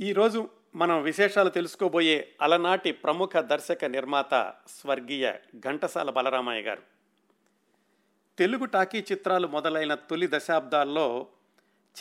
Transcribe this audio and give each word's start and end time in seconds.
ఈరోజు 0.00 0.48
మనం 0.74 1.02
విశేషాలు 1.02 1.50
తెలుసుకోబోయే 1.50 2.28
అలనాటి 2.42 2.92
ప్రముఖ 2.92 3.36
దర్శక 3.36 3.84
నిర్మాత 3.84 4.52
స్వర్గీయ 4.68 5.32
ఘంటసాల 5.56 6.10
బలరామయ్య 6.10 6.62
గారు. 6.62 6.82
తెలుగు 8.38 8.64
టాకీ 8.64 9.04
చిత్రాలు 9.12 9.46
మొదలైన 9.48 9.94
తొలి 9.94 10.28
దశాబ్దాల్లో 10.30 11.26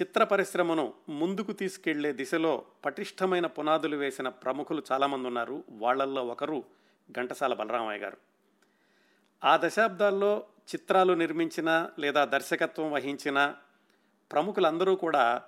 చిత్ర 0.01 0.23
పరిశ్రమను 0.23 0.93
ముందుకు 1.09 1.51
తీసుకెళ్ళే 1.51 2.13
దిశలో 2.13 2.65
పటిష్టమైన 2.85 3.45
పునాదులు 3.47 3.97
వేసిన 3.97 4.29
ప్రముఖులు 4.29 4.83
చాలామంది 4.91 5.27
ఉన్నారు. 5.27 5.63
వాళ్ళల్లో 5.69 6.25
ఒకరు 6.25 6.63
ఘంటసాల 7.11 7.53
బలరామయ్య 7.53 7.99
గారు. 7.99 8.17
ఆ 9.43 9.59
దశాబ్దాల్లో 9.63 10.43
చిత్రాలు 10.75 11.13
నిర్మించిన 11.13 11.89
లేదా 11.99 12.25
దర్శకత్వం 12.25 12.91
వహించిన 12.91 13.55
ప్రముఖులందరూ 14.31 14.95
కూడా 14.95 15.41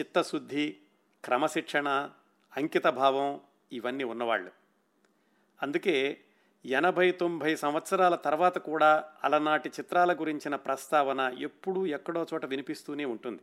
చిత్తశుద్ధి 0.00 0.76
క్రమశిక్షణ 1.24 2.10
అంకిత 2.56 2.86
భావం 2.86 3.40
ఇవన్నీ 3.72 4.04
ఉన్నవాళ్ళు. 4.04 4.50
అందుకే 5.62 6.20
ఎనభై 6.64 7.10
తొంభై 7.10 7.56
సంవత్సరాల 7.56 8.14
తర్వాత 8.14 8.58
కూడా 8.58 9.04
అలనాటి 9.24 9.68
చిత్రాల 9.68 10.12
గురించిన 10.12 10.54
ప్రస్తావన 10.56 11.36
ఎప్పుడూ 11.38 11.86
ఎక్కడో 11.86 12.26
చోట 12.34 12.46
వినిపిస్తూనే 12.46 13.04
ఉంటుంది. 13.04 13.42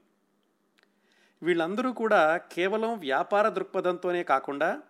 వీళ్ళందరూ 1.44 1.94
కూడా 1.94 2.38
కేవలం 2.38 3.00
వ్యాపార 3.00 3.50
దృక్పథంతోనే 3.50 4.24
కాకుండా 4.24 4.82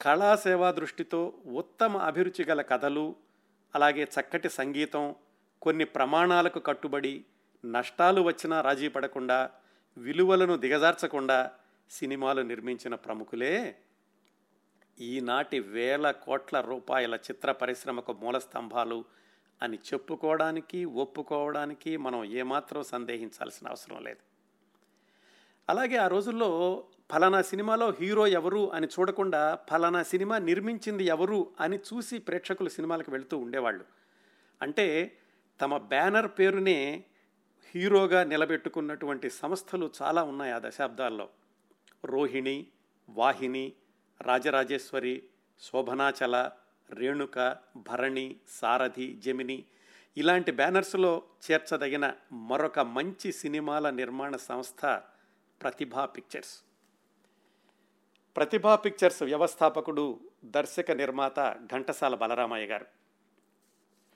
కళాసేవా 0.00 0.70
దృష్టితో 0.70 1.34
ఉత్తమ 1.46 1.96
అభిరుచి 1.96 2.44
గల 2.44 2.62
కథలు 2.62 3.16
అలాగే 3.74 4.04
చక్కటి 4.04 4.48
సంగీతం 4.48 5.14
కొన్ని 5.62 5.84
ప్రమాణాలకు 5.84 6.60
కట్టుబడి 6.60 7.24
నష్టాలు 7.64 8.20
వచ్చినా 8.20 8.60
రాజీ 8.60 8.88
పడకుండా 8.88 9.50
విలువలను 9.98 10.56
దిగజార్చకుండా 10.56 11.50
సినిమాలు 11.92 12.42
నిర్మించిన 12.42 12.94
ప్రముఖులే 12.94 13.76
ఈనాటి 15.00 15.60
వేల 15.60 16.10
కోట్ల 16.10 16.60
రూపాయల 16.60 17.14
చిత్ర 17.14 17.52
పరిశ్రమకు 17.52 18.12
మూల 18.12 18.38
స్తంభాలు 18.38 19.04
అని 19.62 19.76
చెప్పుకోవడానికి 19.76 20.84
ఒప్పుకోవడానికి 20.84 21.96
మనం 21.96 22.24
ఏమాత్రం 22.24 22.82
సందేహించాల్సిన 22.82 23.68
అవసరం 23.68 24.04
లేదు. 24.04 24.18
అలాగే 25.68 25.96
ఆ 25.96 26.08
రోజుల్లో 26.08 26.84
ఫలానా 27.12 27.42
సినిమాలో 27.42 27.90
హీరో 27.90 28.26
ఎవరు 28.26 28.72
అని 28.72 28.86
చూడకుండా 28.86 29.58
ఫలానా 29.70 30.02
సినిమా 30.02 30.38
నిర్మించింది 30.38 31.04
ఎవరు 31.04 31.52
అని 31.60 31.76
చూసి 31.76 32.18
ప్రేక్షకులు 32.18 32.68
సినిమాలకు 32.68 33.12
వెళుతూ 33.12 33.38
ఉండేవాళ్ళు. 33.38 33.84
అంటే 34.62 35.16
తమ 35.60 35.76
బ్యానర్ 35.76 36.28
పేరునే 36.28 37.04
హీరోగా 37.74 38.24
నిలబెట్టుకున్నటువంటి 38.24 39.30
సంస్థలు 39.30 39.90
చాలా 40.02 40.22
ఉన్నాయి 40.22 40.52
ఆ 40.52 40.60
దశాబ్దాల్లో. 40.64 41.28
రోహిణి 42.04 42.66
వాహిని 43.10 43.72
రాజరాజేశ్వరి 44.20 45.22
శోభనాచల 45.60 46.50
రేణుక 46.90 47.56
భరణి 47.76 48.36
సారథి 48.48 49.14
జమిని 49.14 49.64
ఇలాంటి 50.16 50.52
బ్యానర్స్లో 50.52 51.22
చేర్చదగిన 51.50 52.12
మరొక 52.32 52.78
మంచి 52.78 53.32
సినిమాల 53.32 53.90
నిర్మాణ 53.90 54.36
సంస్థ 54.36 54.86
ప్రతిభా 55.62 56.04
పిక్చర్స్. 56.04 56.62
ప్రతిభా 58.36 58.76
పిక్చర్స్ 58.76 59.22
వ్యవస్థాపకుడు 59.22 60.20
దర్శక 60.44 60.90
నిర్మాత 60.90 61.56
ఘంటసాల 61.72 62.14
బలరామయ్య 62.14 62.66
గారు. 62.66 62.86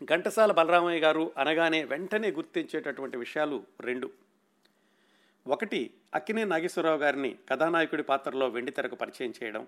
ఘంటసాల 0.05 0.53
బలరామయ్య 0.53 1.01
గారు 1.01 1.33
అనగానే 1.37 1.85
వెంటనే 1.85 2.31
గుర్తించేటటువంటి 2.31 3.17
విషయాలు 3.17 3.65
రెండు. 3.81 4.26
ఒకటి 5.47 5.95
అక్కినే 6.15 6.45
నాగేశ్వరరావు 6.45 6.99
గారిని 6.99 7.37
కథానాయకుడి 7.49 8.03
పాత్రలో 8.03 8.49
వెండితెరకు 8.49 8.95
పరిచయం 8.95 9.33
చేయడం. 9.45 9.67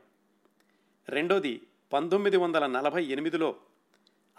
రెండోది 1.08 1.62
పంతొమ్మిది 1.92 2.36
వందల 2.36 2.66
నలభై 2.66 3.04
ఎనిమిదిలో 3.04 3.56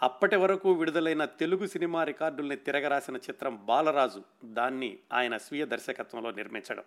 అప్పటి 0.02 0.36
వరకు 0.36 0.72
విడుదలైన 0.72 1.24
తెలుగు 1.24 1.66
సినిమా 1.66 2.04
రికార్డుల్ని 2.04 2.56
తిరగరాసిన 2.56 3.16
చిత్రం 3.16 3.66
బాలరాజు 3.66 4.22
దాన్ని 4.44 4.98
ఆయన 5.12 5.36
స్వీయ 5.36 5.66
దర్శకత్వంలో 5.66 6.30
నిర్మించడం. 6.30 6.82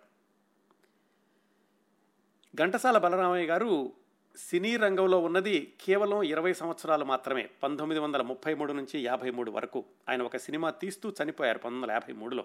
ఘంటసాల 2.54 2.98
బలరామయ్య 2.98 3.46
గారు 3.46 3.92
సినీ 4.36 4.76
రంగంలో 4.76 5.20
ఉన్నది 5.20 5.74
కేవలం 5.80 6.22
ఇరవై 6.22 6.52
సంవత్సరాలు 6.52 7.04
మాత్రమే 7.04 7.48
పంతొమ్మిది 7.62 8.00
వందల 8.00 8.22
ముప్పై 8.22 8.54
మూడు 8.54 8.72
నుంచి 8.72 9.00
యాభై 9.00 9.30
మూడు 9.30 9.50
వరకు. 9.50 9.84
ఆయన 10.08 10.22
ఒక 10.22 10.36
సినిమా 10.36 10.70
తీస్తూ 10.70 11.12
చనిపోయారు 11.22 11.58
పంతొమ్మిది 11.58 11.82
వందల 11.82 11.92
యాభై 11.92 12.12
మూడులో. 12.12 12.44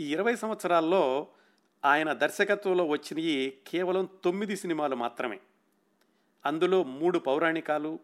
ఈ 0.00 0.12
ఇరవై 0.12 0.36
సంవత్సరాల్లో 0.36 1.26
ఆయన 1.84 2.12
దర్శకత్వంలో 2.12 2.84
వచ్చినవి 2.84 3.58
కేవలం 3.66 4.08
తొమ్మిది 4.24 4.56
సినిమాలు 4.56 4.96
మాత్రమే. 4.96 5.40
అందులో 6.46 6.82
మూడు 6.82 7.18
పౌరాణికాలు 7.18 7.98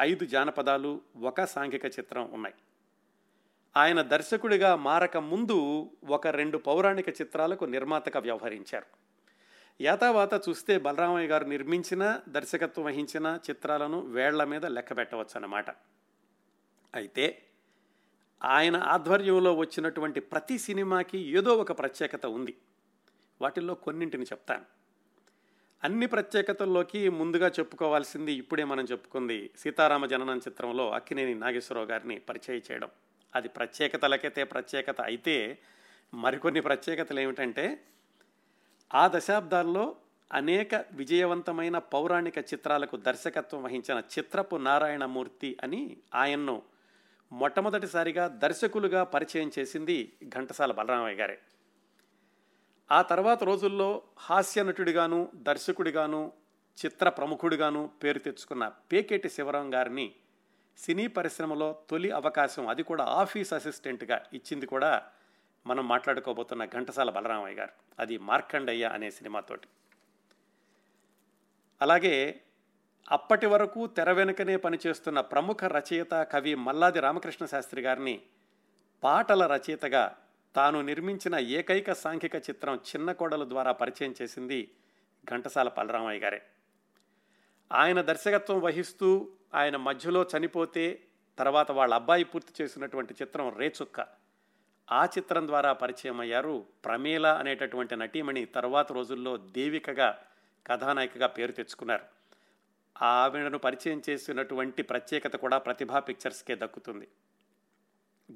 ఐదు 0.00 0.24
జానపదాలు 0.24 1.00
ఒక 1.20 1.44
సాంఘిక 1.44 1.84
చిత్రం 1.84 2.32
ఉన్నాయి. 2.32 2.54
ఆయన 3.76 4.02
దర్శకుడిగా 4.02 4.76
మారక 4.76 5.16
ముందు 5.16 5.90
ఒక 6.08 6.26
రెండు 6.26 6.58
పౌరాణిక 6.58 7.08
చిత్రాలకు 7.08 7.64
నిర్మాతగా 7.64 8.20
వ్యవహరించారు. 8.20 8.86
యాతావాత 9.80 10.48
చూస్తే 10.48 10.78
బలరామయ్య 10.78 11.28
గారు 11.28 11.44
నిర్మించిన 11.44 12.20
దర్శకత్వం 12.28 12.84
వహించిన 12.84 13.38
చిత్రాలను 13.50 14.00
వేళ్ళ 14.00 14.44
మీద 14.44 14.66
లెక్క 14.66 14.96
పెట్టవచ్చు 14.96 15.30
అన్నమాట 15.34 15.70
అయితే 16.94 17.42
ఆయన 18.44 18.76
ఆధ్వర్యంలో 18.76 19.54
వచ్చినటువంటి 19.54 20.20
ప్రతి 20.20 20.58
సినిమాకి 20.58 21.18
ఏదో 21.18 21.54
ఒక 21.54 21.78
ప్రత్యేకత 21.78 22.26
ఉంది. 22.26 22.56
వాటిల్లో 23.42 23.74
కొన్నింటిని 23.74 24.22
చెప్తాను. 24.22 24.64
అన్ని 25.84 26.06
ప్రత్యేకతల్లోకి 26.06 27.08
ముందుగా 27.08 27.48
చెప్పుకోవాల్సింది 27.48 28.32
ఇప్పుడే 28.32 28.64
మనం 28.64 28.84
చెప్పుకుంది 28.84 29.50
సీతారామ 29.58 30.06
జననం 30.06 30.38
చిత్రంలో 30.38 30.90
అక్కినేని 30.90 31.34
నాగేశ్వరరావు 31.34 31.88
గారిని 31.88 32.18
పరిచయం 32.18 32.62
చేయడం. 32.72 32.88
అది 33.36 33.48
ప్రత్యేకతలకైతే 33.48 34.44
ప్రత్యేకత 34.44 35.00
అయితే 35.00 35.58
మరికొన్ని 36.14 36.60
ప్రత్యేకతలు 36.60 37.20
ఏమిటంటే 37.20 37.80
ఆ 38.94 39.10
దశాబ్దాల్లో 39.14 39.96
అనేక 40.32 40.84
విజయవంతమైన 40.92 41.78
పౌరాణిక 41.78 42.38
చిత్రాలకు 42.38 42.96
దర్శకత్వం 42.96 43.62
వహించిన 43.62 44.02
చిత్రపు 44.18 44.56
నారాయణమూర్తి 44.56 45.56
అని 45.62 45.96
ఆయన్ను 46.14 46.62
మొట్టమొదటిసారిగా 47.32 48.28
దర్శకులుగా 48.28 49.04
పరిచయం 49.04 49.50
చేసింది 49.58 50.16
ఘంటసాల 50.28 50.72
బలరామయ్య 50.72 51.16
గారే. 51.16 51.38
ఆ 52.92 53.02
తర్వాత 53.02 53.44
రోజుల్లో 53.44 54.02
హాస్య 54.18 54.62
నటుడిగాను 54.62 55.28
దర్శకుడిగాను 55.34 56.32
చిత్ర 56.86 57.08
ప్రముఖుడిగాను 57.08 57.90
పేరు 58.02 58.18
తెచ్చుకున్న 58.18 58.68
పేకేటి 58.68 59.28
శివరాం 59.28 59.74
గారిని 59.74 60.12
సినీ 60.78 61.06
పరిశ్రమలో 61.06 61.78
తొలి 61.90 62.10
అవకాశం 62.10 62.68
అది 62.68 62.82
కూడా 62.82 63.04
ఆఫీస్ 63.04 63.52
అసిస్టెంట్గా 63.52 64.26
ఇచ్చింది 64.32 64.66
కూడా 64.66 65.02
మనం 65.66 65.88
మాట్లాడుకోబోతున్న 65.88 66.64
ఘంటసాల 66.64 67.10
బలరామయ్య 67.10 67.56
గారు. 67.56 67.72
అది 67.98 68.18
మార్కండయ్య 68.18 68.84
అనే 68.84 69.10
సినిమాతోటి. 69.10 69.68
అలాగే 71.82 72.40
అప్పటి 73.08 73.46
వరకు 73.46 73.86
తెర 73.86 74.12
వెనుకనే 74.12 74.56
పనిచేస్తున్న 74.56 75.20
ప్రముఖ 75.20 75.64
రచయిత 75.64 76.22
కవి 76.22 76.54
మల్లాది 76.54 77.00
రామకృష్ణ 77.00 77.46
శాస్త్రి 77.46 77.82
గారిని 77.82 78.22
పాటల 79.02 79.46
రచయితగా 79.46 80.16
తాను 80.54 80.82
నిర్మించిన 80.82 81.34
ఏకైక 81.34 81.92
సాంఘిక 81.92 82.36
చిత్రం 82.36 82.74
చిన్న 82.76 83.12
కోడలు 83.12 83.48
ద్వారా 83.48 83.72
పరిచయం 83.72 84.14
చేసింది 84.22 84.70
ఘంటసాల 85.30 85.68
బలరామయ్య 85.68 86.20
గారే. 86.20 86.42
ఆయన 87.72 88.00
దర్శకత్వం 88.00 88.60
వహిస్తూ 88.60 89.30
ఆయన 89.54 89.76
మధ్యలో 89.76 90.26
చనిపోతే 90.36 91.02
తర్వాత 91.38 91.70
వాళ్ళ 91.70 91.94
అబ్బాయి 91.94 92.24
పూర్తి 92.24 92.62
చేసినటువంటి 92.62 93.14
చిత్రం 93.22 93.56
రేచుక్క 93.56 94.06
ఆ 94.92 95.04
చిత్రం 95.04 95.46
ద్వారా 95.46 95.72
పరిచయం 95.72 96.20
అయ్యారు 96.20 96.66
ప్రమీల 96.84 97.26
అనేటటువంటి 97.26 97.96
నటీమణి 97.96 98.44
తర్వాత 98.44 98.92
రోజుల్లో 98.92 99.36
దేవికగా 99.36 100.18
కథానాయికగా 100.66 101.26
పేరు 101.26 101.52
తెచ్చుకున్నారు. 101.52 102.19
ఆవిడను 103.02 103.58
పరిచయం 103.58 104.02
చేసినటువంటి 104.10 104.82
ప్రత్యేకత 104.82 105.36
కూడా 105.36 105.58
ప్రతిభా 105.58 105.98
పిక్చర్స్కే 105.98 106.56
దక్కుతుంది. 106.56 107.08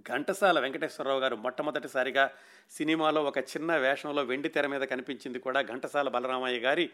ఘంటసాల 0.09 0.61
వెంకటేశ్వరరావు 0.61 1.21
గారు 1.21 1.37
మొట్టమొదటిసారిగా 1.37 2.31
సినిమాలో 2.71 3.25
ఒక 3.25 3.39
చిన్న 3.39 3.77
వేషంలో 3.77 4.23
వెండి 4.23 4.49
తెర 4.49 4.67
మీద 4.67 4.81
కనిపించింది 4.81 5.39
కూడా 5.39 5.61
ఘంటసాల 5.63 6.09
బలరామయ్య 6.09 6.59
గారి 6.59 6.91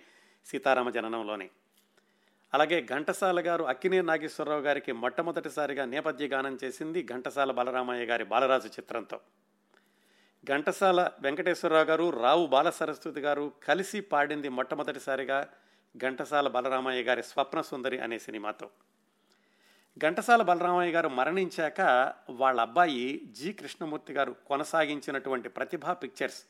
సీతారామ 0.47 0.91
జననంలోనే. 0.91 1.51
అలాగే 2.55 2.87
ఘంటసాల 2.87 3.41
గారు 3.41 3.65
అక్కినే 3.65 4.03
నాగేశ్వరరావు 4.03 4.61
గారికి 4.61 4.93
మొట్టమొదటిసారిగా 4.93 5.85
నేపథ్య 5.85 6.27
గానం 6.27 6.59
చేసింది 6.65 7.07
ఘంటసాల 7.07 7.53
బలరామయ్య 7.53 8.05
గారి 8.05 8.25
బాలరాజు 8.25 8.69
చిత్రంతో. 8.69 9.21
ఘంటసాల 10.49 11.11
వెంకటేశ్వరరావు 11.21 11.85
గారు 11.85 12.11
రావు 12.11 12.47
బాల 12.47 12.71
సరస్వతి 12.71 13.21
గారు 13.21 13.53
కలిసి 13.65 14.01
పాడింది 14.01 14.49
మొట్టమొదటిసారిగా 14.49 15.49
ఘంటసాల 15.97 16.49
బలరామయ్య 16.49 17.03
గారి 17.03 17.23
స్వప్న 17.23 17.61
సుందరి 17.61 18.01
అనే 18.01 18.19
సినిమాతో. 18.19 18.71
ఘంటసాల 19.99 20.43
బలరామయ్య 20.43 20.93
గారు 20.93 21.09
మరణించాక 21.09 21.81
వాళ్ళ 22.31 22.61
అబ్బాయి 22.61 23.21
జి 23.27 23.53
కృష్ణమూర్తి 23.53 24.13
గారు 24.13 24.37
కొనసాగించినటువంటి 24.47 25.49
ప్రతిభా 25.49 25.93
పిక్చర్స్ 25.93 26.45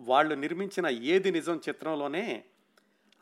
వాళ్ళు 0.00 0.34
నిర్మించిన 0.34 0.86
ఏది 0.86 1.30
నిజం 1.30 1.60
చిత్రంలోనే 1.68 2.44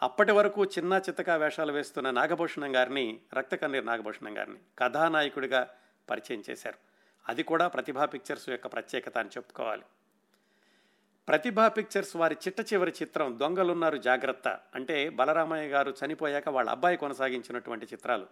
అప్పటి 0.02 0.32
వరకు 0.32 0.64
చిన్న 0.64 1.00
చితకా 1.08 1.36
వేషాలు 1.36 1.72
వేస్తున్న 1.72 2.10
నాగభూషణం 2.10 2.76
గారిని 2.76 3.20
రక్తకన్నీర్ 3.34 3.86
నాగభూషణం 3.86 4.38
గారిని 4.38 4.58
కథానాయకుడిగా 4.78 5.70
పరిచయం 6.10 6.42
చేశారు. 6.50 6.78
అది 7.28 7.42
కూడా 7.42 7.68
ప్రతిభా 7.68 8.04
పిక్చర్స్ 8.04 8.48
యొక్క 8.48 8.66
ప్రత్యేకత 8.66 9.18
అని 9.18 9.28
చెప్పుకోవాలి. 9.28 9.82
ప్రతిభా 11.28 11.68
పిక్చర్స్ 11.68 12.16
వారి 12.16 12.36
చిట్ట 12.46 12.72
చివరి 12.72 12.92
చిత్రం 13.02 13.38
దొంగలున్నారు 13.40 13.96
జాగ్రత్త 13.96 14.60
అంటే 14.74 15.08
బలరామయ్య 15.08 15.68
గారు 15.68 15.94
చనిపోయాక 16.04 16.48
వాళ్ళ 16.48 16.70
అబ్బాయి 16.70 16.96
కొనసాగించినటువంటి 16.96 17.86
చిత్రాలు. 17.86 18.26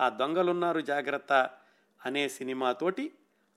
ఆ 0.00 0.08
దొంగలున్నారు 0.08 0.80
జాగ్రత్త 0.80 1.50
అనే 2.06 2.28
సినిమాతోటి 2.28 3.12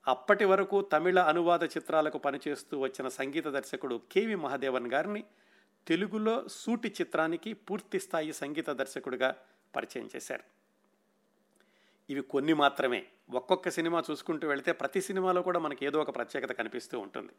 అప్పటి 0.08 0.44
వరకు 0.44 0.80
తమిళ 0.82 1.18
అనువాద 1.18 1.64
చిత్రాలకు 1.64 2.18
పనిచేస్తూ 2.18 2.78
వచ్చిన 2.78 3.08
సంగీత 3.08 3.48
దర్శకుడు 3.48 4.00
కేవి 4.12 4.34
మహాదేవన్ 4.34 4.92
గారిని 4.92 5.24
తెలుగులో 5.86 6.48
సూటి 6.48 6.88
చిత్రానికి 6.88 7.52
పూర్తి 7.52 8.00
స్థాయి 8.00 8.32
సంగీత 8.32 8.70
దర్శకుడిగా 8.70 9.36
పరిచయం 9.76 10.10
చేశారు. 10.16 10.44
ఇవి 12.10 12.22
కొన్ని 12.22 12.52
మాత్రమే. 12.52 13.06
ఒక్కొక్క 13.30 13.68
సినిమా 13.68 14.02
చూసుకుంటూ 14.10 14.48
వెళితే 14.48 14.72
ప్రతి 14.72 15.00
సినిమాలో 15.00 15.42
కూడా 15.42 15.58
మనకి 15.58 15.86
ఏదో 15.86 16.00
ఒక 16.00 16.14
ప్రత్యేకత 16.14 16.52
కనిపిస్తూ 16.52 16.98
ఉంటుంది. 16.98 17.32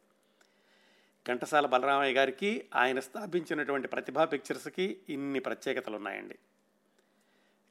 ఘంటసాల 1.28 1.66
బలరామయ్య 1.66 2.14
గారికి 2.14 2.50
ఆయన 2.76 3.00
స్థాపించినటువంటి 3.00 3.88
ప్రతిభా 3.88 4.24
పిక్చర్స్కి 4.26 4.86
ఇన్ని 5.10 5.40
ప్రత్యేకతలు 5.40 5.96
ఉన్నాయండి 5.96 6.38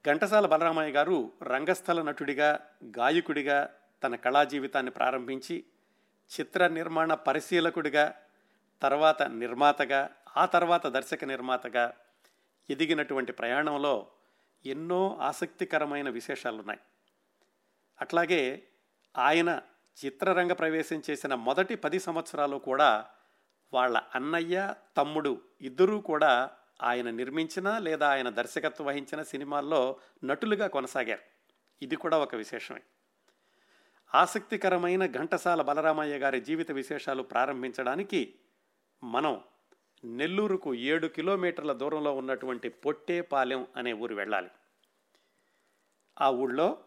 ఘంటసాల 0.04 0.46
బలరామయ్య 0.46 0.92
గారు 0.92 1.16
రంగస్థల 1.46 2.00
నటుడిగా 2.02 2.50
గాయకుడిగా 2.96 3.58
తన 4.02 4.14
కళా 4.16 4.42
జీవితాన్ని 4.44 4.90
ప్రారంభించి 4.90 5.56
చిత్ర 6.30 6.66
నిర్మాణ 6.70 7.14
పరిశీలకుడిగా 7.26 8.06
తర్వాత 8.82 9.22
నిర్మాతగా 9.36 10.02
ఆ 10.36 10.44
తర్వాత 10.46 10.86
దర్శక 10.88 11.24
నిర్మాతగా 11.24 11.84
ఎదిగినటువంటి 12.68 13.32
ప్రయాణంలో 13.32 13.94
ఎన్నో 14.64 15.02
ఆసక్తికరమైన 15.20 16.08
విశేషాలు 16.10 16.58
ఉన్నాయి 16.58 16.82
అట్లాగే 17.98 18.42
ఆయన 19.14 19.50
చిత్రరంగ 19.98 20.52
ప్రవేశం 20.52 20.98
చేసిన 21.10 21.34
మొదటి 21.44 21.74
పది 21.76 21.98
సంవత్సరాలు 21.98 22.56
కూడా 22.66 22.88
వాళ్ళ 23.74 24.02
అన్నయ్య 24.14 24.74
తమ్ముడు 24.96 25.40
ఇద్దరూ 25.60 26.00
కూడా 26.00 26.50
ఆయన 26.82 27.10
నిర్మించిన 27.10 27.78
లేదా 27.78 28.10
ఆయన 28.10 28.28
దర్శకత్వం 28.28 28.86
వహించిన 28.86 29.22
సినిమాల్లో 29.22 29.96
నటులుగా 30.24 30.66
కొనసాగారు. 30.66 31.22
ఇది 31.82 31.96
కూడా 31.96 32.18
ఒక 32.18 32.34
విశేషమే. 32.34 32.82
ఆసక్తికరమైన 34.14 35.06
ఘంటసాల 35.06 35.62
బలరామయ్య 35.62 36.18
గారి 36.18 36.40
జీవిత 36.40 36.72
విశేషాలు 36.72 37.22
ప్రారంభించడానికి 37.22 38.34
మనం 39.04 39.40
నెల్లూరుకు 40.04 40.74
ఏడు 40.74 41.06
కిలోమీటర్ల 41.06 41.72
దూరంలో 41.72 42.16
ఉన్నటువంటి 42.16 42.68
పొట్టేపాలెం 42.68 43.66
అనే 43.76 43.92
ఊరు 43.92 44.14
వెళ్ళాలి. 44.14 44.50
ఆ 46.20 46.30
ఊళ్ళో 46.30 46.78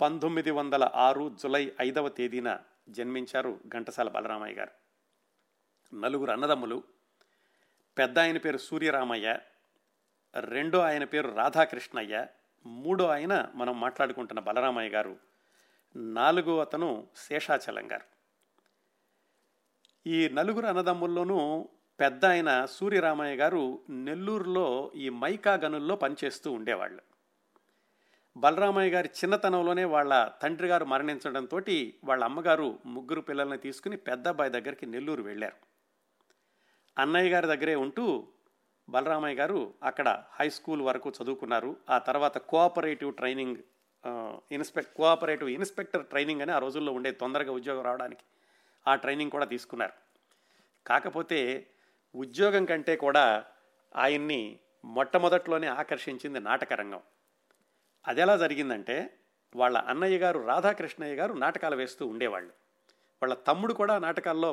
పంతొమ్మిది 0.00 0.50
వందల 0.50 0.90
ఆరు 0.94 1.36
జులై 1.42 1.72
ఐదవ 1.80 2.08
తేదీన 2.08 2.58
జన్మించారు 2.88 3.60
ఘంటసాల 3.68 4.08
బలరామయ్య 4.08 4.54
గారు. 4.54 4.85
నలుగురు 5.94 6.30
అన్నదమ్ములు. 6.30 6.82
పెద్ద 7.98 8.18
ఆయన 8.18 8.38
పేరు 8.38 8.58
సూర్యరామయ్య 8.58 9.38
రెండో 10.40 10.78
ఆయన 10.78 11.04
పేరు 11.04 11.28
రాధాకృష్ణయ్య 11.28 12.26
మూడో 12.66 13.06
ఆయన 13.06 13.52
మనం 13.54 13.80
మాట్లాడుకుంటున్న 13.80 14.40
బలరామయ్య 14.40 14.90
గారు 14.90 15.16
నాలుగో 15.96 16.60
అతను 16.60 17.06
శేషాచలం 17.16 17.92
గారు. 17.92 18.04
ఈ 20.08 20.28
నలుగురు 20.28 20.66
అన్నదమ్ముల్లోనూ 20.66 21.68
పెద్ద 22.00 22.26
ఆయన 22.26 22.64
సూర్యరామయ్య 22.64 23.36
గారు 23.36 23.78
నెల్లూరులో 23.90 24.92
ఈ 24.96 25.08
మైకా 25.08 25.54
గనుల్లో 25.54 25.96
పనిచేస్తూ 25.96 26.52
ఉండేవాళ్ళు. 26.52 27.02
బలరామయ్య 28.36 28.90
గారి 28.90 29.08
చిన్నతనంలోనే 29.08 29.84
వాళ్ళ 29.84 30.30
తండ్రి 30.42 30.68
గారు 30.68 30.84
మరణించడంతో 30.84 31.60
వాళ్ళ 32.04 32.24
అమ్మగారు 32.24 32.78
ముగ్గురు 32.86 33.20
పిల్లల్ని 33.20 33.58
తీసుకుని 33.58 33.96
పెద్ద 33.96 34.28
అబ్బాయి 34.28 34.50
దగ్గరికి 34.50 34.86
నెల్లూరు 34.86 35.22
వెళ్ళారు. 35.22 35.75
అన్నయ్య 36.98 37.30
గారి 37.30 37.46
దగ్గరే 37.46 37.74
ఉంటూ 37.74 38.28
బలరామయ్య 38.88 39.36
గారు 39.36 39.74
అక్కడ 39.82 40.24
హై 40.32 40.48
స్కూల్ 40.48 40.82
వరకు 40.82 41.12
చదువుకున్నారు. 41.22 41.76
ఆ 41.90 41.98
తర్వాత 41.98 42.38
cooperative 42.38 43.14
training 43.14 43.56
inspect 44.52 44.94
cooperative 44.94 45.50
inspector 45.50 46.06
training 46.06 46.42
అని 46.42 46.52
ఆ 46.52 46.58
రోజుల్లో 46.58 46.92
ఉండే 46.92 47.12
తొందరగా 47.12 47.52
ఉద్యోగం 47.52 47.84
రావడానికి 47.84 48.24
ఆ 48.88 48.94
ట్రైనింగ్ 48.94 49.30
కూడా 49.30 49.46
తీసుకున్నారు. 49.46 49.92
కాకపోతే 50.86 51.68
ఉద్యోగం 52.14 52.64
కంటే 52.64 52.96
కూడా 52.96 53.44
ఆయన్ని 53.96 54.60
మొట్టమొదట్లోనే 54.84 55.66
ఆకర్షించింది 55.66 56.40
నాటకరంగం 56.40 57.00
అది 58.08 58.20
ఎలా 58.20 58.36
జరిగిందంటే 58.36 59.18
వాళ్ళ 59.56 59.78
అన్నయ్య 59.78 60.18
గారు 60.18 60.38
రాధాకృష్ణయ్య 60.46 61.14
గారు 61.14 61.32
నాటకాలు 61.32 61.76
వేస్తూ 61.76 62.06
ఉండేవాళ్ళు. 62.06 62.52
వాళ్ళ 63.22 63.34
తమ్ముడు 63.34 63.72
కూడా 63.72 63.98
నాటకాల్లో 63.98 64.50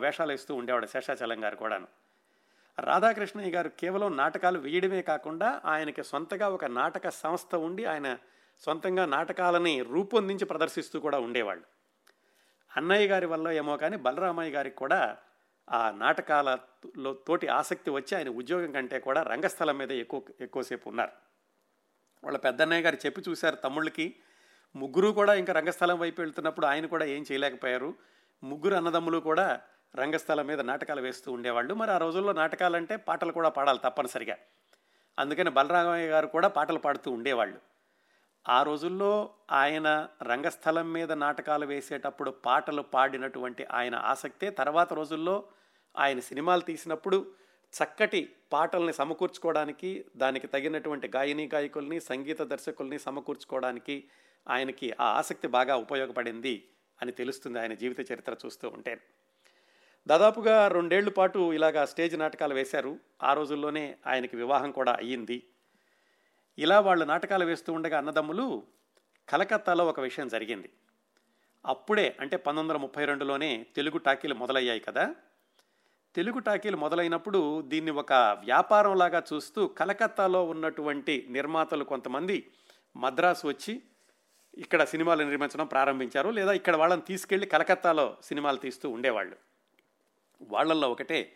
వేషాలు 0.00 0.32
వేస్తూ 0.32 0.52
ఉండేవాడు 0.54 0.86
శేషాచలం 0.86 1.44
గారు 1.44 1.56
కూడాను. 1.56 1.88
రాధాకృష్ణయ్య 2.78 3.50
గారు 3.50 3.70
కేవలం 3.80 4.16
నాటకాలు 4.16 4.58
వేయడమే 4.58 5.02
కాకుండా 5.02 5.48
ఆయనకి 5.64 6.02
సొంతగా 6.04 6.48
ఒక 6.48 6.64
నాటక 6.64 7.08
సంస్థ 7.08 7.54
ఉండి 7.54 7.84
ఆయన 7.84 8.18
సొంతంగా 8.64 9.06
నాటకాలని 9.06 9.82
రూపొందించి 9.82 10.44
ప్రదర్శిస్తూ 10.44 11.00
కూడా 11.00 11.18
ఉండేవాళ్ళు. 11.18 11.64
అన్నయ్య 12.76 13.06
గారి 13.06 13.26
వల్ల 13.26 13.48
ఏమో 13.48 13.76
కానీ 13.76 13.96
బలరామయ్య 13.96 14.50
గారికి 14.50 14.76
కూడా 14.76 15.16
ఆ 15.68 15.90
నాటకాలలో 15.90 17.12
తోటి 17.26 17.46
ఆసక్తి 17.48 17.90
వచ్చి 17.90 18.16
ఆయన 18.16 18.28
ఉద్యోగం 18.28 18.72
కంటే 18.72 18.98
కూడా 19.00 19.22
రంగస్థలం 19.22 19.78
మీద 19.78 19.92
ఎక్కువ 19.92 20.22
ఎక్కువసేపు 20.40 20.88
ఉన్నారు. 20.88 21.12
వాళ్ళ 22.24 22.38
పెద్దన్నయ్య 22.38 22.82
గారు 22.82 22.98
చెప్పి 23.06 23.20
చూశారు 23.28 23.56
తమ్ముళ్ళకి 23.56 24.06
ముగ్గురు 24.76 25.12
కూడా 25.12 25.34
ఇంకా 25.34 25.52
రంగస్థలం 25.52 25.98
వైపు 25.98 26.20
వెళ్తున్నప్పుడు 26.20 26.66
ఆయన 26.66 26.86
కూడా 26.86 27.04
ఏం 27.04 27.24
చేయలేకపోయారు. 27.32 27.94
ముగ్గురు 28.42 28.74
అన్నదమ్ములు 28.74 29.18
కూడా 29.18 29.60
రంగస్థలం 29.96 30.46
మీద 30.46 30.60
నాటకాలు 30.60 31.00
వేస్తూ 31.00 31.32
ఉండేవాళ్ళు. 31.32 31.74
మరి 31.74 31.90
ఆ 31.90 31.98
రోజుల్లో 31.98 32.32
నాటకాలంటే 32.32 32.96
పాటలు 32.96 33.32
కూడా 33.32 33.48
పాడాలి 33.48 33.78
తప్పనిసరిగా. 33.84 34.36
అందుకని 35.18 35.50
బలరామయ్య 35.50 36.06
గారు 36.06 36.26
కూడా 36.26 36.48
పాటలు 36.48 36.78
పాడుతూ 36.78 37.10
ఉండేవాళ్ళు. 37.10 37.58
ఆ 38.48 38.62
రోజుల్లో 38.62 39.30
ఆయన 39.52 40.08
రంగస్థలం 40.22 40.92
మీద 40.92 41.12
నాటకాలు 41.12 41.66
వేసేటప్పుడు 41.66 42.30
పాటలు 42.30 42.82
పాడినటువంటి 42.82 43.66
ఆయన 43.70 43.94
ఆసక్తే 43.94 44.50
తర్వాత 44.50 44.92
రోజుల్లో 44.92 45.44
ఆయన 45.96 46.20
సినిమాలు 46.20 46.60
తీసినప్పుడు 46.60 47.26
చక్కటి 47.72 48.34
పాటల్ని 48.52 48.92
సమకూర్చుకోవడానికి 48.92 50.04
దానికి 50.16 50.46
తగినటువంటి 50.46 51.10
గాయని 51.16 51.50
గాయకుల్ని 51.54 52.00
సంగీత 52.00 52.42
దర్శకుల్ని 52.42 52.98
సమకూర్చుకోవడానికి 52.98 54.04
ఆయనకి 54.48 54.94
ఆ 55.00 55.04
ఆసక్తి 55.04 55.48
బాగా 55.48 55.76
ఉపయోగపడింది 55.76 56.68
అని 57.02 57.12
తెలుస్తుంది 57.12 57.60
ఆయన 57.60 57.74
జీవిత 57.74 58.12
చరిత్ర 58.12 58.36
చూస్తూ 58.46 58.68
ఉంటే. 58.68 59.00
దాదాపుగా 60.06 60.68
రెండేళ్ళ 60.68 61.08
పాటు 61.08 61.52
ఇలాగా 61.52 61.84
స్టేజ్ 61.84 62.18
నాటకాలు 62.18 62.54
వేశారు. 62.54 62.98
ఆ 63.22 63.32
రోజుల్లోనే 63.32 63.96
ఆయనకి 64.06 64.36
వివాహం 64.36 64.70
కూడా 64.70 64.92
అయ్యింది. 64.92 65.42
ఇలా 66.58 66.80
వాళ్ళు 66.80 67.04
నాటకాలు 67.04 67.44
వేస్తూ 67.44 67.72
ఉండగా 67.72 67.98
అన్నదమ్ములు 67.98 68.62
కలకత్తాలో 69.28 69.86
ఒక 69.86 70.00
విషయం 70.00 70.28
జరిగింది. 70.28 70.70
అప్పుడే 71.66 72.16
అంటే 72.20 72.36
పంతొమ్మిది 72.36 72.72
వందల 72.72 72.82
ముప్పై 72.82 73.04
రెండులోనే 73.04 73.66
తెలుగు 73.76 73.98
టాకీలు 73.98 74.34
మొదలయ్యాయి 74.34 74.80
కదా. 74.80 75.14
తెలుగు 76.14 76.38
టాకీలు 76.38 76.76
మొదలైనప్పుడు 76.76 77.60
దీన్ని 77.60 77.90
ఒక 77.90 78.12
వ్యాపారంలాగా 78.12 79.22
చూస్తూ 79.32 79.66
కలకత్తాలో 79.66 80.44
ఉన్నటువంటి 80.44 81.26
నిర్మాతలు 81.30 81.84
కొంతమంది 81.84 82.50
మద్రాసు 82.96 83.48
వచ్చి 83.48 83.82
ఇక్కడ 84.58 84.84
సినిమాలు 84.84 85.22
నిర్మించడం 85.22 85.66
ప్రారంభించారు 85.66 86.30
లేదా 86.30 86.52
ఇక్కడ 86.52 86.76
వాళ్ళని 86.76 87.02
తీసుకెళ్ళి 87.02 87.46
కలకత్తాలో 87.46 88.16
సినిమాలు 88.22 88.56
తీస్తూ 88.56 88.90
ఉండేవాళ్ళు. 88.90 89.36
వాళ్ళల్లో 90.42 90.90
ఒకటే 90.90 91.32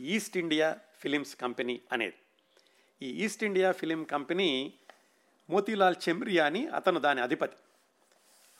ఈస్ట్ 0.00 0.36
ఇండియా 0.36 0.76
ఫిలిమ్స్ 1.00 1.36
కంపెనీ 1.36 1.80
అనేది. 1.92 2.14
ఈ 3.02 3.24
east 3.24 3.44
India 3.44 3.72
film 3.72 4.04
company 4.04 4.74
Motilal 5.50 5.94
Chamria 6.08 6.46
అని 6.46 6.66
అతను 6.66 7.00
దాని 7.00 7.20
అధిపతి. 7.20 7.56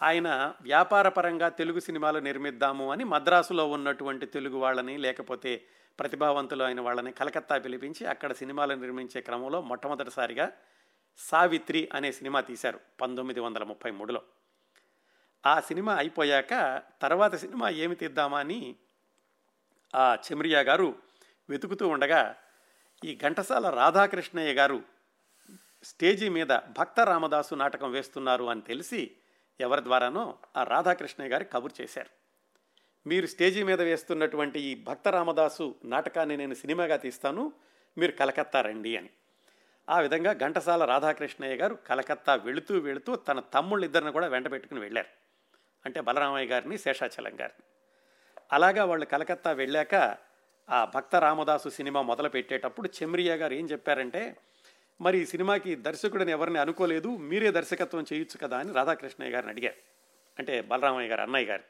ఆయన 0.02 0.56
వ్యాపారపరంగా 0.62 1.48
తెలుగు 1.48 1.80
సినిమాలు 1.80 2.18
నిర్మిద్దాము 2.18 2.92
అని 2.92 3.04
మద్రాసులో 3.04 3.68
ఉన్నటువంటి 3.70 4.26
తెలుగు 4.26 4.58
వాళ్ళని 4.58 4.98
లేకపోతే 4.98 5.62
ప్రతిభావంతులు 5.98 6.64
అయిన 6.64 6.80
వాళ్ళని 6.80 7.12
కలకత్తా 7.12 7.58
పిలిపించి 7.58 8.06
అక్కడ 8.06 8.32
సినిమాలు 8.32 8.74
నిర్మించే 8.74 9.20
క్రమంలో 9.20 9.62
మొట్టమొదటిసారిగా 9.62 10.52
సావిత్రి 11.16 11.88
అనే 11.92 12.12
సినిమా 12.12 12.40
తీశారు 12.40 12.80
పంతొమ్మిది 13.00 13.40
వందల 13.40 13.64
ముప్పై 13.64 13.90
మూడులో. 13.90 14.22
ఆ 15.46 15.60
సినిమా 15.60 15.94
అయిపోయాక 15.96 16.82
తర్వాత 17.02 17.34
సినిమా 17.34 17.68
ఏమి 17.68 17.94
తీద్దామా 17.94 18.38
అని 18.38 18.76
ఆ 19.94 20.14
చెమ్రియా 20.14 20.60
గారు 20.60 20.94
వెతుకుతూ 21.48 21.88
ఉండగా 21.88 22.36
ఈ 23.04 23.18
ఘంటసాల 23.22 23.70
రాధాకృష్ణయ్య 23.70 24.52
గారు 24.52 24.82
స్టేజీ 25.82 26.28
మీద 26.28 26.46
భక్త 26.46 27.00
రామదాసు 27.00 27.54
నాటకం 27.54 27.90
వేస్తున్నారు 27.90 28.44
అని 28.44 28.60
తెలిసి 28.60 29.16
ఎవరి 29.60 29.84
ద్వారానో 29.84 30.38
ఆ 30.56 30.62
రాధాకృష్ణయ్య 30.62 31.32
గారి 31.32 31.44
కబురు 31.44 31.82
చేశారు. 31.82 32.10
మీరు 33.08 33.26
స్టేజీ 33.26 33.62
మీద 33.62 33.82
వేస్తున్నటువంటి 33.82 34.60
ఈ 34.60 34.84
భక్త 34.84 35.08
రామదాసు 35.08 35.74
నాటకాన్ని 35.84 36.36
నేను 36.36 36.54
సినిమాగా 36.54 36.96
తీస్తాను 36.96 37.52
మీరు 37.98 38.12
కలకత్తా 38.12 38.60
రండి 38.60 38.96
అని. 38.96 39.10
ఆ 39.88 40.00
విధంగా 40.00 40.32
ఘంటసాల 40.32 40.84
రాధాకృష్ణయ్య 40.84 41.54
గారు 41.54 41.78
కలకత్తా 41.86 42.34
వెళుతూ 42.34 42.78
వెళుతూ 42.78 43.16
తన 43.16 43.40
తమ్ముళ్ళిద్దరిని 43.40 44.12
కూడా 44.12 44.26
వెంట 44.26 44.50
పెట్టుకుని 44.50 44.80
వెళ్ళారు. 44.80 45.08
అంటే 45.86 46.00
బలరామయ్య 46.00 46.48
గారిని 46.48 46.78
శేషాచలం 46.78 47.40
గారిని. 47.40 47.62
అలాగా 48.52 48.84
వాళ్ళు 48.84 49.06
కలకత్తా 49.06 49.52
వెళ్ళాక 49.52 50.16
ఆ 50.70 50.84
భక్త 50.84 51.16
రామదాసు 51.16 51.68
సినిమా 51.68 52.02
మొదలు 52.02 52.28
పెట్టేటప్పుడు 52.28 52.88
చెమ్రియా 52.88 53.34
గారు 53.34 53.54
ఏం 53.54 53.66
చెప్పారంటే 53.66 54.36
మరి 55.00 55.18
ఈ 55.18 55.26
సినిమాకి 55.26 55.74
దర్శకుడిని 55.74 56.30
ఎవరిని 56.30 56.58
అనుకోలేదు 56.58 57.16
మీరే 57.16 57.50
దర్శకత్వం 57.50 58.04
చేయొచ్చు 58.12 58.46
కదా 58.46 58.58
అని 58.58 58.72
రాధాకృష్ణయ్య 58.72 59.32
గారిని 59.32 59.52
అడిగారు. 59.52 59.76
అంటే 60.38 60.60
బలరామయ్య 60.60 61.08
గారు 61.08 61.20
అన్నయ్య 61.20 61.46
గారు. 61.46 61.62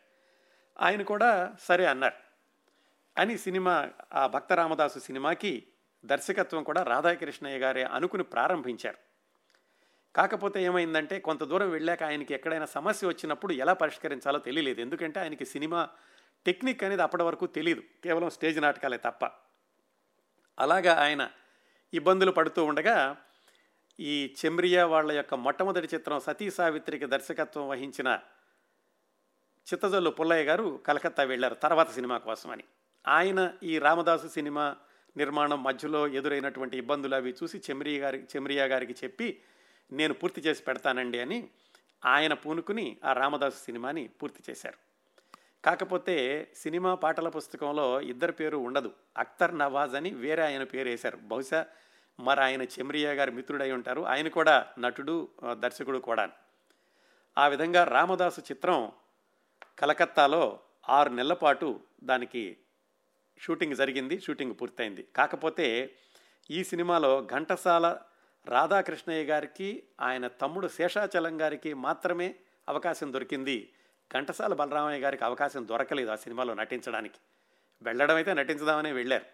ఆయన 0.80 1.02
కూడా 1.02 1.54
సరే 1.61 1.87
అన్నారు. 1.87 2.14
అని 3.21 3.38
సినిమా 3.38 3.90
ఆ 4.14 4.26
భక్త 4.26 4.52
రామదాసు 4.52 4.99
సినిమాకి 4.99 5.66
దర్శకత్వం 6.04 6.62
కూడా 6.62 6.82
రాధాకృష్ణయ్య 6.82 7.58
గారే 7.58 7.82
అనుకుని 7.82 8.23
ప్రారంభించారు. 8.23 8.99
కాకపోతే 10.16 10.62
ఏమైందంటే 10.62 11.20
కొంత 11.20 11.44
దూరం 11.44 11.70
వెళ్ళాక 11.70 12.02
ఆయనకి 12.02 12.34
ఎక్కడైనా 12.34 12.66
సమస్య 12.66 13.06
వచ్చినప్పుడు 13.06 13.52
ఎలా 13.52 13.73
పరిష్కరించాలో 13.73 14.38
తెలియలేదు. 14.38 14.80
ఎందుకంటే 14.80 15.20
ఆయనకి 15.20 15.44
సినిమా 15.44 15.88
టెక్నిక్ 16.46 16.84
అనేది 16.84 17.02
అప్పటి 17.02 17.23
వరకు 17.23 17.46
తెలియదు 17.46 17.82
కేవలం 18.04 18.30
స్టేజ్ 18.30 18.62
నాటకాలే 18.62 18.96
తప్ప. 18.96 19.30
అలాగా 20.58 20.94
ఆయన 20.94 21.30
ఇబ్బందులు 21.94 22.30
పడుతూ 22.30 22.64
ఉండగా 22.64 23.16
ఈ 24.00 24.34
చెమ్రియా 24.44 24.87
వాళ్ళ 24.87 25.12
యొక్క 25.12 25.34
మొట్టమొదటి 25.34 25.88
చిత్రం 25.94 26.20
సతీ 26.20 26.50
సావిత్రికి 26.50 27.06
దర్శకత్వం 27.06 27.68
వహించిన 27.68 28.20
చిత్తజల్లు 29.73 30.11
పుల్లయ్య 30.11 30.44
గారు 30.44 30.80
కలకత్తా 30.87 31.23
వెళ్ళారు 31.23 31.54
తర్వాత 31.54 31.90
సినిమా 31.90 32.18
కోసమని. 32.18 32.64
ఆయన 33.08 33.52
ఈ 33.62 33.78
రామదాసు 33.78 34.28
సినిమా 34.28 34.76
నిర్మాణం 35.16 35.62
మధ్యలో 35.62 36.09
ఎదురైనటువంటి 36.09 36.78
ఇబ్బందులు 36.78 37.14
అవి 37.14 37.35
చూసి 37.42 37.59
చెమ్రియా 37.59 38.02
గారి 38.02 38.23
చెమ్రియా 38.37 38.64
గారికి 38.64 38.92
చెప్పి 38.92 39.40
నేను 39.92 40.14
పూర్తి 40.14 40.40
చేసి 40.40 40.62
పెడతానండి 40.62 41.21
అని 41.21 41.49
ఆయన 42.04 42.35
పూనుకుని 42.35 42.97
ఆ 43.04 43.12
రామదాసు 43.12 43.64
సినిమాని 43.64 44.09
పూర్తి 44.09 44.42
చేశారు. 44.50 44.75
కాకపోతే 45.64 46.49
సినిమా 46.56 46.94
పాటల 46.94 47.28
పుస్తకంలో 47.28 48.00
ఇద్దరి 48.00 48.33
పేరు 48.33 48.56
ఉండదు. 48.56 48.92
అఖ్తర్ 49.18 49.59
నవాజ్ 49.59 49.94
అని 49.94 50.11
వేరే 50.11 50.42
ఆయన 50.44 50.64
పేరు 50.64 50.88
వేశారు. 50.88 51.16
బహుశా 51.16 51.66
మరి 52.21 52.40
ఆయన 52.40 52.62
చెమ్రియా 52.62 53.12
గారి 53.12 53.30
మిత్రుడై 53.30 53.73
ఉంటారు. 53.73 54.02
ఆయన 54.02 54.28
కూడా 54.28 54.66
నటుడు 54.78 55.28
దర్శకుడు 55.52 55.99
కూడా. 55.99 56.30
ఆ 57.38 57.49
విధంగా 57.49 57.85
రామదాసు 57.85 58.40
చిత్రం 58.40 58.92
కలకత్తాలో 59.78 60.61
ఆరు 60.88 61.09
నెలల 61.09 61.33
పాటు 61.33 61.80
దానికి 62.04 62.56
షూటింగ్ 63.38 63.75
జరిగింది 63.75 64.21
షూటింగ్ 64.21 64.55
పూర్తయింది. 64.61 65.03
కాకపోతే 65.17 65.95
ఈ 66.50 66.64
సినిమాలో 66.64 67.29
ఘంటసాల 67.33 67.97
రాధాకృష్ణయ్య 68.47 69.25
గారికి 69.25 69.83
ఆయన 70.00 70.26
తమ్ముడు 70.26 70.69
శేషాచలం 70.69 71.41
గారికి 71.41 71.75
మాత్రమే 71.75 72.35
అవకాశం 72.69 73.12
దొరికింది. 73.12 73.71
ఘంటసాల 74.14 74.55
బలరామయ్య 74.55 75.00
గారికి 75.00 75.25
అవకాశం 75.25 75.69
దొరకలేదు 75.69 76.11
ఆ 76.11 76.17
సినిమాలో 76.17 76.55
నటించడానికి. 76.55 77.19
వెళ్ళడం 77.83 78.14
అయితే 78.14 78.35
నటించదామనే 78.35 78.93
వెళ్ళారు. 78.93 79.25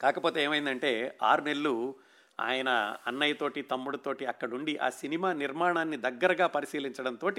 కాకపోతే 0.00 0.44
ఏమైందంటే 0.44 1.18
ఆరు 1.22 1.40
నెలలు 1.40 1.94
ఆయన 2.40 2.96
అన్నయ్యతోటి 3.06 3.62
తమ్ముడితోటి 3.62 4.26
అక్కడుండి 4.26 4.78
ఆ 4.78 4.90
సినిమా 4.90 5.32
నిర్మాణాన్ని 5.32 5.96
దగ్గరగా 5.96 6.46
పరిశీలించడంతో 6.46 7.32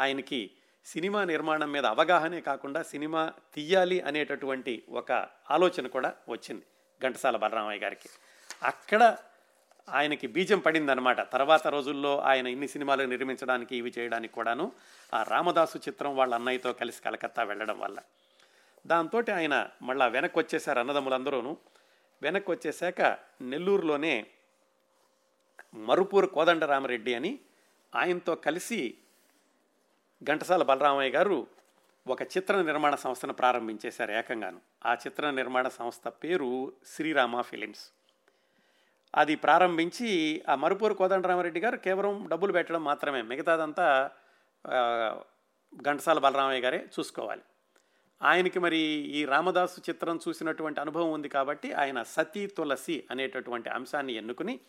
ఆయనకి 0.00 0.50
సినిమా 0.84 1.24
నిర్మాణం 1.24 1.72
మీద 1.72 1.86
అవగాహనే 1.86 2.40
కాకుండా 2.40 2.82
సినిమా 2.82 3.32
తీయాలి 3.54 4.00
అనేటటువంటి 4.00 4.82
ఒక 4.88 5.12
ఆలోచన 5.50 5.86
కూడా 5.86 6.14
వచ్చింది 6.28 6.62
ఘంటసాల 7.02 7.36
బలరామయ్య 7.36 7.80
గారికి. 7.80 8.08
అక్కడ 8.62 9.16
ఆయనకి 9.88 10.26
బీజం 10.26 10.58
పడిందనమాట 10.58 11.32
తర్వాత 11.32 11.66
రోజుల్లో 11.66 12.20
ఆయన 12.20 12.46
ఇన్ని 12.46 12.68
సినిమాలు 12.68 13.02
నిర్మించడానికి 13.02 13.76
ఇవి 13.76 13.94
చేయడానికి 13.98 14.34
కూడాను 14.34 14.72
ఆ 15.14 15.22
రామదాసు 15.22 15.78
చిత్రం 15.78 16.16
వాళ్ళ 16.16 16.34
అన్నయ్యతో 16.34 16.72
కలిసి 16.72 17.02
కలకత్తా 17.02 17.42
వెళ్ళడం 17.42 17.78
వల్ల. 17.78 17.98
దాంతో 18.86 19.22
ఆయన 19.34 19.70
మళ్ళా 19.82 20.06
వెనక్కి 20.06 20.38
వచ్చేసారు 20.38 20.78
అన్నదమ్ములందరూను. 20.78 21.56
వెనక్కి 22.22 22.50
వచ్చేసాక 22.50 23.18
నెల్లూరులోనే 23.40 24.26
మరుపూరు 25.74 26.26
కోదండరామరెడ్డి 26.26 27.14
అని 27.14 27.38
ఆయనతో 27.94 28.34
కలిసి 28.34 28.94
ఘంటసాల 30.24 30.62
బలరామయ్య 30.62 31.10
గారు 31.10 31.46
ఒక 32.06 32.22
చిత్ర 32.22 32.62
నిర్మాణ 32.62 32.94
సంస్థను 32.94 33.32
ప్రారంభించేశారు 33.32 34.12
ఏకంగాను. 34.12 34.60
ఆ 34.86 34.94
చిత్ర 34.94 35.30
నిర్మాణ 35.30 35.68
సంస్థ 35.68 36.08
పేరు 36.08 36.72
శ్రీరామ 36.86 37.40
ఫిలిమ్స్. 37.40 37.90
అది 39.14 39.34
ప్రారంభించి 39.36 40.42
ఆ 40.48 40.54
మరుపూరు 40.54 40.94
కోదండరామరెడ్డి 40.94 41.60
గారు 41.60 41.76
కేవలం 41.76 42.28
డబ్బులు 42.28 42.52
పెట్టడం 42.52 42.84
మాత్రమే 42.84 43.22
మిగతాదంతా 43.22 44.10
ఘంటసాల 45.76 46.18
బలరామయ్య 46.18 46.60
గారే 46.60 46.78
చూసుకోవాలి. 46.78 47.42
ఆయనకి 48.22 48.58
మరి 48.58 48.78
ఈ 49.18 49.24
రామదాసు 49.24 49.80
చిత్రం 49.80 50.20
చూసినటువంటి 50.28 50.80
అనుభవం 50.80 51.12
ఉంది 51.12 51.28
కాబట్టి 51.28 51.72
ఆయన 51.72 52.02
సతీ 52.02 52.46
తులసి 52.46 53.04
అనేటటువంటి 53.10 53.68
అంశాన్ని 53.68 54.12
ఎన్నుకుని 54.12 54.60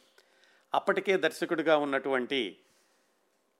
అప్పటికే 0.73 1.17
దర్శకుడిగా 1.17 1.77
ఉన్నటువంటి 1.77 2.57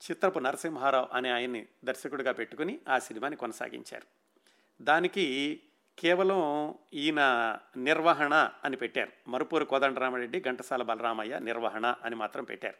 చిత్రపు 0.01 0.39
నరసింహారావు 0.39 1.07
అనే 1.13 1.29
ఆయన్ని 1.31 1.67
దర్శకుడిగా 1.83 2.31
పెట్టుకుని 2.31 2.79
ఆ 2.87 2.99
సినిమాని 2.99 3.35
కొనసాగించారు. 3.35 4.07
దానికి 4.81 5.61
కేవలం 5.97 6.75
ఈయన 6.93 7.21
నిర్వహణ 7.77 8.49
అని 8.63 8.77
పెట్టారు. 8.77 9.11
మరుపూరు 9.27 9.65
కోదండరామరెడ్డి 9.65 10.39
ఘంటసాల 10.41 10.81
బలరామయ్య 10.81 11.39
నిర్వహణ 11.39 11.95
అని 12.03 12.15
మాత్రం 12.15 12.43
పెట్టారు. 12.43 12.75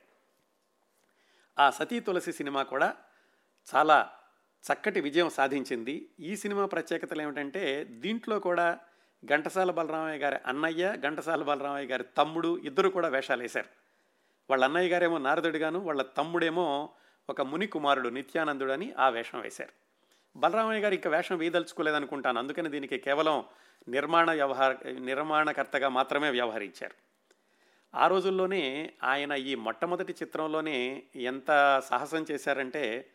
ఆ 1.60 1.70
సతీ 1.70 2.00
తులసి 2.00 2.32
సినిమా 2.32 2.64
కూడా 2.64 2.96
చాలా 3.76 4.10
చక్కటి 4.64 5.02
విజయం 5.02 5.30
సాధించింది. 5.30 6.10
ఈ 6.20 6.36
సినిమా 6.36 6.66
ప్రత్యేకతలు 6.66 7.22
ఏమిటంటే 7.22 7.84
దీంట్లో 7.84 8.40
కూడా 8.40 8.80
ఘంటసాల 9.26 9.72
బలరామయ్య 9.72 10.20
గారి 10.20 10.36
అన్నయ్య 10.46 10.94
ఘంటసాల 10.98 11.44
బలరామయ్య 11.44 11.88
గారి 11.88 12.04
తమ్ముడు 12.04 12.58
ఇద్దరు 12.58 12.90
కూడా 12.90 13.08
వేషాలు 13.08 13.42
వేశారు 13.42 13.68
వాళ్ళ 14.50 14.64
అన్నయ్య 14.64 14.90
గారేమో 14.90 15.18
నారదుడిగాను 15.18 15.80
వాళ్ళ 15.80 16.02
తమ్ముడేమో 16.02 16.90
ఒక 17.30 17.42
ముని 17.42 17.68
కుమారుడు 17.68 18.10
నిత్యానందుడు 18.10 18.72
అని 18.72 18.94
ఆ 19.00 19.10
వేషం 19.10 19.42
వేశారు. 19.42 19.72
బలరామయ్య 20.40 20.82
గారు 20.82 20.94
ఇక 20.94 21.08
వేషం 21.08 21.38
వేయదలుచుకోలేదనుకుంటాను 21.38 22.40
అందుకని 22.40 22.70
దీనికి 22.70 22.98
కేవలం 22.98 23.44
నిర్మాణ 23.88 24.32
వ్యవహార 24.32 24.76
నిర్మాణకర్తగా 24.90 25.90
మాత్రమే 25.90 26.30
వ్యవహరించారు. 26.30 26.96
ఆ 27.98 28.08
రోజుల్లోనే 28.08 28.94
ఆయన 29.04 29.32
ఈ 29.32 29.56
మొట్టమొదటి 29.56 30.14
చిత్రంలోనే 30.14 31.04
ఎంత 31.16 31.82
సాహసం 31.86 32.26
చేశారంటే 32.32 33.10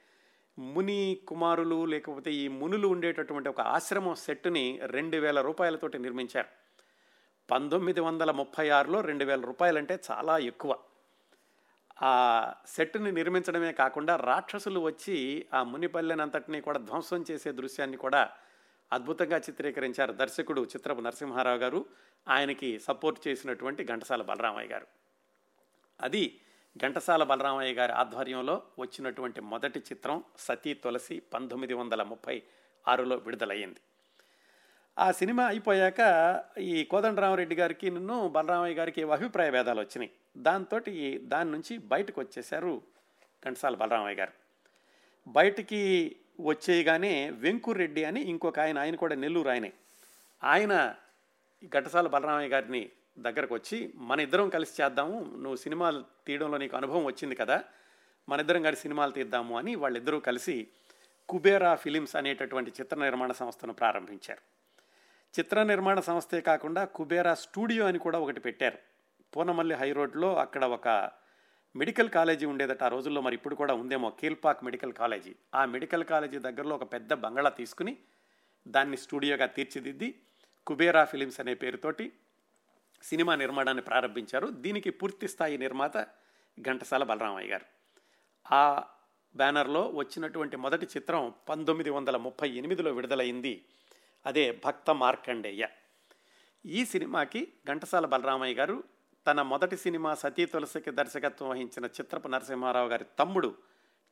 ముని 0.58 1.18
కుమారులు 1.28 1.84
లేకపోతే 1.84 2.32
ఈ 2.32 2.48
మునులు 2.48 2.88
ఉండేటటువంటి 2.88 3.48
ఒక 3.48 3.60
ఆశ్రమం 3.60 4.14
సెట్టుని 4.14 4.80
రెండు 4.82 5.16
వేల 5.16 5.40
రూపాయలతోటి 5.40 5.98
నిర్మించారు. 5.98 6.48
పంతొమ్మిది 7.50 8.00
వందల 8.00 8.30
ముప్పై 8.30 8.68
ఆరులో 8.68 9.00
రెండు 9.00 9.24
వేల 9.24 9.40
రూపాయలంటే 9.40 9.98
చాలా 10.10 10.38
ఎక్కువ. 10.38 10.78
ఆ 12.02 12.52
సెట్ని 12.66 13.12
నిర్మించడమే 13.12 13.72
కాకుండా 13.72 14.16
రాక్షసులు 14.16 14.80
వచ్చి 14.80 15.46
ఆ 15.54 15.62
మునిపల్లెనంతటినీ 15.62 16.60
కూడా 16.60 16.78
ధ్వంసం 16.78 17.24
చేసే 17.30 17.52
దృశ్యాన్ని 17.52 17.96
కూడా 17.96 18.30
అద్భుతంగా 18.92 19.36
చిత్రీకరించారు 19.36 20.12
దర్శకుడు 20.12 20.62
చిత్రపు 20.62 21.00
నరసింహారావు 21.00 21.58
గారు. 21.58 21.86
ఆయనకి 22.28 22.78
సపోర్ట్ 22.78 23.28
చేసినటువంటి 23.28 23.84
ఘంటసాల 23.84 24.22
బలరామయ్య 24.22 24.68
గారు. 24.68 24.86
అది 26.00 26.40
ఘంటసాల 26.76 27.22
బలరామయ్య 27.22 27.74
గారి 27.74 27.92
ఆధ్వర్యంలో 27.92 28.62
వచ్చినటువంటి 28.78 29.40
మొదటి 29.40 29.78
చిత్రం 29.78 30.24
సతీ 30.38 30.74
తులసి 30.74 31.20
పంతొమ్మిది 31.20 31.74
వందల 31.74 32.02
ముప్పై 32.02 32.42
ఆరులో 32.88 33.16
విడుదలయ్యింది. 33.16 33.80
ఆ 34.98 35.12
సినిమా 35.12 35.46
అయిపోయాక 35.46 36.00
ఈ 36.58 36.84
కోదండరామరెడ్డి 36.84 37.54
గారికి 37.54 37.90
నన్ను 37.90 38.28
బలరామయ్య 38.28 38.74
గారికి 38.74 39.10
అభిప్రాయ 39.10 39.50
భేదాలు 39.50 39.80
వచ్చినాయి. 39.80 40.10
దాంతో 40.36 40.80
దాని 41.18 41.50
నుంచి 41.50 41.78
బయటకు 41.78 42.20
వచ్చేశారు 42.20 42.82
ఘంటసాల 43.46 43.74
బలరామయ్య 43.74 44.16
గారు. 44.16 44.32
బయటికి 45.28 46.16
వచ్చేయగానే 46.40 47.30
వెంకురెడ్డి 47.30 48.04
అని 48.04 48.20
ఇంకొక 48.20 48.58
ఆయన 48.58 48.78
ఆయన 48.78 48.94
కూడా 48.94 49.14
నెల్లూరు 49.14 49.48
ఆయనే. 49.48 49.72
ఆయన 50.44 50.94
ఘంటసాల 51.66 52.06
బలరామయ్య 52.06 52.48
గారిని 52.48 52.90
దగ్గరకు 53.18 53.54
వచ్చి 53.54 53.92
మన 53.94 54.20
ఇద్దరం 54.20 54.48
కలిసి 54.48 54.82
చేద్దాము 54.82 55.20
నువ్వు 55.20 55.56
సినిమాలు 55.56 56.04
తీయడంలో 56.26 56.58
నీకు 56.58 56.76
అనుభవం 56.76 57.04
వచ్చింది 57.04 57.34
కదా 57.34 57.64
మన 58.28 58.40
ఇద్దరం 58.40 58.62
కలిసి 58.62 58.82
సినిమాలు 58.82 59.12
తీద్దాము 59.12 59.58
అని 59.58 59.74
వాళ్ళిద్దరూ 59.74 60.20
కలిసి 60.20 60.68
కుబేరా 61.28 61.74
ఫిలిమ్స్ 61.74 62.16
అనేటటువంటి 62.16 62.72
చిత్ర 62.80 62.96
నిర్మాణ 62.96 63.32
సంస్థను 63.32 63.72
ప్రారంభించారు. 63.72 64.40
చిత్ర 65.38 65.62
నిర్మాణ 65.62 66.00
సంస్థే 66.00 66.40
కాకుండా 66.40 66.84
కుబేరా 66.84 67.34
స్టూడియో 67.34 67.86
అని 67.86 67.98
కూడా 67.98 68.18
ఒకటి 68.18 68.40
పెట్టారు. 68.40 68.78
పూనమల్లి 69.36 69.74
హై 69.74 69.92
రోడ్లో 69.92 70.36
అక్కడ 70.36 70.64
ఒక 70.64 71.10
మెడికల్ 71.76 72.10
కాలేజీ 72.10 72.46
ఉండేదట 72.46 72.82
ఆ 72.82 72.88
రోజుల్లో 72.88 73.20
మరి 73.20 73.34
ఇప్పుడు 73.34 73.54
కూడా 73.54 73.74
ఉందేమో 73.74 74.10
కీల్పాక్ 74.10 74.64
మెడికల్ 74.64 74.92
కాలేజీ. 74.92 75.34
ఆ 75.54 75.64
మెడికల్ 75.64 76.04
కాలేజీ 76.04 76.38
దగ్గరలో 76.38 76.74
ఒక 76.74 76.92
పెద్ద 76.92 77.12
బంగళా 77.12 77.50
తీసుకుని 77.50 77.96
దాన్ని 78.68 78.96
స్టూడియోగా 78.96 79.46
తీర్చిదిద్ది 79.46 80.20
కుబేరా 80.66 81.04
ఫిలిమ్స్ 81.04 81.40
అనే 81.40 81.54
పేరుతోటి 81.54 82.12
సినిమా 83.02 83.34
నిర్మాణాన్ని 83.34 83.82
ప్రారంభించారు. 83.82 84.46
దీనికి 84.46 84.90
పూర్తి 84.90 85.28
స్థాయి 85.28 85.58
నిర్మాత 85.58 85.96
ఘంటసాల 86.60 87.02
బలరామయ్య 87.02 87.48
గారు. 87.48 87.64
ఆ 88.54 88.84
బ్యానర్లో 89.36 89.88
వచ్చినటువంటి 89.94 90.56
మొదటి 90.56 90.86
చిత్రం 90.86 91.34
పంతొమ్మిది 91.48 91.90
వందల 91.90 92.16
ముప్పై 92.16 92.50
ఎనిమిదిలో 92.50 92.92
విడుదలైంది. 92.92 93.64
అదే 94.26 94.60
భక్త 94.64 94.90
మార్కండేయ. 94.94 95.66
ఈ 96.66 96.84
సినిమాకి 96.84 97.52
ఘంటసాల 97.68 98.06
బలరామయ్య 98.06 98.54
గారు 98.54 98.84
తన 99.26 99.42
మొదటి 99.42 99.76
సినిమా 99.76 100.14
సతీ 100.14 100.46
తులసికి 100.46 100.90
దర్శకత్వం 100.90 101.48
వహించిన 101.48 101.84
చిత్రపు 101.86 102.28
నరసింహారావు 102.28 102.88
గారి 102.88 103.04
తమ్ముడు 103.18 103.54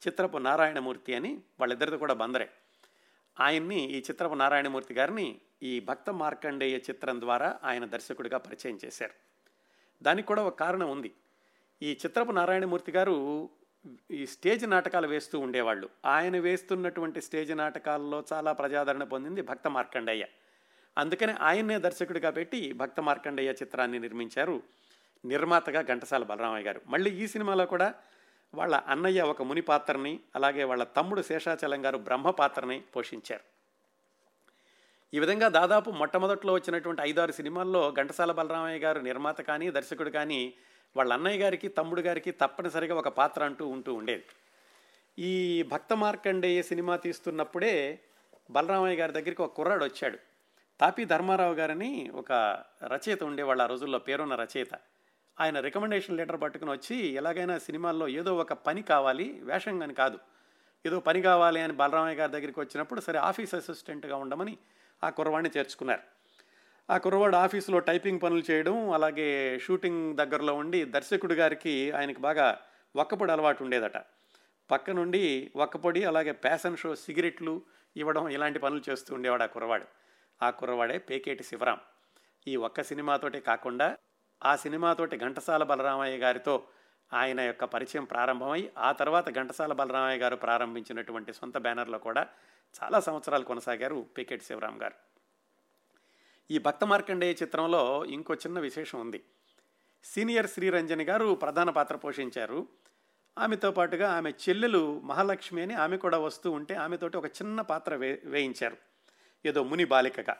చిత్రపు 0.06 0.38
నారాయణమూర్తి 0.38 1.14
అని 1.14 1.40
వాళ్ళిద్దరిది 1.60 1.98
కూడా 1.98 2.14
బందరే. 2.14 2.48
ఆయన్ని 3.40 3.80
ఈ 3.84 3.98
చిత్రపు 3.98 4.34
నారాయణమూర్తి 4.34 4.94
గారిని 4.94 5.40
ఈ 5.62 5.80
భక్త 5.80 6.10
మార్కండేయ 6.10 6.76
చిత్రం 6.76 7.20
ద్వారా 7.20 7.58
ఆయన 7.64 7.84
దర్శకుడిగా 7.84 8.38
పరిచయం 8.38 8.78
చేశారు. 8.84 9.12
దానికి 10.02 10.28
కూడా 10.28 10.42
ఒక 10.42 10.58
కారణం 10.58 10.90
ఉంది. 10.90 11.14
ఈ 11.82 11.92
చిత్రపు 11.92 12.32
నారాయణమూర్తి 12.32 12.92
గారు 12.92 13.48
ఈ 14.10 14.26
స్టేజ్ 14.26 14.70
నాటకాలు 14.70 15.06
వేస్తూ 15.06 15.38
ఉండేవాళ్ళు. 15.38 15.88
ఆయన 16.04 16.38
వేస్తున్నటువంటి 16.38 17.20
స్టేజ్ 17.20 17.56
నాటకాల్లో 17.56 18.24
చాలా 18.32 18.52
ప్రజాదరణ 18.52 19.04
పొందింది 19.04 19.42
భక్త 19.42 19.68
మార్కండయ్య 19.68 20.26
అందుకని 20.98 21.32
ఆయన్నే 21.32 21.78
దర్శకుడిగా 21.78 22.30
పెట్టి 22.30 22.72
భక్త 22.72 23.00
మార్కండయ్య 23.00 23.50
చిత్రాన్ని 23.50 23.98
నిర్మించారు 23.98 24.62
నిర్మాతగా 25.24 25.82
ఘంటసాల 25.82 26.22
బలరామయ్య 26.22 26.66
గారు. 26.66 26.80
మళ్ళీ 26.86 27.10
ఈ 27.10 27.26
సినిమాలో 27.26 27.66
కూడా 27.66 27.94
వాళ్ళ 28.54 28.76
అన్నయ్య 28.76 29.22
ఒక 29.22 29.42
ముని 29.42 29.60
పాత్రని 29.60 30.20
అలాగే 30.36 30.64
వాళ్ళ 30.64 30.84
తమ్ముడు 30.84 31.22
శేషాచలం 31.22 31.86
గారు 31.86 31.98
బ్రహ్మ 31.98 32.30
పాత్రని 32.30 32.80
పోషించారు. 32.80 33.58
ఈ 35.14 35.18
విధంగా 35.18 35.48
దాదాపు 35.48 35.90
మొట్టమొదట్లో 35.90 36.52
వచ్చినటువంటి 36.52 37.02
ఐదారు 37.02 37.32
సినిమాల్లో 37.32 37.94
ఘంటసాల 37.96 38.32
బలరామయ్య 38.32 38.78
గారు 38.78 39.00
నిర్మాత 39.00 39.40
కానీ 39.40 39.70
దర్శకుడు 39.70 40.10
కానీ 40.10 40.54
వాళ్ళ 40.96 41.12
అన్నయ్య 41.12 41.38
గారికి 41.38 41.68
తమ్ముడు 41.68 42.00
గారికి 42.00 42.30
తప్పనిసరిగా 42.30 42.94
ఒక 42.94 43.08
పాత్ర 43.08 43.44
అంటూ 43.44 43.68
ఉంటూ 43.68 43.94
ఉండేది. 43.94 44.24
ఈ 45.18 45.62
భక్త 45.62 45.96
మార్కండేయ 45.96 46.62
సినిమా 46.62 46.96
తీస్తున్నప్పుడే 46.96 48.00
బలరామయ్య 48.50 48.96
గారి 48.96 49.12
దగ్గరికి 49.12 49.42
ఒక 49.42 49.54
కుర్రాడు 49.54 49.84
వచ్చాడు. 49.84 50.18
తాపి 50.80 51.04
ధర్మారావు 51.04 51.54
గారని 51.54 52.10
ఒక 52.14 52.32
రచయిత 52.86 53.22
ఉండేవాళ్ళు 53.22 53.62
ఆ 53.62 53.66
రోజుల్లో 53.66 53.98
పేరున్న 53.98 54.34
రచయిత. 54.34 54.74
ఆయన 55.40 55.60
రికమెండేషన్ 55.60 56.16
లెటర్ 56.16 56.40
పట్టుకుని 56.40 56.70
వచ్చి 56.70 56.96
ఎలాగైనా 56.96 57.58
సినిమాల్లో 57.58 58.08
ఏదో 58.08 58.36
ఒక 58.36 58.52
పని 58.52 58.82
కావాలి 58.82 59.40
వేషం 59.42 59.82
అని 59.82 59.94
కాదు. 59.94 60.18
ఏదో 60.86 61.00
పని 61.00 61.22
కావాలి 61.22 61.60
అని 61.60 61.72
బలరామయ్య 61.72 62.16
గారి 62.16 62.32
దగ్గరికి 62.32 62.60
వచ్చినప్పుడు 62.60 63.00
సరే 63.00 63.18
ఆఫీస్ 63.18 63.54
అసిస్టెంట్గా 63.54 64.16
ఉండమని 64.16 64.58
ఆ 65.04 65.10
కుర్రవాడిని 65.10 65.58
చేర్చుకున్నారు. 65.58 66.00
ఆ 66.90 66.98
కుర్రవాడు 66.98 67.36
ఆఫీసులో 67.36 67.78
టైపింగ్ 67.78 68.20
పనులు 68.22 68.42
చేయడం 68.50 68.90
అలాగే 68.90 69.58
షూటింగ్ 69.58 70.16
దగ్గరలో 70.16 70.54
ఉండి 70.54 70.84
దర్శకుడి 70.84 71.34
గారికి 71.34 71.90
ఆయనకు 71.90 72.20
బాగా 72.20 72.60
ఒక్కపొడి 72.96 73.32
అలవాటు 73.32 73.64
ఉండేదట. 73.64 73.98
పక్క 74.70 74.90
నుండి 74.90 75.52
ఒక్కపొడి 75.56 76.04
అలాగే 76.04 76.32
ప్యాషన్ 76.32 76.76
షో 76.76 76.94
సిగరెట్లు 76.94 77.62
ఇవ్వడం 77.96 78.28
ఇలాంటి 78.28 78.58
పనులు 78.58 78.90
చేస్తూ 78.90 79.14
ఉండేవాడు 79.14 79.42
ఆ 79.42 79.46
కుర్రవాడు. 79.46 79.84
ఆ 80.42 80.50
కుర్రవాడే 80.50 80.98
పేకేటి 80.98 81.44
శివరాం. 81.44 81.78
ఈ 82.48 82.56
ఒక్క 82.56 82.82
సినిమాతోటే 82.82 83.40
కాకుండా 83.40 83.96
ఆ 84.44 84.56
సినిమాతోటి 84.56 85.16
ఘంటసాల 85.16 85.62
బలరామయ్య 85.62 86.16
గారితో 86.16 86.64
ఆయన 87.12 87.40
యొక్క 87.40 87.64
పరిచయం 87.64 88.04
ప్రారంభమై 88.04 88.70
ఆ 88.78 88.92
తర్వాత 88.92 89.30
ఘంటసాల 89.30 89.72
బలరామయ్య 89.72 90.20
గారు 90.20 90.36
ప్రారంభించినటువంటి 90.36 91.32
సొంత 91.32 91.58
బ్యానర్లో 91.58 91.98
కూడా 91.98 92.26
చాలా 92.82 93.00
సంవత్సరాలు 93.00 93.44
కొనసాగారు 93.44 94.06
పికెట్ 94.16 94.42
శివరాం 94.42 94.82
గారు. 94.82 94.94
ఈ 96.50 96.58
భక్త 96.58 96.84
మార్కండేయ 96.84 97.34
చిత్రంలో 97.42 98.04
ఇంకో 98.04 98.34
చిన్న 98.34 98.60
విశేషం 98.60 99.00
ఉంది. 99.00 99.24
సీనియర్ 100.04 100.46
శ్రీరంజని 100.46 101.04
గారు 101.04 101.34
ప్రధాన 101.34 101.70
పాత్ర 101.70 101.96
పోషించారు. 101.96 102.68
ఆమెతో 103.38 103.70
పాటుగా 103.70 104.12
ఆమె 104.12 104.30
చెల్లెలు 104.30 105.00
మహాలక్ష్మి 105.00 105.62
అని 105.62 105.74
ఆమె 105.74 105.96
కూడా 105.96 106.18
వస్తూ 106.18 106.50
ఉంటే 106.50 106.74
ఆమెతోటి 106.74 107.16
ఒక 107.16 107.26
చిన్న 107.26 107.60
పాత్ర 107.60 107.94
వే 107.94 108.22
వేయించారు. 108.24 108.76
ఏదో 109.46 109.62
ముని 109.62 109.84
బాలికగా. 109.84 110.36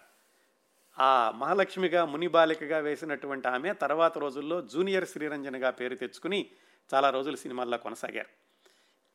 ఆ 1.00 1.32
మహాలక్ష్మిగా 1.36 2.04
ముని 2.04 2.28
బాలికగా 2.28 2.78
వేసినటువంటి 2.78 3.48
ఆమె 3.48 3.72
తర్వాత 3.72 4.18
రోజుల్లో 4.18 4.62
జూనియర్ 4.62 5.08
శ్రీరంజనిగా 5.08 5.70
పేరు 5.70 5.94
తెచ్చుకుని 5.94 6.50
చాలా 6.94 7.10
రోజులు 7.10 7.36
సినిమాల్లో 7.36 7.78
కొనసాగారు. 7.78 8.28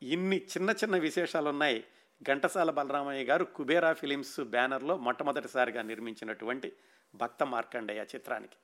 ఇన్ని 0.04 0.36
చిన్న 0.36 0.70
చిన్న 0.70 0.96
విశేషాలు 0.96 1.48
ఉన్నాయి 1.48 1.84
ఘంటసాల 2.22 2.70
బలరామయ్య 2.70 3.24
గారు 3.24 3.44
కుబేరా 3.44 3.92
ఫిలిమ్స్ 3.92 4.40
బ్యానర్లో 4.40 4.96
మొట్టమొదటిసారిగా 4.96 5.82
నిర్మించినటువంటి 5.82 6.72
భక్త 7.14 7.42
మార్కండేయ 7.42 8.04
చిత్రానికి. 8.14 8.56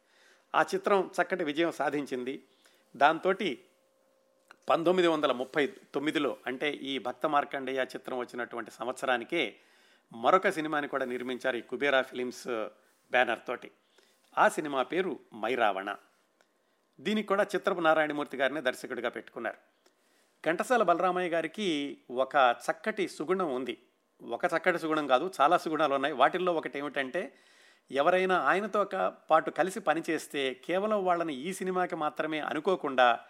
ఆ 0.54 0.64
చిత్రం 0.74 1.10
చక్కటి 1.22 1.44
విజయం 1.44 1.72
సాధించింది. 1.72 2.44
దాంతో 2.96 3.34
పంతొమ్మిది 4.68 5.08
వందల 5.08 5.32
ముప్పై 5.32 5.66
తొమ్మిదిలో 5.66 6.36
అంటే 6.46 6.70
ఈ 6.70 6.98
భక్త 6.98 7.26
మార్కండేయ 7.26 7.78
చిత్రం 7.78 8.18
వచ్చినటువంటి 8.18 8.70
సంవత్సరానికే 8.70 9.56
మరొక 10.12 10.48
సినిమాని 10.48 10.88
కూడా 10.88 11.04
నిర్మించారు 11.04 11.56
ఈ 11.56 11.60
కుబేరా 11.60 12.02
ఫిలిమ్స్ 12.02 12.66
బ్యానర్ 13.10 13.38
తోటి. 13.46 13.70
ఆ 14.38 14.48
సినిమా 14.48 14.82
పేరు 14.82 15.18
మైరావణ. 15.34 15.96
దీనికి 17.00 17.28
కూడా 17.28 17.42
చిత్రపు 17.42 17.80
నారాయణమూర్తి 17.80 18.36
గారిని 18.36 18.60
దర్శకుడిగా 18.60 19.08
పెట్టుకున్నారు. 19.08 19.56
ఘంటసాల 20.46 20.82
బలరామయ్య 20.82 21.30
గారికి 21.30 21.98
ఒక 22.10 22.36
చక్కటి 22.36 23.08
సుగుణం 23.08 23.54
ఉంది. 23.54 23.78
ఒక 24.22 24.44
చక్కటి 24.44 24.78
సుగుణం 24.78 25.06
కాదు 25.06 25.30
చాలా 25.40 25.58
సుగుణాలు 25.58 25.94
ఉన్నాయి. 25.94 26.14
వాటిల్లో 26.14 26.54
ఒకటి 26.54 26.78
ఏమిటంటే 26.78 27.34
ఎవరైనా 27.90 28.40
ఆయనతో 28.40 28.84
పాటు 29.30 29.50
కలిసి 29.50 29.80
పనిచేస్తే 29.80 30.54
కేవలం 30.54 31.04
వాళ్ళని 31.04 31.34
ఈ 31.34 31.52
సినిమాకి 31.52 31.96
మాత్రమే 31.96 32.40
అనుకోకుండా 32.40 33.20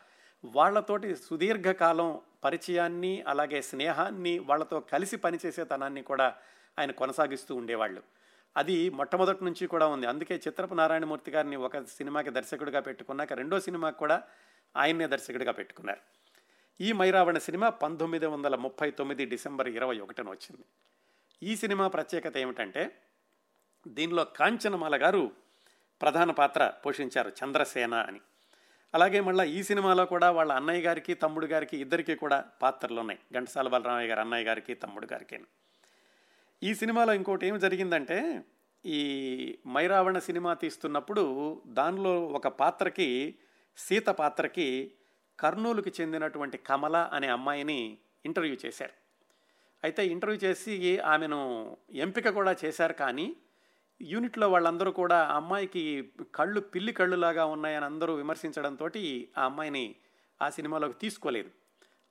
వాళ్ళతోటి 0.44 1.16
సుదీర్ఘకాలం 1.16 2.20
పరిచయాన్ని 2.44 3.24
అలాగే 3.28 3.62
స్నేహాన్ని 3.62 4.38
వాళ్ళతో 4.38 4.80
కలిసి 4.80 5.16
పనిచేసే 5.16 5.64
తనాన్ని 5.64 6.02
కూడా 6.02 6.34
ఆయన 6.78 6.90
కొనసాగిస్తూ 6.90 7.54
ఉండేవాళ్ళు. 7.54 8.02
అది 8.56 8.90
మొట్టమొదటి 8.90 9.44
నుంచి 9.44 9.66
కూడా 9.66 9.86
ఉంది. 9.86 10.06
అందుకే 10.06 10.34
చిత్రపు 10.34 10.74
నారాయణమూర్తి 10.74 11.30
గారిని 11.30 11.56
ఒక 11.56 11.78
సినిమాకి 11.78 12.30
దర్శకుడిగా 12.30 12.80
పెట్టుకున్నాక 12.80 13.32
రెండో 13.32 13.60
సినిమాకి 13.60 13.98
కూడా 13.98 14.22
ఆయన్నే 14.76 15.06
దర్శకుడిగా 15.06 15.52
పెట్టుకున్నారు. 15.52 16.00
ఈ 16.80 16.92
మైరావణ 16.92 17.38
సినిమా 17.38 17.68
పంతొమ్మిది 17.68 18.26
వందల 18.26 18.56
ముప్పై 18.56 18.90
తొమ్మిది 18.90 19.26
డిసెంబర్ 19.26 19.68
ఇరవై 19.68 19.98
ఒకటిన 19.98 20.30
వచ్చింది. 20.30 20.64
ఈ 21.42 21.56
సినిమా 21.56 21.88
ప్రత్యేకత 21.88 22.36
ఏమిటంటే 22.36 22.96
దీనిలో 23.88 24.24
కాంచనమాల 24.24 25.02
గారు 25.02 25.30
ప్రధాన 26.00 26.30
పాత్ర 26.30 26.72
పోషించారు 26.86 27.28
చంద్రసేన 27.28 27.94
అని. 27.94 28.20
అలాగే 28.94 29.20
మళ్ళీ 29.20 29.50
ఈ 29.50 29.62
సినిమాలో 29.62 30.06
కూడా 30.06 30.30
వాళ్ళ 30.30 30.52
అన్నయ్య 30.52 30.80
గారికి 30.80 31.14
తమ్ముడు 31.14 31.46
గారికి 31.46 31.76
ఇద్దరికీ 31.76 32.14
కూడా 32.14 32.44
పాత్రలు 32.62 33.00
ఉన్నాయి 33.00 33.18
ఘంటసాల 33.34 33.68
బలరామయ్య 33.68 34.08
గారు 34.08 34.20
అన్నయ్య 34.20 34.44
గారికి 34.44 34.74
తమ్ముడు 34.74 35.08
గారికి 35.12 35.38
ఈ 36.62 36.74
సినిమాలో 36.74 37.14
ఇంకోటి 37.14 37.46
ఏం 37.46 37.58
జరిగిందంటే 37.58 38.44
ఈ 38.84 38.98
మైరావణ 39.66 40.18
సినిమా 40.18 40.54
తీస్తున్నప్పుడు 40.54 41.22
దానిలో 41.66 42.26
ఒక 42.26 42.48
పాత్రకి 42.48 43.34
సీత 43.76 44.08
పాత్రకి 44.08 44.92
కర్నూలుకి 45.38 45.92
చెందినటువంటి 46.00 46.58
కమల 46.58 47.10
అనే 47.12 47.28
అమ్మాయిని 47.28 47.98
ఇంటర్వ్యూ 48.26 48.56
చేశారు. 48.66 48.92
అయితే 49.84 50.06
ఇంటర్వ్యూ 50.06 50.50
చేసి 50.50 50.98
ఆమెను 50.98 51.40
ఎంపిక 51.90 52.28
కూడా 52.28 52.56
చేశారు 52.64 52.92
కానీ 52.92 53.36
యూనిట్లో 54.02 54.48
వాళ్ళందరూ 54.48 54.90
కూడా 54.90 55.16
ఆ 55.16 55.36
అమ్మాయికి 55.36 56.12
కళ్ళు 56.34 56.60
పిల్లి 56.60 56.92
కళ్ళులాగా 56.92 57.44
ఉన్నాయని 57.44 57.84
అందరూ 57.84 58.14
విమర్శించడంతో 58.14 58.90
ఆ 59.38 59.44
అమ్మాయిని 59.44 59.94
ఆ 60.42 60.50
సినిమాలోకి 60.50 60.98
తీసుకోలేదు. 60.98 61.59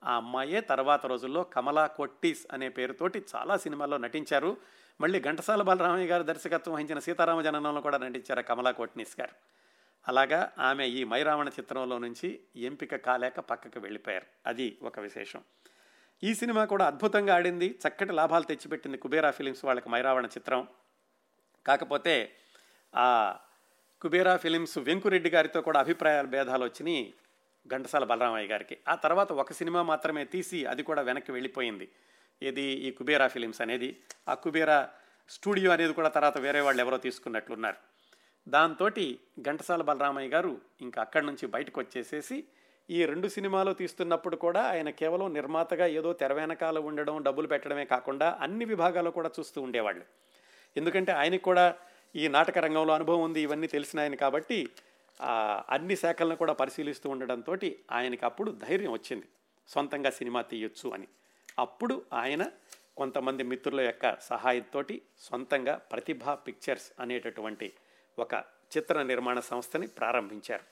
ఆ 0.04 0.16
అమ్మాయే 0.16 0.60
తర్వాత 0.60 1.06
రోజుల్లో 1.06 1.42
కమలా 1.42 1.86
కొట్టిస్ 1.86 2.46
అనే 2.52 2.68
పేరుతోటి 2.68 3.24
చాలా 3.36 3.56
సినిమాల్లో 3.56 3.96
నటించారు. 3.96 4.56
మళ్ళీ 5.00 5.20
ఘంటసాల 5.20 5.62
బాలరామయ్య 5.62 6.06
గారు 6.06 6.22
దర్శకత్వం 6.22 6.74
వహించిన 6.74 6.98
సీతారామ 6.98 7.42
జననంలో 7.42 7.80
కూడా 7.80 7.98
నటించారు 7.98 8.42
కమలా 8.42 8.70
కొట్నీస్ 8.70 9.20
గారు. 9.20 9.32
అలాగా 10.08 10.52
ఆమె 10.58 10.86
ఈ 10.86 11.04
మైరావణ 11.04 11.48
చిత్రంలో 11.48 11.98
నుంచి 11.98 12.40
ఎంపిక 12.56 12.96
కాలేక 12.96 13.40
పక్కకు 13.40 13.80
వెళ్ళిపోయారు. 13.80 14.26
అది 14.46 14.78
ఒక 14.82 15.00
విశేషం. 15.00 15.42
ఈ 16.22 16.34
సినిమా 16.34 16.64
కూడా 16.64 16.86
అద్భుతంగా 16.86 17.34
ఆడింది. 17.34 17.78
చక్కటి 17.88 18.12
లాభాలు 18.12 18.44
తెచ్చిపెట్టింది 18.44 18.98
కుబేరా 18.98 19.30
ఫిలిమ్స్ 19.30 19.64
వాళ్ళకి 19.64 19.88
మైరావణ 19.88 20.26
చిత్రం. 20.26 20.68
కాకపోతే 21.66 22.32
ఆ 22.96 23.36
కుబేరా 24.00 24.36
ఫిలిమ్స్ 24.36 24.78
వెంకురెడ్డి 24.78 25.30
గారితో 25.30 25.62
కూడా 25.62 25.80
అభిప్రాయాల 25.80 26.26
భేదాలు 26.26 26.64
వచ్చినాయి. 26.64 27.14
ఘంటసాల 27.66 28.04
బలరామయ్య 28.04 28.46
గారికి. 28.46 28.78
ఆ 28.88 28.94
తర్వాత 28.94 29.32
ఒక 29.32 29.52
సినిమా 29.52 29.82
మాత్రమే 29.82 30.24
తీసి 30.24 30.66
అది 30.66 30.82
కూడా 30.82 31.02
వెనక్కి 31.02 31.32
వెళ్ళిపోయింది. 31.32 31.88
ఇది 32.42 32.62
ఈ 32.62 32.90
కుబేరా 32.90 33.28
ఫిలిమ్స్ 33.28 33.60
అనేది. 33.60 33.96
ఆ 34.28 34.34
కుబేరా 34.34 34.88
స్టూడియో 35.28 35.72
అనేది 35.72 35.92
కూడా 35.92 36.08
తర్వాత 36.08 36.38
వేరే 36.38 36.60
వాళ్ళు 36.60 36.82
ఎవరో 36.82 36.98
తీసుకున్నట్లున్నారు. 36.98 37.76
దాంతో 38.48 38.88
ఘంటసాల 39.40 39.82
బలరామయ్య 39.82 40.28
గారు 40.28 40.60
ఇంకా 40.80 41.02
అక్కడి 41.02 41.26
నుంచి 41.26 41.46
బయటకు 41.46 41.80
వచ్చేసేసి 41.80 42.44
ఈ 42.90 43.06
రెండు 43.06 43.28
సినిమాలు 43.28 43.72
తీస్తున్నప్పుడు 43.72 44.36
కూడా 44.36 44.60
ఆయన 44.60 44.90
కేవలం 44.90 45.34
నిర్మాతగా 45.34 45.86
ఏదో 45.86 46.12
తెర 46.12 46.32
వెనకాల 46.32 46.78
ఉండడం 46.78 47.22
డబ్బులు 47.22 47.48
పెట్టడమే 47.48 47.84
కాకుండా 47.84 48.38
అన్ని 48.40 48.64
విభాగాలు 48.64 49.10
కూడా 49.10 49.30
చూస్తూ 49.38 49.62
ఉండేవాళ్ళు. 49.62 50.04
ఎందుకంటే 50.76 51.12
ఆయనకు 51.12 51.42
కూడా 51.42 51.74
ఈ 52.16 52.28
నాటక 52.28 52.58
రంగంలో 52.58 52.94
అనుభవం 52.94 53.22
ఉంది 53.22 53.40
ఇవన్నీ 53.40 53.66
తెలిసిన 53.66 54.00
ఆయన 54.00 54.14
కాబట్టి 54.14 54.68
అన్ని 55.70 55.96
శాఖలను 55.96 56.36
కూడా 56.36 56.52
పరిశీలిస్తూ 56.52 57.10
ఉండడంతో 57.10 57.56
ఆయనకి 57.90 58.24
అప్పుడు 58.24 58.50
ధైర్యం 58.50 58.92
వచ్చింది. 58.92 59.28
సొంతంగా 59.68 60.10
సినిమా 60.10 60.42
తీయొచ్చు 60.42 60.90
అని. 60.90 61.08
అప్పుడు 61.58 62.02
ఆయన 62.12 62.50
కొంతమంది 62.96 63.42
మిత్రుల 63.42 63.80
యొక్క 63.80 64.20
సహాయంతో 64.20 64.82
సొంతంగా 65.18 65.76
ప్రతిభా 65.76 66.34
పిక్చర్స్ 66.34 66.92
అనేటటువంటి 67.00 67.72
ఒక 68.18 68.34
చిత్ర 68.76 69.02
నిర్మాణ 69.02 69.40
సంస్థని 69.40 69.86
ప్రారంభించారు. 69.86 70.64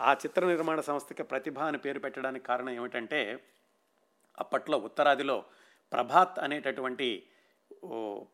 ఆ 0.00 0.12
చిత్ర 0.12 0.46
నిర్మాణ 0.46 0.80
సంస్థకి 0.80 1.22
ప్రతిభ 1.22 1.58
అని 1.58 1.78
పేరు 1.78 1.98
పెట్టడానికి 1.98 2.44
కారణం 2.44 2.70
ఏమిటంటే 2.70 3.40
అప్పట్లో 4.38 4.78
ఉత్తరాదిలో 4.78 5.44
ప్రభాత్ 5.92 6.38
అనేటటువంటి 6.38 7.26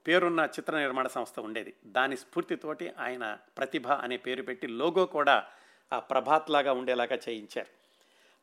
పేరున్న 0.06 0.48
చిత్ర 0.58 0.78
నిర్మాణ 0.78 1.06
సంస్థ 1.06 1.40
ఉండేది. 1.40 1.74
దాని 1.86 2.16
స్ఫూర్తితోటి 2.16 2.92
ఆయన 2.98 3.38
ప్రతిభ 3.58 3.88
అనే 3.88 4.16
పేరు 4.16 4.42
పెట్టి 4.42 4.66
లోగో 4.66 5.06
కూడా 5.06 5.46
ఆ 5.92 5.98
ప్రభాత్ 5.98 6.50
లాగా 6.50 6.72
ఉండేలాగా 6.72 7.18
చేయించారు. 7.28 7.70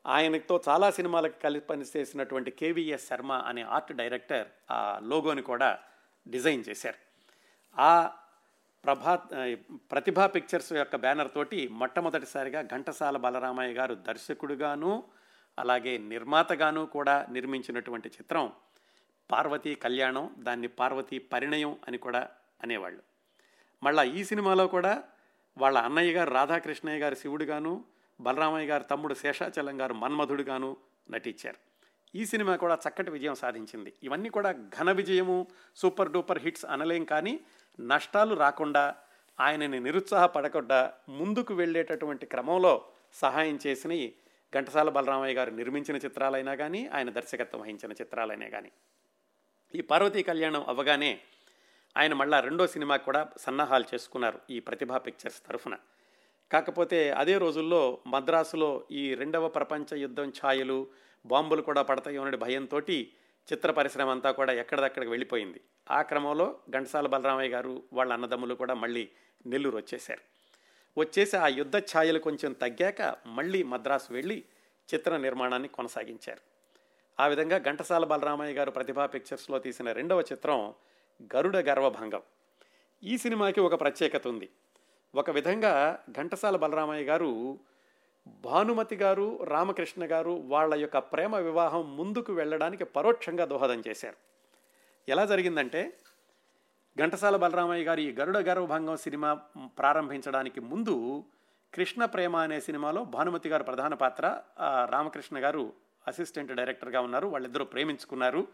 ఆయనతో 0.07 0.61
చాలా 0.69 0.91
సినిమాలకు 0.91 1.41
కలిసి 1.43 1.65
పనిచేసినటువంటి 1.65 2.51
కేవీఎస్ 2.51 3.07
శర్మ 3.07 3.31
అనే 3.31 3.61
ఆర్ట్ 3.61 3.93
డైరెక్టర్ 3.93 4.47
ఆ 4.71 4.99
లోగోని 5.03 5.41
కూడా 5.41 5.79
డిజైన్ 6.27 6.63
చేశారు. 6.69 6.99
ఆ 7.79 8.11
ప్రభాత్ 8.83 9.27
ప్రతిభా 9.91 10.27
పిక్చర్స్ 10.27 10.73
యొక్క 10.73 10.95
బ్యానర్ 10.95 11.29
తోటి 11.35 11.67
మొట్టమొదటిసారిగా 11.67 12.61
ఘంటసాల 12.61 13.17
బలరామయ్య 13.17 13.73
గారు 13.73 13.95
దర్శకుడుగాను 13.95 15.03
అలాగే 15.59 15.97
నిర్మాతగాను 15.97 16.85
కూడా 16.85 17.25
నిర్మించినటువంటి 17.31 18.09
చిత్రం 18.09 18.53
పార్వతీ 19.33 19.71
కళ్యాణం 19.75 20.25
దాన్ని 20.39 20.69
పార్వతీ 20.79 21.17
పరిణయం 21.33 21.73
అని 21.87 21.97
కూడా 21.97 22.21
అనేవాళ్ళు. 22.63 23.01
మళ్ళా 23.83 24.03
ఈ 24.17 24.23
సినిమాలో 24.23 24.65
కూడా 24.67 24.93
వాళ్ళ 25.57 25.77
అన్నయ్య 25.77 26.11
గారు 26.13 26.31
రాధాకృష్ణయ్య 26.31 26.99
గారు 26.99 27.15
శివుడుగాను 27.15 27.73
బలరామయ్య 28.19 28.67
గారు 28.67 28.83
తమ్ముడు 28.83 29.13
శేషాచలం 29.13 29.75
గారు 29.81 29.93
మన్మధుడుగాను 29.93 30.69
నటించారు. 31.11 31.59
ఈ 32.15 32.23
సినిమా 32.25 32.53
కూడా 32.55 32.75
చక్కటి 32.75 33.11
విజయం 33.11 33.35
సాధించింది. 33.35 33.91
ఇవన్నీ 34.03 34.29
కూడా 34.29 34.49
ఘన 34.77 34.89
విజయము 34.91 35.37
సూపర్ 35.75 36.11
డూపర్ 36.11 36.41
హిట్స్ 36.43 36.65
అనలేం 36.65 37.03
కానీ 37.03 37.33
నష్టాలు 37.79 38.33
రాకుండా 38.35 38.83
ఆయనని 39.39 39.79
నిరుత్సాహపడకుండా 39.79 40.79
ముందుకు 41.09 41.53
వెళ్ళేటటువంటి 41.53 42.25
క్రమంలో 42.25 42.73
సహాయం 43.13 43.59
చేసినవి 43.67 44.03
ఘంటసాల 44.53 44.89
బలరామయ్య 44.89 45.35
గారు 45.35 45.51
నిర్మించిన 45.51 45.97
చిత్రాలైనా 45.97 46.53
కానీ 46.55 46.81
ఆయన 46.87 47.09
దర్శకత్వం 47.09 47.61
వహించిన 47.61 47.91
చిత్రాలైనా 47.91 48.47
కానీ 48.49 48.71
ఈ 49.75 49.81
పార్వతీ 49.81 50.23
కళ్యాణం 50.23 50.65
అవ్వగానే 50.67 51.21
ఆయన 51.97 52.13
మళ్ళా 52.13 52.39
రెండో 52.39 52.67
సినిమా 52.67 52.97
కూడా 52.97 53.29
సన్నాహాలు 53.37 53.85
చేసుకున్నారు 53.93 54.39
ఈ 54.49 54.59
ప్రతిభా 54.59 54.97
పిక్చర్స్ 54.97 55.41
తరఫున. 55.47 55.77
కాకపోతే 56.51 57.11
అదే 57.11 57.37
రోజుల్లో 57.37 58.01
మద్రాసులో 58.07 58.83
ఈ 58.91 59.13
రెండవ 59.13 59.47
ప్రపంచ 59.47 59.95
యుద్ధం 59.95 60.29
ఛాయలు 60.29 60.87
బాంబులు 61.25 61.61
కూడా 61.61 61.81
పడతాయి 61.81 62.17
అనే 62.17 62.37
భయంతో 62.37 62.79
చిత్ర 62.79 63.71
పరిశ్రమ 63.71 64.09
అంతా 64.09 64.31
కూడా 64.31 64.53
ఎక్కడిదక్కడికి 64.53 65.09
వెళ్ళిపోయింది. 65.11 65.61
ఆ 65.91 66.01
క్రమంలో 66.01 66.59
ఘంటసాల 66.69 67.07
బలరామయ్య 67.07 67.49
గారు 67.49 67.83
వాళ్ళ 67.93 68.13
అన్నదమ్ములు 68.13 68.55
కూడా 68.55 68.73
మళ్ళీ 68.73 69.09
నెల్లూరు 69.45 69.77
వచ్చేశారు. 69.77 70.21
వచ్చేసి 70.99 71.37
ఆ 71.37 71.47
యుద్ధ 71.47 71.77
ఛాయలు 71.77 72.19
కొంచెం 72.19 72.53
తగ్గాక 72.53 73.15
మళ్ళీ 73.25 73.63
మద్రాసు 73.63 74.13
వెళ్ళి 74.13 74.43
చిత్ర 74.93 75.17
నిర్మాణాన్ని 75.17 75.67
కొనసాగించారు. 75.67 76.52
ఆ 77.19 77.27
విధంగా 77.27 77.57
ఘంటసాల 77.57 78.05
బలరామయ్య 78.05 78.53
గారు 78.53 78.71
ప్రతిభా 78.71 79.05
పిక్చర్స్లో 79.05 79.59
తీసిన 79.59 79.91
రెండవ 79.91 80.21
చిత్రం 80.21 80.73
గరుడ 81.35 81.57
గర్వభంగం. 81.57 82.21
ఈ 83.03 83.17
సినిమాకి 83.17 83.61
ఒక 83.61 83.81
ప్రత్యేకత 83.81 84.27
ఉంది. 84.27 84.49
ఒక 85.15 85.29
విధంగా 85.29 85.99
ఘంటసాల 86.11 86.55
బలరామయ్య 86.55 87.03
గారు 87.03 87.59
భానుమతి 88.27 88.95
గారు 88.95 89.43
రామకృష్ణ 89.43 90.05
గారు 90.05 90.41
వాళ్ళ 90.45 90.73
యొక్క 90.75 90.97
ప్రేమ 90.97 91.35
వివాహం 91.35 91.97
ముందుకు 91.97 92.33
వెళ్ళడానికి 92.33 92.83
పరోక్షంగా 92.83 93.45
దోహదం 93.45 93.83
చేశారు. 93.87 94.15
ఎలా 95.09 95.25
జరిగిందంటే 95.25 95.93
ఘంటసాల 96.97 97.35
బలరామయ్య 97.35 97.83
గారు 97.83 97.99
ఈ 97.99 98.11
గరుడ 98.11 98.37
గర్వభంగం 98.37 98.97
సినిమా 98.97 99.33
ప్రారంభించడానికి 99.65 100.61
ముందు 100.61 101.23
కృష్ణ 101.73 102.05
ప్రేమ 102.05 102.35
అనే 102.35 102.59
సినిమాలో 102.59 103.03
భానుమతి 103.03 103.49
గారు 103.49 103.63
ప్రధాన 103.63 103.93
పాత్ర 103.93 104.41
రామకృష్ణ 104.89 105.43
గారు 105.43 105.73
అసిస్టెంట్ 106.07 106.51
డైరెక్టర్గా 106.51 107.01
ఉన్నారు. 107.01 107.27
వాళ్ళిద్దరూ 107.27 107.65
ప్రేమించుకున్నారు. 107.65 108.47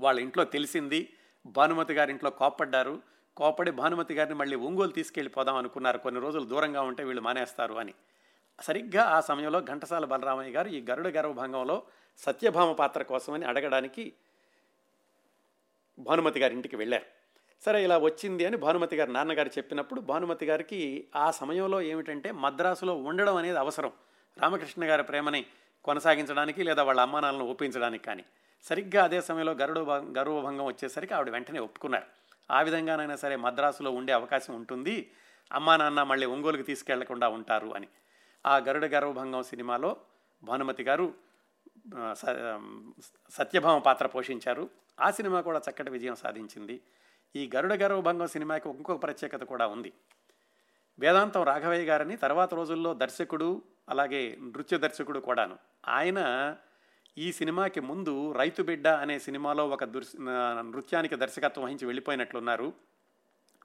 వాళ్ళ 0.00 0.20
ఇంట్లో 0.20 0.44
తెలిసింది 0.44 1.12
భానుమతి 1.46 1.94
గారి 1.94 2.10
ఇంట్లో 2.10 2.30
కోప్పడ్డారు. 2.30 3.02
కోపడి 3.36 3.70
భానుమతి 3.70 4.14
గారిని 4.14 4.34
మళ్ళీ 4.34 4.56
ఒంగోలు 4.56 4.90
తీసుకెళ్ళిపోదాం 4.90 5.56
అనుకున్నారు. 5.56 5.98
కొన్ని 5.98 6.20
రోజులు 6.20 6.44
దూరంగా 6.44 6.82
ఉంటే 6.82 7.04
వీళ్ళు 7.04 7.22
మానేస్తారు 7.22 7.74
అని. 7.74 7.94
సరిగ్గా 8.62 9.02
ఆ 9.02 9.20
సమయంలో 9.20 9.60
ఘంటసాల 9.60 10.04
బలరామయ్య 10.04 10.52
గారు 10.52 10.68
ఈ 10.68 10.84
గరుడ 10.90 11.08
గర్వభంగంలో 11.08 11.82
సత్యభామ 12.18 12.72
పాత్ర 12.72 13.02
కోసమని 13.02 13.44
అడగడానికి 13.44 14.12
భానుమతి 15.98 16.40
గారి 16.40 16.54
ఇంటికి 16.54 16.76
వెళ్ళారు. 16.76 17.04
సరే 17.62 17.84
ఇలా 17.84 17.98
వచ్చింది 17.98 18.46
అని 18.46 18.56
భానుమతి 18.56 18.96
గారి 18.96 19.12
నాన్నగారు 19.12 19.48
చెప్పినప్పుడు 19.48 20.00
భానుమతి 20.00 20.46
గారికి 20.46 21.08
ఆ 21.16 21.30
సమయంలో 21.30 21.82
ఏమిటంటే 21.82 22.32
మద్రాసులో 22.32 22.94
ఉండడం 22.94 23.36
అనేది 23.36 23.58
అవసరం. 23.58 23.92
రామకృష్ణ 24.38 24.84
గారి 24.84 25.02
ప్రేమని 25.02 25.46
కొనసాగించడానికి 25.84 26.62
లేదా 26.62 26.82
వాళ్ళ 26.82 27.00
అమ్మానాలను 27.00 27.44
ఒప్పించడానికి 27.44 28.04
కానీ. 28.04 28.24
సరిగ్గా 28.62 29.04
అదే 29.04 29.20
సమయంలో 29.20 29.52
గరుడ 29.52 29.78
గర్వభంగం 30.18 30.64
వచ్చేసరికి 30.64 31.14
ఆవిడ 31.14 31.30
వెంటనే 31.30 31.58
ఒప్పుకున్నారు. 31.58 32.06
ఆ 32.50 32.62
విధంగానైనా 32.62 33.16
సరే 33.16 33.36
మద్రాసులో 33.36 33.90
ఉండే 33.90 34.12
అవకాశం 34.12 34.54
ఉంటుంది. 34.54 35.10
అమ్మా 35.52 35.76
నాన్న 35.76 36.02
మళ్ళీ 36.02 36.26
ఒంగోలుకి 36.26 36.62
తీసుకెళ్ళకుండా 36.62 37.28
ఉంటారు 37.28 37.74
అని. 37.74 37.88
ఆ 38.46 38.58
గరుడ 38.58 38.84
గర్వభంగం 38.84 39.42
సినిమాలో 39.42 39.96
భానుమతి 40.42 40.82
గారు 40.82 41.14
సత్యభామ 43.30 43.78
పాత్ర 43.78 44.06
పోషించారు. 44.06 44.70
ఆ 45.00 45.10
సినిమా 45.10 45.40
కూడా 45.40 45.60
చక్కటి 45.70 45.90
విజయం 45.90 46.14
సాధించింది. 46.14 46.80
ఈ 47.36 47.50
గరుడ 47.56 47.74
గర్వభంగం 47.74 48.26
సినిమాకి 48.26 48.68
ఇంకొక 48.68 49.02
ప్రత్యేకత 49.02 49.42
కూడా 49.42 49.66
ఉంది. 49.66 49.92
వేదాంతం 50.98 51.42
రాఘవయ్య 51.42 51.84
గారని 51.84 52.16
తర్వాత 52.16 52.54
రోజుల్లో 52.54 52.94
దర్శకుడు 52.94 53.62
అలాగే 53.88 54.36
నృత్య 54.40 54.78
దర్శకుడు 54.78 55.18
కూడాను. 55.18 55.58
ఆయన 55.88 56.56
ఈ 57.18 57.32
సినిమాకి 57.32 57.80
ముందు 57.80 58.32
రైతు 58.32 58.62
బిడ్డ 58.62 58.88
అనే 58.88 59.18
సినిమాలో 59.18 59.68
ఒక 59.68 59.84
దుర్ 59.84 60.04
నృత్యానికి 60.20 61.16
దర్శకత్వం 61.16 61.64
వహించి 61.64 61.86
వెళ్ళిపోయినట్లున్నారు. 61.86 62.72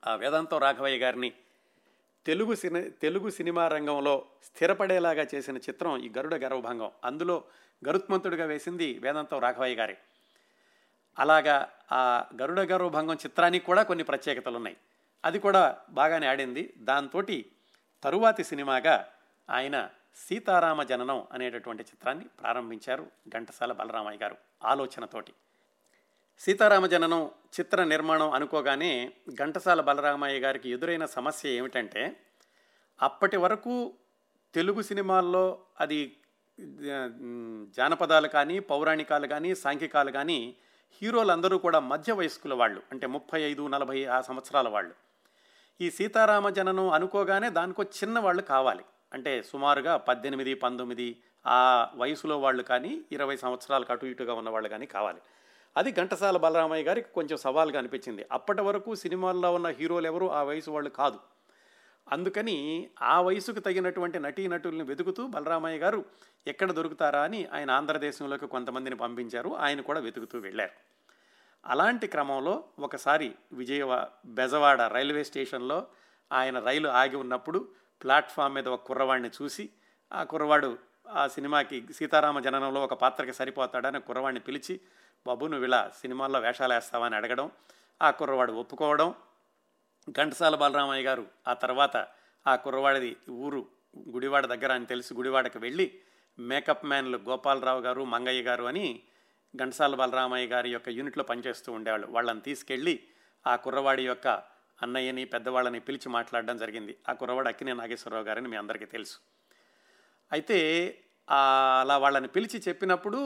ఆ 0.07 0.15
వేదాంతం 0.15 0.57
రాఘవయ్య 0.57 0.97
గారిని 0.97 1.33
తెలుగు 2.25 2.55
సిని 2.55 2.89
తెలుగు 2.89 3.29
సినిమా 3.29 3.67
రంగంలో 3.67 4.25
స్థిరపడేలాగా 4.43 5.25
చేసిన 5.35 5.57
చిత్రం 5.57 5.97
ఈ 5.97 6.11
గరుడ 6.17 6.35
గర్వభంగం. 6.35 6.91
అందులో 7.03 7.43
గరుత్మంతుడిగా 7.87 8.45
వేసింది 8.45 8.99
వేదాంతం 8.99 9.39
రాఘవయ్య 9.39 9.75
గారి. 9.75 9.97
అలాగా 11.19 11.69
ఆ 11.91 12.25
గరుడ 12.41 12.59
గర్వభంగం 12.59 13.15
చిత్రానికి 13.15 13.65
కూడా 13.65 13.83
కొన్ని 13.83 14.03
ప్రత్యేకతలు 14.03 14.55
ఉన్నాయి 14.55 14.77
అది 15.25 15.39
కూడా 15.39 15.77
బాగానే 15.89 16.27
ఆడింది. 16.27 16.73
దాంతో 16.77 17.23
తరువాతి 18.03 18.43
సినిమాగా 18.43 19.07
ఆయన 19.49 19.89
సీతారామ 20.25 20.83
జననం 20.83 21.27
అనేటటువంటి 21.31 21.83
చిత్రాన్ని 21.83 22.25
ప్రారంభించారు 22.25 23.07
ఘంటసాల 23.27 23.71
బలరామయ్య 23.71 24.23
గారు 24.23 24.37
ఆలోచనతోటి. 24.63 25.33
సీతారామ 26.39 26.85
జననం 26.85 27.31
చిత్ర 27.59 27.83
నిర్మాణం 27.83 28.31
అనుకోగానే 28.31 29.13
ఘంటసాల 29.33 29.81
బలరామయ్య 29.81 30.39
గారికి 30.39 30.69
ఎదురైన 30.69 31.05
సమస్య 31.05 31.49
ఏమిటంటే 31.49 32.19
అప్పటి 33.01 33.37
వరకు 33.37 33.93
తెలుగు 34.53 34.81
సినిమాల్లో 34.81 35.59
అది 35.79 36.17
జానపదాలు 37.77 38.27
కానీ 38.27 38.59
పౌరాణికాలు 38.59 39.27
కానీ 39.27 39.55
సాంఘికాలు 39.55 40.11
కానీ 40.11 40.55
హీరోలందరూ 41.01 41.57
కూడా 41.57 41.79
మధ్య 41.79 42.13
వయస్కుల 42.13 42.53
వాళ్ళు 42.53 42.81
అంటే 42.91 43.07
ముప్పై 43.07 43.41
ఐదు 43.41 43.67
నలభై 43.67 44.05
ఆ 44.05 44.21
సంవత్సరాల 44.21 44.67
వాళ్ళు. 44.67 44.93
ఈ 45.81 45.89
సీతారామ 45.89 46.49
జననం 46.49 46.89
అనుకోగానే 46.89 47.49
దానికో 47.49 47.83
చిన్న 47.83 48.19
వాళ్ళు 48.19 48.41
కావాలి. 48.41 48.85
అంటే 49.13 49.43
సుమారుగా 49.43 49.97
పద్దెనిమిది 49.97 50.53
పంతొమ్మిది 50.53 51.21
ఆ 51.47 51.89
వయసులో 51.95 52.39
వాళ్ళు 52.39 52.63
కానీ 52.63 53.01
ఇరవై 53.11 53.37
సంవత్సరాలకు 53.37 53.91
అటు 53.91 54.05
ఇటుగా 54.05 54.33
ఉన్న 54.33 54.49
వాళ్ళు 54.49 54.69
కానీ 54.69 54.85
కావాలి. 54.85 55.21
అది 55.77 55.91
ఘంటసాల 55.91 56.37
బలరామయ్య 56.37 56.83
గారికి 56.83 57.09
కొంచెం 57.09 57.37
సవాల్గా 57.37 57.79
అనిపించింది. 57.79 58.25
అప్పటి 58.31 58.61
వరకు 58.61 58.95
సినిమాల్లో 58.95 59.53
ఉన్న 59.53 59.67
హీరోలు 59.67 60.07
ఎవరు? 60.07 60.31
ఆ 60.31 60.43
వయసు 60.43 60.71
వాళ్ళు 60.71 60.89
కాదు. 60.89 61.19
అందుకని 62.11 62.89
ఆ 63.01 63.21
వయసుకు 63.21 63.59
తగినటువంటి 63.59 64.19
నటీనటుల్ని 64.19 64.83
వెతుకుతూ 64.83 65.27
బలరామయ్య 65.27 65.77
గారు 65.77 66.05
ఎక్కడ 66.47 66.71
దొరుకుతారా 66.71 67.21
అని 67.21 67.45
ఆయన 67.45 67.71
ఆంధ్రదేశంలోకి 67.71 68.47
కొంతమందిని 68.47 68.95
పంపించారు. 68.95 69.55
ఆయన 69.57 69.81
కూడా 69.81 69.99
వెతుకుతూ 69.99 70.39
వెళ్ళారు. 70.39 70.71
అలాంటి 71.65 72.07
క్రమంలో 72.07 72.63
ఒకసారి 72.79 73.35
విజయవా 73.53 74.07
బెజవాడ 74.25 74.81
రైల్వే 74.81 75.23
స్టేషన్లో 75.23 75.87
ఆయన 76.31 76.59
రైలు 76.59 76.89
ఆగి 76.89 77.15
ఉన్నప్పుడు 77.15 77.67
ప్లాట్ఫామ్ 78.03 78.53
మీద 78.53 78.67
ఒక 78.67 78.87
కుర్రవాడిని 78.87 79.29
చూసి 79.41 79.69
ఆ 80.13 80.23
కుర్రవాడు 80.23 80.77
ఆ 81.09 81.27
సినిమాకి 81.27 81.93
సీతారామ 81.93 82.39
జననంలో 82.39 82.83
ఒక 82.83 82.93
పాత్రకి 82.93 83.33
సరిపోతాడని 83.33 84.01
కుర్రవాడిని 84.01 84.39
పిలిచి 84.39 84.81
బాబు 85.27 85.45
నువ్వు 85.45 85.65
ఇలా 85.65 85.91
సినిమాల్లో 86.01 86.39
వేషాలు 86.39 86.73
వేస్తావని 86.73 87.15
అడగడం 87.15 87.51
ఆ 88.01 88.11
కుర్రవాడు 88.11 88.53
ఒప్పుకోవడం. 88.53 89.15
ఘంటసాల 90.11 90.55
బాలరామయ్య 90.55 91.03
గారు 91.03 91.27
ఆ 91.47 91.53
తర్వాత 91.53 92.07
ఆ 92.47 92.55
కుర్రవాడిది 92.55 93.17
ఊరు 93.29 93.67
గుడివాడ 94.09 94.45
దగ్గర 94.45 94.71
అని 94.71 94.85
తెలిసి 94.85 95.13
గుడివాడకి 95.13 95.57
వెళ్ళి 95.57 95.99
మేకప్ 96.39 96.85
మ్యాన్లు 96.85 97.17
గోపాలరావు 97.17 97.81
గారు 97.81 98.05
మంగయ్య 98.05 98.41
గారు 98.41 98.63
అని 98.63 99.01
ఘంటసాల 99.55 99.95
బాలరామయ్య 99.95 100.47
గారి 100.47 100.69
యొక్క 100.69 100.89
యూనిట్లో 100.89 101.23
పనిచేస్తూ 101.23 101.71
ఉండేవాళ్ళు. 101.71 102.07
వాళ్ళని 102.07 102.41
తీసుకెళ్ళి 102.41 103.03
ఆ 103.47 103.55
కుర్రవాడి 103.55 104.05
యొక్క 104.05 104.43
అన్నయ్యని 104.81 105.25
పెద్దవాళ్ళని 105.25 105.79
పిలిచి 105.79 106.09
మాట్లాడడం 106.09 106.57
జరిగింది. 106.57 106.97
ఆ 107.09 107.13
కుర్రవాడు 107.13 107.47
అక్కినే 107.47 107.73
నాగేశ్వరరావు 107.73 108.25
గారని 108.25 108.47
మీ 108.47 108.57
అందరికీ 108.57 108.85
తెలుసు. 108.85 109.19
అయితే 110.31 110.59
అలా 111.29 111.97
వాళ్ళని 111.97 112.27
పిలిచి 112.27 112.63
చెప్పినప్పుడు 112.67 113.19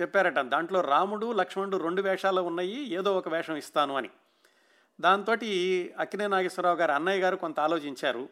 చెప్పారట 0.00 0.38
దాంట్లో 0.38 0.80
రాముడు 0.80 1.32
లక్ష్మణుడు 1.32 1.76
రెండు 1.76 2.02
వేషాలు 2.02 2.40
ఉన్నాయి 2.40 2.94
ఏదో 2.94 3.18
ఒక 3.18 3.28
వేషం 3.28 3.56
ఇస్తాను 3.56 3.96
అని. 3.96 4.10
దాంతో 5.00 5.32
అక్కినే 5.98 6.26
నాగేశ్వరరావు 6.26 6.76
గారు 6.76 6.92
అన్నయ్య 6.92 7.22
గారు 7.22 7.36
కొంత 7.36 7.60
ఆలోచించారు. 7.60 8.28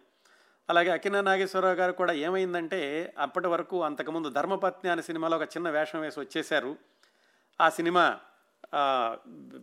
అలాగే 0.70 0.90
అక్కినే 0.90 1.20
నాగేశ్వరరావు 1.20 1.74
గారు 1.74 1.92
కూడా 1.92 2.12
ఏమైందంటే 2.12 3.14
అప్పటి 3.18 3.48
వరకు 3.48 3.82
అంతకుముందు 3.84 4.28
ధర్మపత్ని 4.28 4.90
అనే 4.90 5.02
సినిమాలో 5.02 5.36
ఒక 5.36 5.42
చిన్న 5.42 5.70
వేషం 5.70 6.00
వేసి 6.00 6.20
వచ్చేశారు. 6.20 6.76
ఆ 7.60 7.68
సినిమా 7.68 8.18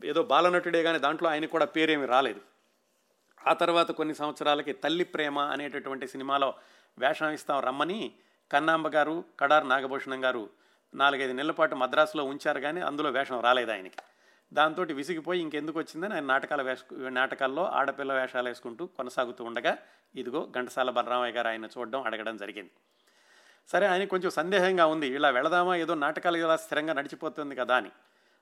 ఏదో 0.06 0.24
బాలనటుడే 0.24 0.84
కానీ 0.84 1.00
దాంట్లో 1.00 1.30
ఆయన 1.30 1.46
కూడా 1.46 1.66
పేరేమి 1.66 2.06
రాలేదు. 2.06 2.55
ఆ 3.48 3.54
తర్వాత 3.54 3.92
కొన్ని 3.92 4.16
సంవత్సరాలకి 4.16 4.74
తల్లి 4.74 5.04
ప్రేమ 5.04 5.40
అనేటటువంటి 5.40 6.08
సినిమాలో 6.08 6.54
వేషం 7.00 7.30
ఇస్తాం 7.30 7.60
రమ్మని 7.60 8.14
కన్నాంబ 8.52 8.88
గారు 8.88 9.24
కడార్ 9.40 9.70
నాగభూషణం 9.70 10.24
గారు 10.24 10.50
నాలుగైదు 10.96 11.34
నెలల 11.34 11.52
పాటు 11.52 11.76
మద్రాసులో 11.76 12.24
ఉంచారు 12.24 12.60
కానీ 12.60 12.82
అందులో 12.82 13.10
వేషం 13.10 13.40
రాలేదు 13.42 13.72
ఆయనకి. 13.72 13.98
దాంతో 14.54 14.84
విసిగిపోయి 14.84 15.42
ఇంకెందుకు 15.42 15.80
వచ్చిందని 15.80 16.14
ఆయన 16.14 16.24
నాటకాల 16.24 16.62
వేష 16.62 16.80
నాటకాల్లో 17.10 17.66
ఆడపిల్ల 17.66 18.14
వేషాలు 18.14 18.48
వేసుకుంటూ 18.48 18.86
కొనసాగుతూ 18.86 19.44
ఉండగా 19.44 19.78
ఇదిగో 20.16 20.52
ఘంటసాల 20.56 20.90
బలరామయ్య 20.90 21.34
గారు 21.34 21.48
ఆయన 21.48 21.66
చూడడం 21.66 22.02
అడగడం 22.02 22.38
జరిగింది. 22.38 22.72
సరే 23.68 23.86
ఆయన 23.88 24.04
కొంచెం 24.04 24.30
సందేహంగా 24.30 24.86
ఉంది 24.86 25.08
ఇలా 25.08 25.30
వెళదామా 25.30 25.76
ఏదో 25.76 25.94
నాటకాలు 25.96 26.38
ఇలా 26.38 26.58
స్థిరంగా 26.58 26.94
నడిచిపోతుంది 26.94 27.56
కదా 27.56 27.76
అని. 27.76 27.92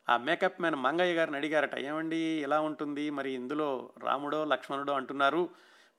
ఆ 0.09 0.17
మేకప్ 0.17 0.61
మ్యాన్ 0.61 0.75
మంగయ్య 0.75 1.13
గారిని 1.13 1.37
అడిగారట 1.37 1.75
ఏమండి 1.75 2.17
ఎలా 2.17 2.61
ఉంటుంది? 2.61 3.09
మరి 3.09 3.33
ఇందులో 3.33 3.89
రాముడో 4.03 4.45
లక్ష్మణుడో 4.45 4.93
అంటున్నారు. 4.93 5.49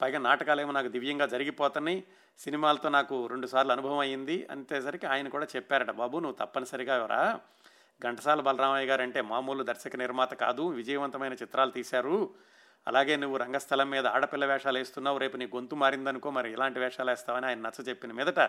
పైగా 0.01 0.19
నాటకాలేమో 0.19 0.73
నాకు 0.73 0.88
దివ్యంగా 0.88 1.27
జరిగిపోతున్నాయి. 1.27 2.05
సినిమాలతో 2.38 2.88
నాకు 2.88 3.27
రెండుసార్లు 3.27 3.73
అనుభవం 3.73 3.99
అయ్యింది. 3.99 4.47
అంతేసరికి 4.51 5.07
ఆయన 5.07 5.29
కూడా 5.29 5.47
చెప్పారట 5.57 5.90
బాబు 5.90 6.19
నువ్వు 6.19 6.45
తప్పనిసరిగా 6.45 7.07
రా. 7.07 7.40
ఘంటసాల 8.03 8.40
బలరామయ్య 8.40 8.87
గారు 8.87 9.03
అంటే 9.03 9.21
మామూలు 9.23 9.62
దర్శక 9.62 9.97
నిర్మాత 9.97 10.35
కాదు 10.35 10.62
విజయవంతమైన 10.62 11.33
చిత్రాలు 11.33 11.71
తీశారు. 11.71 12.31
అలాగే 12.87 13.17
నువ్వు 13.17 13.37
రంగస్థలం 13.37 13.90
మీద 13.90 14.07
ఆడపిల్ల 14.07 14.45
వేషాలు 14.45 14.79
వేస్తున్నావు 14.79 15.19
రేపు 15.19 15.37
నీ 15.37 15.47
గొంతు 15.47 15.75
మారిందనుకో 15.75 16.31
మరి 16.31 16.53
ఇలాంటి 16.53 16.81
వేషాలు 16.81 17.11
వేస్తావని 17.11 17.47
ఆయన 17.47 17.59
నచ్చ 17.59 17.88
చెప్పిన 17.88 18.12
మీదట 18.12 18.40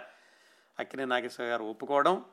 అక్కినే 0.80 1.06
నాగేశ్వర 1.06 1.48
గారు 1.48 1.64
ఒప్పుకోవడం 1.64 2.26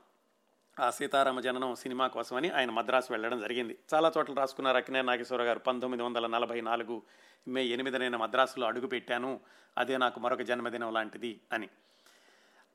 ఆ 0.81 0.91
సీతారామ 0.91 1.41
జననం 1.41 1.75
సినిమా 1.75 2.07
కోసమని 2.07 2.51
ఆయన 2.51 2.71
మద్రాసు 2.71 3.13
వెళ్ళడం 3.13 3.41
జరిగింది. 3.41 3.79
చాలా 3.95 4.13
చోట్ల 4.19 4.35
రాసుకున్నారు 4.35 4.77
అక్కినే 4.77 5.03
నాగేశ్వర 5.03 5.43
గారు. 5.43 5.59
పంతొమ్మిది 5.59 6.03
వందల 6.03 6.27
నలభై 6.27 6.61
నాలుగు 6.61 7.03
మే 7.49 7.65
ఎనిమిది 7.65 7.99
నేను 7.99 8.19
మద్రాసులో 8.19 8.67
అడుగుపెట్టాను 8.67 9.41
అదే 9.79 9.97
నాకు 9.97 10.21
మరొక 10.21 10.43
జన్మదినం 10.43 10.95
లాంటిది 10.95 11.41
అని. 11.53 11.69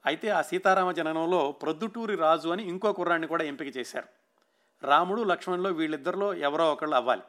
అయితే 0.05 0.29
ఆ 0.29 0.41
సీతారామ 0.41 0.91
జననంలో 0.91 1.51
ప్రొద్దుటూరి 1.51 2.15
రాజు 2.15 2.49
అని 2.49 2.63
ఇంకో 2.63 2.93
కుర్రాన్ని 2.93 3.27
కూడా 3.27 3.43
ఎంపిక 3.43 3.77
చేశారు. 3.77 4.07
రాముడు 4.83 5.23
లక్ష్మణ్లో 5.23 5.69
వీళ్ళిద్దరిలో 5.69 6.33
ఎవరో 6.33 6.71
ఒకళ్ళు 6.71 6.95
అవ్వాలి. 6.95 7.21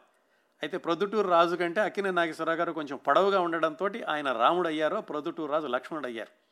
అయితే 0.63 0.79
ప్రొద్దుటూరు 0.79 1.29
రాజు 1.29 1.57
కంటే 1.57 1.81
అక్కినే 1.81 2.11
నాగేశ్వరరావు 2.11 2.59
గారు 2.59 2.73
కొంచెం 2.73 2.97
పొడవుగా 2.97 3.41
ఉండడంతో 3.41 3.91
ఆయన 4.09 4.33
రాముడు 4.33 4.69
అయ్యారో 4.69 5.01
ప్రొద్దుటూరు 5.01 5.53
రాజు 5.53 5.67
లక్ష్మణుడు 5.67 6.07
అయ్యారు 6.07 6.48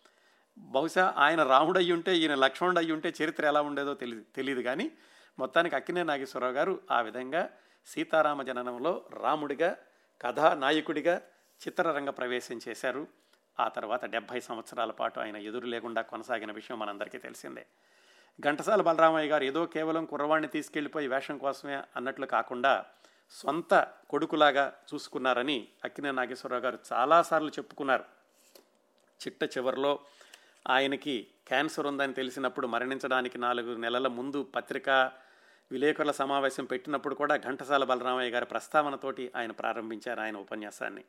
బహుశా 0.59 1.15
ఆయన 1.17 1.43
రాముడు 1.43 1.79
అయ్యి 1.79 1.93
ఉంటే 1.93 2.17
ఈయన 2.17 2.35
లక్ష్మణుడు 2.35 2.79
అయ్యి 2.79 2.93
ఉంటే 2.93 3.15
చరిత్ర 3.23 3.47
ఎలా 3.47 3.63
ఉండేదో 3.63 3.95
తెలియదు 3.95 4.25
తెలియదు 4.37 4.61
కానీ 4.61 4.91
మొత్తానికి 5.39 5.77
అక్కినే 5.77 6.03
నాగేశ్వరరావు 6.03 6.53
గారు 6.53 6.81
ఆ 6.91 7.01
విధంగా 7.01 7.51
సీతారామ 7.87 8.43
జననంలో 8.43 9.05
రాముడిగా 9.13 9.77
కథానాయకుడిగా 10.23 11.23
చిత్రరంగ 11.67 12.11
ప్రవేశం 12.11 12.61
చేశారు. 12.69 13.07
ఆ 13.61 13.69
తర్వాత 13.69 14.05
డెబ్భై 14.05 14.41
సంవత్సరాల 14.41 14.91
పాటు 14.91 15.21
ఆయన 15.21 15.37
ఎదురు 15.37 15.67
లేకుండా 15.67 16.03
కొనసాగిన 16.03 16.53
విషయం 16.53 16.79
మనందరికీ 16.79 17.19
తెలిసిందే. 17.19 17.67
ఘంటసాల 18.41 18.83
బలరామయ్య 18.83 19.31
గారు 19.31 19.45
ఏదో 19.45 19.67
కేవలం 19.67 20.05
కుర్రవాణ్ణి 20.05 20.49
తీసుకెళ్ళిపోయి 20.49 21.09
వేషం 21.09 21.39
కోసమే 21.39 21.83
అన్నట్లు 21.97 22.27
కాకుండా 22.27 22.85
సొంత 23.31 23.89
కొడుకులాగా 24.11 24.73
చూసుకున్నారని 24.95 25.69
అక్కినే 25.85 26.11
నాగేశ్వరరావు 26.11 26.63
గారు 26.63 26.79
చాలాసార్లు 26.93 27.49
చెప్పుకున్నారు. 27.49 28.05
చిట్ట 29.23 29.45
చివరిలో 29.45 29.99
ఆయనకి 30.69 31.27
క్యాన్సర్ 31.47 31.87
ఉందని 31.87 32.13
తెలిసినప్పుడు 32.13 32.67
మరణించడానికి 32.67 33.39
నాలుగు 33.39 33.77
నెలల 33.77 34.07
ముందు 34.07 34.43
పత్రికా 34.43 35.13
విలేకరుల 35.73 36.11
సమావేశం 36.11 36.65
పెట్టినప్పుడు 36.65 37.15
కూడా 37.15 37.37
ఘంటసాల 37.37 37.85
బలరామయ్య 37.85 38.31
గారి 38.31 38.47
ప్రస్తావనతోటి 38.47 39.33
ఆయన 39.37 39.53
ప్రారంభించారు 39.53 40.21
ఆయన 40.21 40.37
ఉపన్యాసాన్ని. 40.37 41.05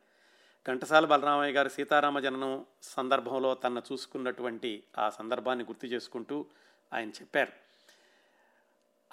ఘంటసాల 0.68 1.04
బలరామయ్య 1.06 1.52
గారు 1.52 1.68
సీతారామ 1.68 2.18
జననం 2.18 2.64
సందర్భంలో 2.82 3.54
తన 3.54 3.82
చూసుకున్నటువంటి 3.92 4.82
ఆ 4.98 5.10
సందర్భాన్ని 5.10 5.64
గుర్తు 5.64 5.86
చేసుకుంటూ 5.86 6.46
ఆయన 6.94 7.08
చెప్పారు. 7.08 7.52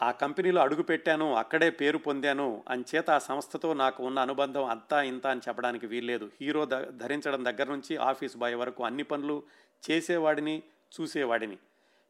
ఆ 0.02 0.12
కంపెనీలో 0.12 0.62
అడుగు 0.62 0.84
పెట్టాను 0.84 1.36
అక్కడే 1.36 1.70
పేరు 1.70 1.98
పొందాను 1.98 2.64
అంచేత 2.70 3.10
ఆ 3.10 3.18
సంస్థతో 3.18 3.74
నాకు 3.74 4.04
ఉన్న 4.04 4.20
అనుబంధం 4.20 4.66
అంతా 4.66 5.02
ఇంత 5.02 5.28
అని 5.28 5.42
చెప్పడానికి 5.48 5.88
వీల్లేదు. 5.88 6.32
హీరో 6.42 6.66
ద 6.66 6.70
ధరించడం 6.70 7.46
దగ్గర 7.46 7.68
నుంచి 7.68 7.98
ఆఫీస్ 7.98 8.38
బాయ్ 8.38 8.56
వరకు 8.56 8.84
అన్ని 8.84 9.04
పనులు 9.04 9.44
చేసేవాడిని 9.92 10.64
చూసేవాడిని. 10.96 11.58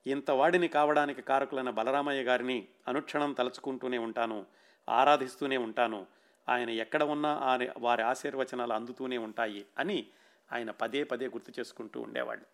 ఇంత 0.07 0.31
వాడిని 0.31 0.67
కావడానికి 0.67 1.21
కారకులైన 1.21 1.69
బలరామయ్య 1.69 2.23
గారిని 2.23 2.67
అనుక్షణం 2.87 3.33
తలుచుకుంటూనే 3.33 3.97
ఉంటాను 3.97 4.45
ఆరాధిస్తూనే 4.89 5.57
ఉంటాను. 5.57 6.07
ఆయన 6.49 6.69
ఎక్కడ 6.69 7.03
ఉన్నా 7.03 7.29
ఆ 7.43 7.59
వారి 7.77 8.01
ఆశీర్వచనాలు 8.01 8.73
అందుతూనే 8.73 9.17
ఉంటాయి 9.17 9.65
అని 9.79 10.07
ఆయన 10.53 10.71
పదే 10.71 11.03
పదే 11.03 11.27
గుర్తు 11.27 11.51
చేసుకుంటూ 11.59 12.01
ఉండేవాళ్ళు 12.01 12.45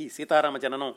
ఈ 0.00 0.08
సీతారామ 0.08 0.56
జననం 0.56 0.94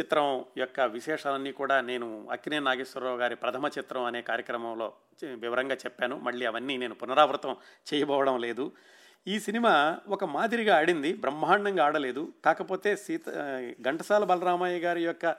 చిత్రం 0.00 0.44
యొక్క 0.56 0.80
విశేషాలన్నీ 0.80 1.52
కూడా 1.52 1.80
నేను 1.80 2.28
అక్కినే 2.30 2.58
నాగేశ్వరరావు 2.60 3.16
గారి 3.16 3.36
ప్రథమ 3.36 3.66
చిత్రం 3.78 4.04
అనే 4.04 4.22
కార్యక్రమంలో 4.22 4.92
వివరంగా 5.24 5.74
చెప్పాను. 5.74 6.18
మళ్ళీ 6.18 6.46
అవన్నీ 6.46 6.76
నేను 6.76 6.94
పునరావృతం 6.94 7.56
చేయబోవడం 7.94 8.38
లేదు. 8.38 8.72
ఈ 9.28 9.40
సినిమా 9.40 9.98
ఒక 10.08 10.24
మాదిరిగా 10.24 10.76
ఆడింది 10.76 11.12
బ్రహ్మాండంగా 11.12 11.84
ఆడలేదు. 11.84 12.32
కాకపోతే 12.44 12.96
సీత 12.96 13.26
ఘంటసాల 13.80 14.24
బలరామయ్య 14.24 14.78
గారి 14.78 15.04
యొక్క 15.04 15.36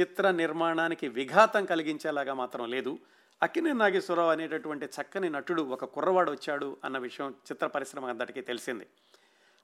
చిత్ర 0.00 0.30
నిర్మాణానికి 0.30 1.08
విఘాతం 1.08 1.64
కలిగించేలాగా 1.64 2.34
మాత్రం 2.34 2.70
లేదు. 2.70 2.98
అక్కినే 3.42 3.72
నాగేశ్వరరావు 3.72 4.30
అనేటటువంటి 4.30 4.86
చక్కని 4.86 5.30
నటుడు 5.30 5.62
ఒక 5.62 5.84
కుర్రవాడు 5.84 6.30
వచ్చాడు 6.30 6.76
అన్న 6.84 6.98
విషయం 6.98 7.30
చిత్ర 7.30 7.66
పరిశ్రమ 7.66 8.04
అందరికీ 8.04 8.40
తెలిసింది. 8.40 8.86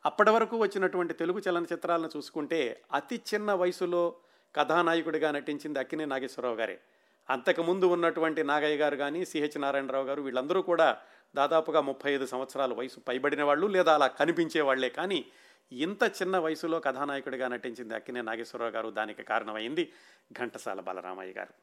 అప్పటి 0.07 0.31
వరకు 0.31 0.57
వచ్చినటువంటి 0.57 1.15
తెలుగు 1.15 1.43
చలనచిత్రాలను 1.49 2.11
చూసుకుంటే 2.17 2.83
అతి 2.93 3.21
చిన్న 3.35 3.53
వయసులో 3.53 4.15
కథానాయకుడిగా 4.55 5.31
నటించింది 5.31 5.79
అక్కినే 5.79 6.05
నాగేశ్వరరావు 6.05 6.57
గారే. 6.57 6.81
అంతకుముందు 7.31 7.85
ఉన్నటువంటి 7.85 8.43
నాగయ్య 8.43 8.77
గారు 8.77 8.97
కానీ 8.97 9.25
సిహెచ్ 9.25 9.61
నారాయణరావు 9.61 10.05
గారు 10.05 10.23
వీళ్ళందరూ 10.23 10.63
కూడా 10.63 10.99
దాదాపుగా 11.35 11.81
ముప్పై 11.81 12.13
ఐదు 12.13 12.27
సంవత్సరాల 12.27 12.73
వయసు 12.73 13.01
పైబడిన 13.01 13.43
వాళ్ళు 13.43 13.67
లేదా 13.67 13.95
అలా 13.95 14.07
కనిపించే 14.07 14.61
వాళ్ళే 14.61 14.89
కానీ 14.89 15.27
ఇంత 15.73 16.03
చిన్న 16.03 16.39
వయసులో 16.39 16.81
కథానాయకుడిగా 16.81 17.49
నటించింది 17.49 17.95
అక్కినే 17.95 18.23
నాగేశ్వరరావు 18.23 18.73
గారు. 18.73 18.91
దానికి 18.91 19.23
కారణమైంది 19.23 19.93
ఘంటసాల 20.33 20.81
బలరామయ్య 20.81 21.33
గారు. 21.33 21.55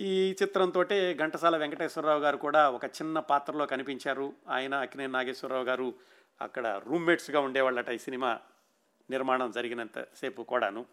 ఈ 0.00 0.36
చిత్రంతో 0.42 0.84
ఘంటసాల 1.18 1.56
వెంకటేశ్వరరావు 1.56 2.20
గారు 2.20 2.36
కూడా 2.36 2.70
ఒక 2.70 2.84
చిన్న 2.84 3.18
పాత్రలో 3.18 3.66
కనిపించారు. 3.66 4.32
ఆయన 4.48 4.74
అక్కినే 4.74 5.06
నాగేశ్వరరావు 5.06 5.64
గారు 5.64 5.94
అక్కడ 6.40 6.82
రూమ్మేట్స్గా 6.86 7.40
ఉండేవాళ్ళట 7.40 7.88
ఈ 7.88 7.98
సినిమా 7.98 8.38
నిర్మాణం 9.10 9.50
జరిగినంతసేపు 9.50 10.42
కూడాను. 10.42 10.86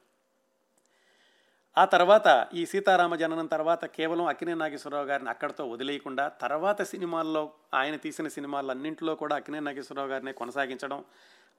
ఆ 1.78 1.86
తర్వాత 1.86 2.48
ఈ 2.54 2.66
సీతారామ 2.66 3.16
జననం 3.16 3.46
తర్వాత 3.46 3.86
కేవలం 3.86 4.26
అక్కినే 4.26 4.54
నాగేశ్వరరావు 4.54 5.06
గారిని 5.06 5.30
అక్కడితో 5.30 5.66
వదిలేయకుండా 5.66 6.28
తర్వాత 6.28 6.82
సినిమాల్లో 6.82 7.52
ఆయన 7.74 7.96
తీసిన 7.96 8.28
సినిమాలన్నింటిలో 8.28 9.16
కూడా 9.16 9.36
అక్కినే 9.36 9.60
నాగేశ్వరరావు 9.60 10.10
గారిని 10.10 10.34
కొనసాగించడం 10.34 11.04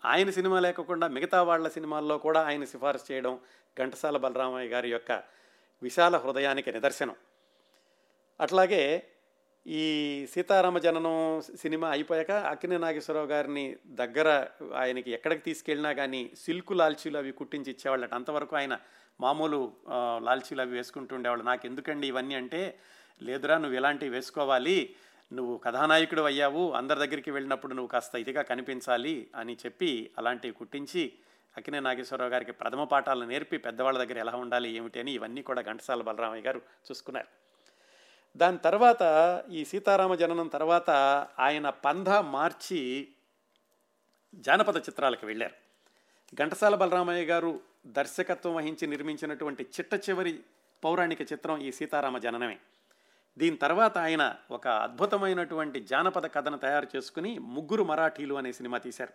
ఆయన 0.04 0.30
సినిమా 0.30 0.60
లేకుండా 0.60 1.08
మిగతా 1.08 1.42
వాళ్ళ 1.42 1.68
సినిమాల్లో 1.68 2.18
కూడా 2.18 2.40
ఆయన 2.46 2.64
సిఫారసు 2.64 3.12
చేయడం 3.12 3.38
ఘంటసాల 3.78 4.16
బలరామయ్య 4.16 4.68
గారి 4.68 4.90
యొక్క 4.90 5.22
విశాల 5.82 6.16
హృదయానికి 6.16 6.72
నిదర్శనం. 6.72 7.14
అట్లాగే 8.40 9.02
ఈ 9.66 10.26
సీతారామ 10.34 10.78
జననం 10.78 11.42
సినిమా 11.56 11.90
అయిపోయాక 11.90 12.30
అక్కినే 12.30 12.78
నాగేశ్వరరావు 12.78 13.26
గారిని 13.26 13.76
దగ్గర 13.86 14.46
ఆయనకి 14.74 15.10
ఎక్కడికి 15.10 15.42
తీసుకెళ్ళినా 15.42 15.92
కానీ 15.92 16.30
సిల్కు 16.36 16.74
లాల్చీలు 16.74 17.18
అవి 17.18 17.32
కుట్టించి 17.32 17.70
ఇచ్చేవాళ్ళట. 17.70 18.14
అంతవరకు 18.14 18.56
ఆయన 18.56 18.78
మామూలు 19.20 19.72
లాల్చీలు 20.18 20.60
అవి 20.60 20.70
వేసుకుంటుండేవాళ్ళు 20.70 21.44
నాకు 21.44 21.66
ఎందుకండి 21.66 22.06
ఇవన్నీ 22.06 22.34
అంటే 22.34 22.78
లేదురా 23.22 23.58
నువ్వు 23.58 23.76
ఇలాంటివి 23.76 24.10
వేసుకోవాలి? 24.10 24.96
నువ్వు 25.32 25.56
కథానాయకుడు 25.58 26.22
అయ్యావు 26.22 26.72
అందరి 26.72 26.98
దగ్గరికి 26.98 27.30
వెళ్ళినప్పుడు 27.30 27.74
నువ్వు 27.74 27.88
కాస్త 27.88 28.14
ఇదిగా 28.14 28.42
కనిపించాలి 28.42 29.30
అని 29.36 29.54
చెప్పి 29.54 30.10
అలాంటివి 30.18 30.54
కుట్టించి 30.54 31.12
అక్కినే 31.56 31.80
నాగేశ్వరరావు 31.80 32.30
గారికి 32.30 32.52
ప్రథమ 32.52 32.84
పాఠాలను 32.84 33.26
నేర్పి 33.26 33.56
పెద్దవాళ్ళ 33.56 34.04
దగ్గర 34.04 34.18
ఎలా 34.18 34.32
ఉండాలి 34.36 34.70
ఏమిటి 34.70 35.00
అని 35.00 35.12
ఇవన్నీ 35.12 35.42
కూడా 35.42 35.62
ఘంటసాల 35.62 36.02
బలరామయ్య 36.02 36.42
గారు 36.42 36.58
చూసుకున్నారు. 36.58 37.26
దాని 38.36 38.58
తర్వాత 38.58 39.02
ఈ 39.50 39.64
సీతారామ 39.64 40.14
జననం 40.14 40.48
తర్వాత 40.48 40.90
ఆయన 41.38 41.70
పంధ 41.70 42.08
మార్చి 42.08 43.08
జానపద 44.34 44.76
చిత్రాలకు 44.76 45.26
వెళ్ళారు. 45.26 45.54
ఘంటసాల 46.34 46.74
బలరామయ్య 46.74 47.24
గారు 47.24 47.60
దర్శకత్వం 47.86 48.54
వహించి 48.54 48.86
నిర్మించినటువంటి 48.86 49.62
చిట్ట 49.62 50.08
చివరి 50.08 50.40
పౌరాణిక 50.84 51.32
చిత్రం 51.32 51.58
ఈ 51.58 51.72
సీతారామ 51.72 52.18
జననమే. 52.18 52.58
దీని 53.38 53.56
తర్వాత 53.56 53.98
ఆయన 53.98 54.34
ఒక 54.50 54.68
అద్భుతమైనటువంటి 54.68 55.80
జానపద 55.80 56.26
కథను 56.34 56.58
తయారు 56.58 56.86
చేసుకుని 56.96 57.38
ముగ్గురు 57.38 57.84
మరాఠీలు 57.84 58.34
అనే 58.34 58.52
సినిమా 58.52 58.78
తీశారు. 58.78 59.12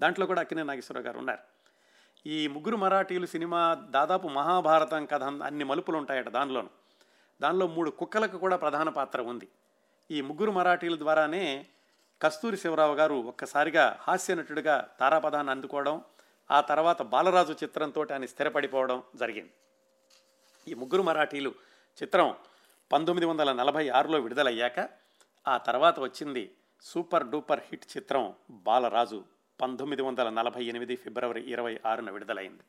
దాంట్లో 0.00 0.26
కూడా 0.26 0.40
అక్కినే 0.40 0.62
నాగేశ్వరరావు 0.62 1.06
గారు 1.06 1.18
ఉన్నారు. 1.18 1.38
ఈ 2.26 2.48
ముగ్గురు 2.48 2.76
మరాఠీలు 2.76 3.26
సినిమా 3.26 3.74
దాదాపు 3.90 4.28
మహాభారతం 4.28 5.06
కథ 5.06 5.22
అన్ని 5.22 5.64
మలుపులు 5.64 5.96
ఉంటాయట 5.96 6.28
దానిలోను. 6.28 6.70
దానిలో 7.42 7.66
మూడు 7.66 7.90
కుక్కలకు 7.90 8.38
కూడా 8.38 8.56
ప్రధాన 8.56 8.88
పాత్ర 8.88 9.20
ఉంది. 9.20 9.48
ఈ 10.10 10.20
ముగ్గురు 10.20 10.50
మరాఠీల 10.50 10.98
ద్వారానే 10.98 11.66
కస్తూరి 12.22 12.56
శివరావు 12.56 12.94
గారు 12.94 13.14
ఒక్కసారిగా 13.14 13.98
హాస్య 14.00 14.34
నటుడిగా 14.34 14.88
తారాపదాన్ని 15.00 15.50
అందుకోవడం 15.50 16.02
ఆ 16.50 16.60
తర్వాత 16.60 17.02
బాలరాజు 17.02 17.52
చిత్రంతో 17.52 18.06
ఆయన 18.12 18.26
స్థిరపడిపోవడం 18.26 19.02
జరిగింది. 19.16 19.52
ఈ 20.68 20.74
ముగ్గురు 20.74 21.02
మరాఠీలు 21.02 21.54
చిత్రం 22.02 22.34
పంతొమ్మిది 22.92 23.26
వందల 23.26 23.52
నలభై 23.52 23.88
ఆరులో 23.88 24.18
విడుదలయ్యాక 24.20 24.88
ఆ 25.48 25.56
తర్వాత 25.56 26.00
వచ్చింది 26.00 26.54
సూపర్ 26.82 27.26
డూపర్ 27.26 27.60
హిట్ 27.60 27.86
చిత్రం 27.96 28.34
బాలరాజు 28.50 29.24
పంతొమ్మిది 29.60 30.02
వందల 30.02 30.30
నలభై 30.30 30.64
ఎనిమిది 30.64 30.96
ఫిబ్రవరి 30.96 31.50
ఇరవై 31.50 31.80
ఆరున 31.86 32.10
విడుదలైంది. 32.10 32.64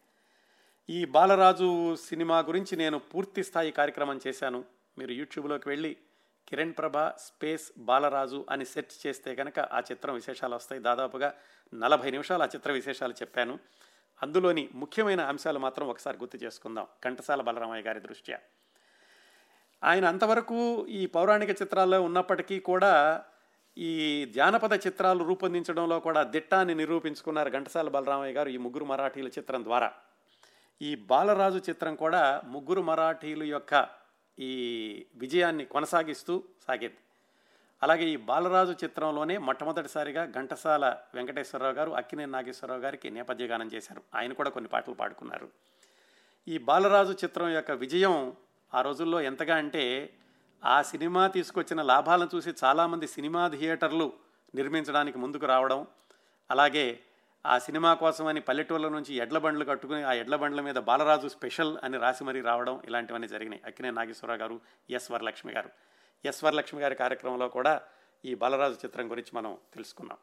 ఈ 0.90 1.06
బాలరాజు 1.06 1.96
సినిమా 1.96 2.40
గురించి 2.40 2.78
నేను 2.78 3.00
పూర్తి 3.00 3.44
స్థాయి 3.44 3.72
కార్యక్రమం 3.72 4.20
చేశాను. 4.28 4.66
మీరు 4.98 5.12
యూట్యూబ్లోకి 5.12 5.70
వెళ్ళి 5.70 5.98
కిరణ్ 6.50 6.74
ప్రభ 6.78 6.98
స్పేస్ 6.98 7.72
బాలరాజు 7.78 8.46
అని 8.50 8.66
సెర్చ్ 8.66 9.08
చేస్తే 9.08 9.36
కనుక 9.36 9.60
ఆ 9.60 9.80
చిత్రం 9.80 10.14
విశేషాలు 10.14 10.56
వస్తాయి. 10.56 10.82
దాదాపుగా 10.82 11.34
నలభై 11.74 12.12
నిమిషాలు 12.12 12.44
ఆ 12.44 12.46
చిత్ర 12.46 12.72
విశేషాలు 12.72 13.14
చెప్పాను. 13.14 13.60
అందులోని 14.24 14.70
ముఖ్యమైన 14.74 15.22
అంశాలు 15.22 15.60
మాత్రం 15.60 15.88
ఒకసారి 15.88 16.18
గుర్తు 16.18 16.38
చేసుకుందాం. 16.38 16.88
కంఠసాల 17.04 17.42
బలరామయ్య 17.42 17.84
గారి 17.84 18.00
దృష్ట్యా. 18.00 18.40
ఆయన 19.84 20.06
అంతవరకు 20.06 20.88
ఈ 20.88 21.06
పౌరాణిక 21.06 21.50
చిత్రాల్లో 21.50 22.02
ఉన్నప్పటికీ 22.02 22.60
కూడా 22.60 23.24
ఈ 23.78 24.26
జానపద 24.36 24.74
చిత్రాలు 24.88 25.24
రూపొందించడంలో 25.24 26.00
కూడా 26.00 26.24
దిట్టాన్ని 26.24 26.76
నిరూపించుకున్నారు 26.76 27.50
ఘంటసాల 27.50 27.90
బలరామయ్య 27.90 28.34
గారు 28.34 28.50
ఈ 28.50 28.58
ముగ్గురు 28.58 28.86
మరాఠీల 28.86 29.28
చిత్రం 29.28 29.64
ద్వారా. 29.64 29.92
ఈ 30.82 30.96
బాలరాజు 30.96 31.58
చిత్రం 31.70 31.96
కూడా 31.96 32.42
ముగ్గురు 32.46 32.82
మరాఠీలు 32.82 33.44
యొక్క 33.44 33.99
ఈ 34.40 34.52
విజయాన్ని 35.16 35.66
కొనసాగిస్తూ 35.66 36.44
సాగింది. 36.68 36.98
అలాగే 37.84 38.06
ఈ 38.06 38.16
బాలరాజు 38.16 38.72
చిత్రంలోనే 38.72 39.38
మొట్టమొదటిసారిగా 39.38 40.26
ఘంటసాల 40.26 40.98
వెంకటేశ్వరరావు 41.16 41.74
గారు 41.74 41.92
అక్కినేని 41.92 42.32
నాగేశ్వరరావు 42.32 42.82
గారికి 42.82 43.10
నేపథ్య 43.10 43.48
గానం 43.48 43.68
చేశారు. 43.68 44.04
ఆయన 44.16 44.34
కూడా 44.34 44.50
కొన్ని 44.50 44.70
పాటలు 44.70 44.94
పాడుకున్నారు. 44.94 45.50
ఈ 46.48 46.58
బాలరాజు 46.58 47.12
చిత్రం 47.12 47.50
యొక్క 47.50 47.72
విజయం 47.72 48.36
ఆ 48.74 48.82
రోజుల్లో 48.82 49.22
ఎంతగా 49.22 49.56
అంటే 49.56 50.14
ఆ 50.66 50.82
సినిమా 50.82 51.28
తీసుకొచ్చిన 51.28 51.82
లాభాలను 51.82 52.30
చూసి 52.36 52.54
చాలామంది 52.64 53.08
సినిమా 53.08 53.48
థియేటర్లు 53.48 54.14
నిర్మించడానికి 54.56 55.18
ముందుకు 55.18 55.46
రావడం 55.46 55.88
అలాగే 56.52 57.00
ఆ 57.46 57.60
సినిమా 57.60 57.94
కోసమని 57.94 58.42
పల్లెటూళ్ళ 58.42 58.88
నుంచి 58.90 59.16
ఎడ్ల 59.16 59.38
బండ్లు 59.38 59.66
కట్టుకుని 59.66 60.04
ఆ 60.04 60.14
ఎడ్ల 60.14 60.36
బండ్ల 60.36 60.62
మీద 60.62 60.76
బాలరాజు 60.76 61.28
స్పెషల్ 61.28 61.78
అని 61.84 61.98
రాసి 61.98 62.24
మరీ 62.24 62.42
రావడం 62.42 62.82
ఇలాంటివన్నీ 62.86 63.28
జరిగినాయి. 63.28 63.62
అక్కినే 63.66 63.92
నాగేశ్వరరావు 63.92 64.40
గారు 64.40 64.62
ఎస్ 64.90 65.12
వరలక్ష్మి 65.12 65.54
గారు. 65.54 65.70
ఎస్ 66.26 66.44
వరలక్ష్మి 66.44 66.82
గారి 66.82 66.96
కార్యక్రమంలో 66.96 67.50
కూడా 67.50 67.82
ఈ 68.26 68.36
బాలరాజు 68.36 68.74
చిత్రం 68.74 69.12
గురించి 69.12 69.32
మనం 69.34 69.58
తెలుసుకున్నాం 69.74 70.18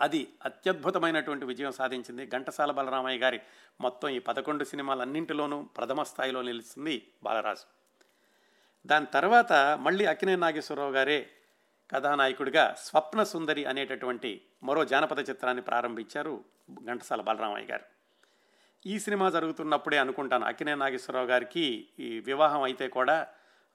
అది 0.00 0.34
అత్యద్భుతమైనటువంటి 0.44 1.44
విజయం 1.44 1.72
సాధించింది. 1.72 2.26
ఘంటసాల 2.26 2.70
బలరామయ్య 2.70 3.18
గారి 3.18 3.40
మొత్తం 3.80 4.08
ఈ 4.08 4.18
పదకొండు 4.18 4.64
సినిమాలన్నింటిలోనూ 4.64 5.62
ప్రథమ 5.62 6.02
స్థాయిలో 6.02 6.42
నిలిచింది 6.42 7.08
బాలరాజు. 7.22 7.66
దాని 8.86 9.06
తర్వాత 9.06 9.52
మళ్ళీ 9.80 10.06
అక్కినే 10.06 10.36
నాగేశ్వరరావు 10.36 10.92
గారే 10.92 11.30
కథానాయకుడిగా 11.94 12.74
స్వప్న 12.78 13.22
సుందరి 13.22 13.64
అనేటటువంటి 13.64 14.42
మరో 14.62 14.84
జానపద 14.84 15.30
చిత్రాన్ని 15.30 15.62
ప్రారంభించారు 15.62 16.44
ఘంటసాల 16.84 17.20
బలరామయ్య 17.20 17.66
గారు. 17.66 17.84
ఈ 18.86 18.98
సినిమా 18.98 19.30
జరుగుతున్నప్పుడే 19.30 19.98
అనుకుంటాను 19.98 20.46
అక్కినే 20.46 20.74
నాగేశ్వరరావు 20.74 21.26
గారికి 21.26 21.88
ఈ 21.98 22.20
వివాహం 22.20 22.62
అయితే 22.62 22.88
కూడా 22.88 23.26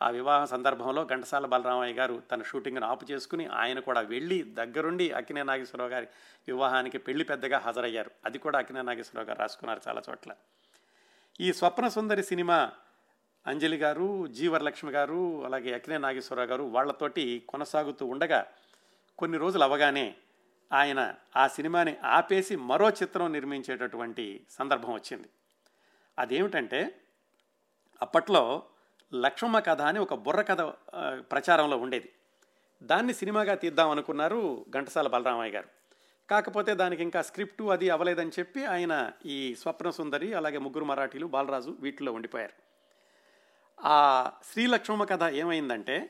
ఆ 0.01 0.09
వివాహ 0.09 0.45
సందర్భంలో 0.45 1.05
ఘంటసాల 1.05 1.45
బలరామయ్య 1.45 1.93
గారు 1.93 2.23
తన 2.31 2.41
షూటింగ్ను 2.41 2.87
ఆపు 2.87 3.11
చేసుకుని 3.11 3.45
ఆయన 3.45 3.79
కూడా 3.79 4.01
వెళ్ళి 4.01 4.43
దగ్గరుండి 4.43 5.11
అక్కినే 5.11 5.43
నాగేశ్వరరావు 5.43 5.91
గారి 5.91 6.07
వివాహానికి 6.47 6.97
పెళ్ళి 6.97 7.23
పెద్దగా 7.23 7.57
హాజరయ్యారు. 7.57 8.11
అది 8.25 8.39
కూడా 8.39 8.59
అక్కినే 8.59 8.81
నాగేశ్వరరావు 8.81 9.27
గారు 9.27 9.39
రాసుకున్నారు 9.39 9.81
చాలా 9.87 10.01
చోట్ల. 10.09 10.31
ఈ 11.39 11.53
స్వప్న 11.53 11.87
సుందరి 11.87 12.23
సినిమా 12.23 12.71
అంజలి 13.47 13.77
గారు 13.77 14.27
జీవరలక్ష్మి 14.27 14.91
గారు 14.91 15.45
అలాగే 15.45 15.73
అక్కినే 15.73 15.97
నాగేశ్వరరావు 15.97 16.49
గారు 16.49 16.63
వాళ్ళతోటి 16.63 17.45
కొనసాగుతూ 17.49 18.05
ఉండగా 18.05 18.47
కొన్ని 19.17 19.37
రోజులు 19.37 19.63
అవగానే 19.63 20.15
ఆయన 20.73 21.15
ఆ 21.35 21.47
సినిమాని 21.47 21.97
ఆపేసి 22.03 22.55
మరో 22.55 22.89
చిత్రం 22.89 23.31
నిర్మించేటటువంటి 23.31 24.45
సందర్భం 24.49 24.93
వచ్చింది. 24.93 25.29
అదేమిటంటే 26.19 27.01
అప్పట్లో 28.01 28.63
లక్ష్మమ్మ 29.13 29.59
కథ 29.59 29.81
అని 29.81 29.99
ఒక 29.99 30.13
బుర్ర 30.13 30.41
కథ 30.41 30.61
ప్రచారంలో 31.31 31.77
ఉండేది. 31.77 32.11
దాన్ని 32.83 33.13
సినిమాగా 33.13 33.55
తీద్దాం 33.55 33.89
అనుకున్నారు 33.89 34.65
ఘంటసాల 34.69 35.07
బలరామయ్య 35.07 35.51
గారు. 35.51 35.67
కాకపోతే 36.29 36.75
దానికి 36.75 37.03
ఇంకా 37.03 37.21
స్క్రిప్టు 37.21 37.63
అది 37.63 37.89
అవ్వలేదని 37.89 38.29
చెప్పి 38.29 38.65
ఆయన 38.65 39.11
ఈ 39.25 39.55
స్వప్న 39.55 39.89
సుందరి 39.89 40.33
అలాగే 40.33 40.57
ముగ్గురు 40.57 40.85
మరాఠీలు 40.85 41.25
బాలరాజు 41.25 41.77
వీటిలో 41.79 42.11
ఉండిపోయారు. 42.13 42.68
ఆ 43.85 44.31
శ్రీలక్ష్మమ్మ 44.51 45.03
కథ 45.03 45.23
ఏమైందంటే 45.23 46.09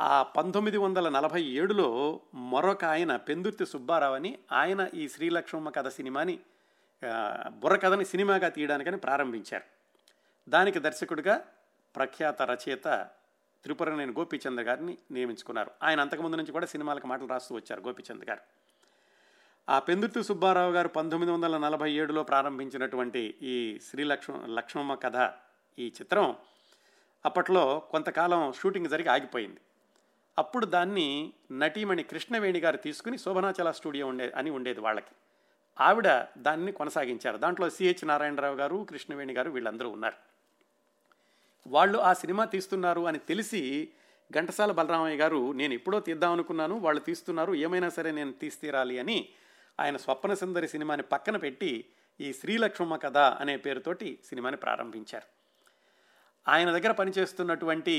ఆ 0.00 0.22
పంతొమ్మిది 0.22 0.76
వందల 0.76 1.08
నలభై 1.08 1.42
ఏడులో 1.42 2.20
మరొక 2.34 2.84
ఆయన 2.84 3.16
పెందుర్తి 3.16 3.66
సుబ్బారావు 3.66 4.14
అని 4.14 4.38
ఆయన 4.52 4.88
ఈ 4.94 5.08
శ్రీలక్ష్మమ్మ 5.08 5.68
కథ 5.68 5.88
సినిమాని 5.88 6.38
బుర్రకథని 7.48 8.04
సినిమాగా 8.04 8.48
తీయడానికని 8.48 8.96
ప్రారంభించారు. 8.96 9.64
దానికి 10.48 10.78
దర్శకుడిగా 10.78 11.44
ప్రఖ్యాత 11.96 12.42
రచయిత 12.42 13.08
త్రిపురనేని 13.64 14.12
గోపీచంద్ 14.12 14.60
గారిని 14.60 14.98
నియమించుకున్నారు. 15.10 15.70
ఆయన 15.82 16.00
అంతకుముందు 16.00 16.36
నుంచి 16.36 16.52
కూడా 16.52 16.66
సినిమాలకు 16.66 17.06
మాటలు 17.06 17.26
రాస్తూ 17.26 17.54
వచ్చారు 17.54 17.80
గోపీచంద్ 17.80 18.24
గారు. 18.24 18.40
ఆ 19.68 19.78
పెందుర్తి 19.78 20.22
సుబ్బారావు 20.22 20.72
గారు 20.72 20.88
పంతొమ్మిది 20.88 21.32
వందల 21.32 21.58
నలభై 21.58 21.92
ఏడులో 21.92 22.22
ప్రారంభించినటువంటి 22.22 23.34
ఈ 23.42 23.78
శ్రీలక్ష్మ 23.90 24.46
లక్ష్మమ్మ 24.46 24.94
కథ 24.94 25.32
ఈ 25.78 25.92
చిత్రం 26.00 26.36
అప్పట్లో 27.26 27.82
కొంతకాలం 27.90 28.52
షూటింగ్ 28.52 28.86
జరిగి 28.86 29.08
ఆగిపోయింది. 29.08 29.60
అప్పుడు 30.38 30.66
దాన్ని 30.66 31.32
నటీమణి 31.52 32.02
కృష్ణవేణి 32.02 32.58
గారు 32.58 32.76
తీసుకుని 32.76 33.18
శోభనాచల 33.18 33.70
స్టూడియో 33.70 34.06
ఉండే 34.06 34.32
అని 34.36 34.50
ఉండేది 34.50 34.80
వాళ్ళకి. 34.80 35.14
ఆవిడ 35.80 36.08
దాన్ని 36.38 36.72
కొనసాగించారు. 36.72 37.36
దాంట్లో 37.36 37.70
సిహెచ్ 37.70 38.08
నారాయణరావు 38.08 38.56
గారు 38.56 38.86
కృష్ణవేణి 38.90 39.32
గారు 39.32 39.50
వీళ్ళందరూ 39.50 39.88
ఉన్నారు. 39.88 40.16
వాళ్ళు 41.68 41.98
ఆ 41.98 42.12
సినిమా 42.12 42.44
తీస్తున్నారు 42.44 43.06
అని 43.06 43.18
తెలిసి 43.18 43.88
ఘంటసాల 44.32 44.72
బలరామయ్య 44.72 45.16
గారు 45.16 45.52
నేను 45.52 45.74
ఎప్పుడో 45.74 46.00
తీద్దాం 46.00 46.32
అనుకున్నాను 46.32 46.78
వాళ్ళు 46.78 47.00
తీస్తున్నారు 47.00 47.54
ఏమైనా 47.54 47.88
సరే 47.88 48.10
నేను 48.10 48.32
తీస్తీరాలి 48.32 48.98
అని 48.98 49.28
ఆయన 49.80 49.96
స్వప్న 49.96 50.34
సుందరి 50.34 50.68
సినిమాని 50.68 51.02
పక్కన 51.02 51.36
పెట్టి 51.36 51.84
ఈ 52.20 52.32
శ్రీలక్ష్మమ్మ 52.32 52.96
కథ 52.96 53.16
అనే 53.16 53.56
పేరుతోటి 53.56 54.18
సినిమాని 54.24 54.56
ప్రారంభించారు. 54.56 55.45
ఆయన 56.48 56.70
దగ్గర 56.70 56.92
పనిచేస్తున్నటువంటి 56.92 57.94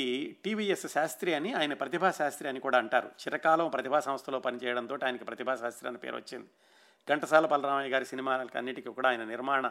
టీవీఎస్ 0.45 0.87
శాస్త్రి 0.87 1.33
అని 1.33 1.53
ఆయన 1.53 1.73
ప్రతిభా 1.73 2.11
శాస్త్రి 2.11 2.49
అని 2.49 2.59
కూడా 2.59 2.77
అంటారు. 2.77 3.07
చిరకాలం 3.07 3.69
ప్రతిభా 3.69 3.99
సంస్థలో 3.99 4.39
పనిచేయడంతో 4.39 4.97
ఆయనకి 5.05 5.23
ప్రతిభా 5.23 5.55
శాస్త్రి 5.55 5.89
అని 5.89 5.97
పేరు 5.97 6.15
వచ్చింది. 6.15 6.47
ఘంటసాల 7.09 7.45
బలరామయ్య 7.45 7.89
గారి 7.89 8.05
సినిమాలకు 8.05 8.57
అన్నిటికీ 8.57 8.89
కూడా 8.89 9.09
ఆయన 9.09 9.23
నిర్మాణ 9.23 9.67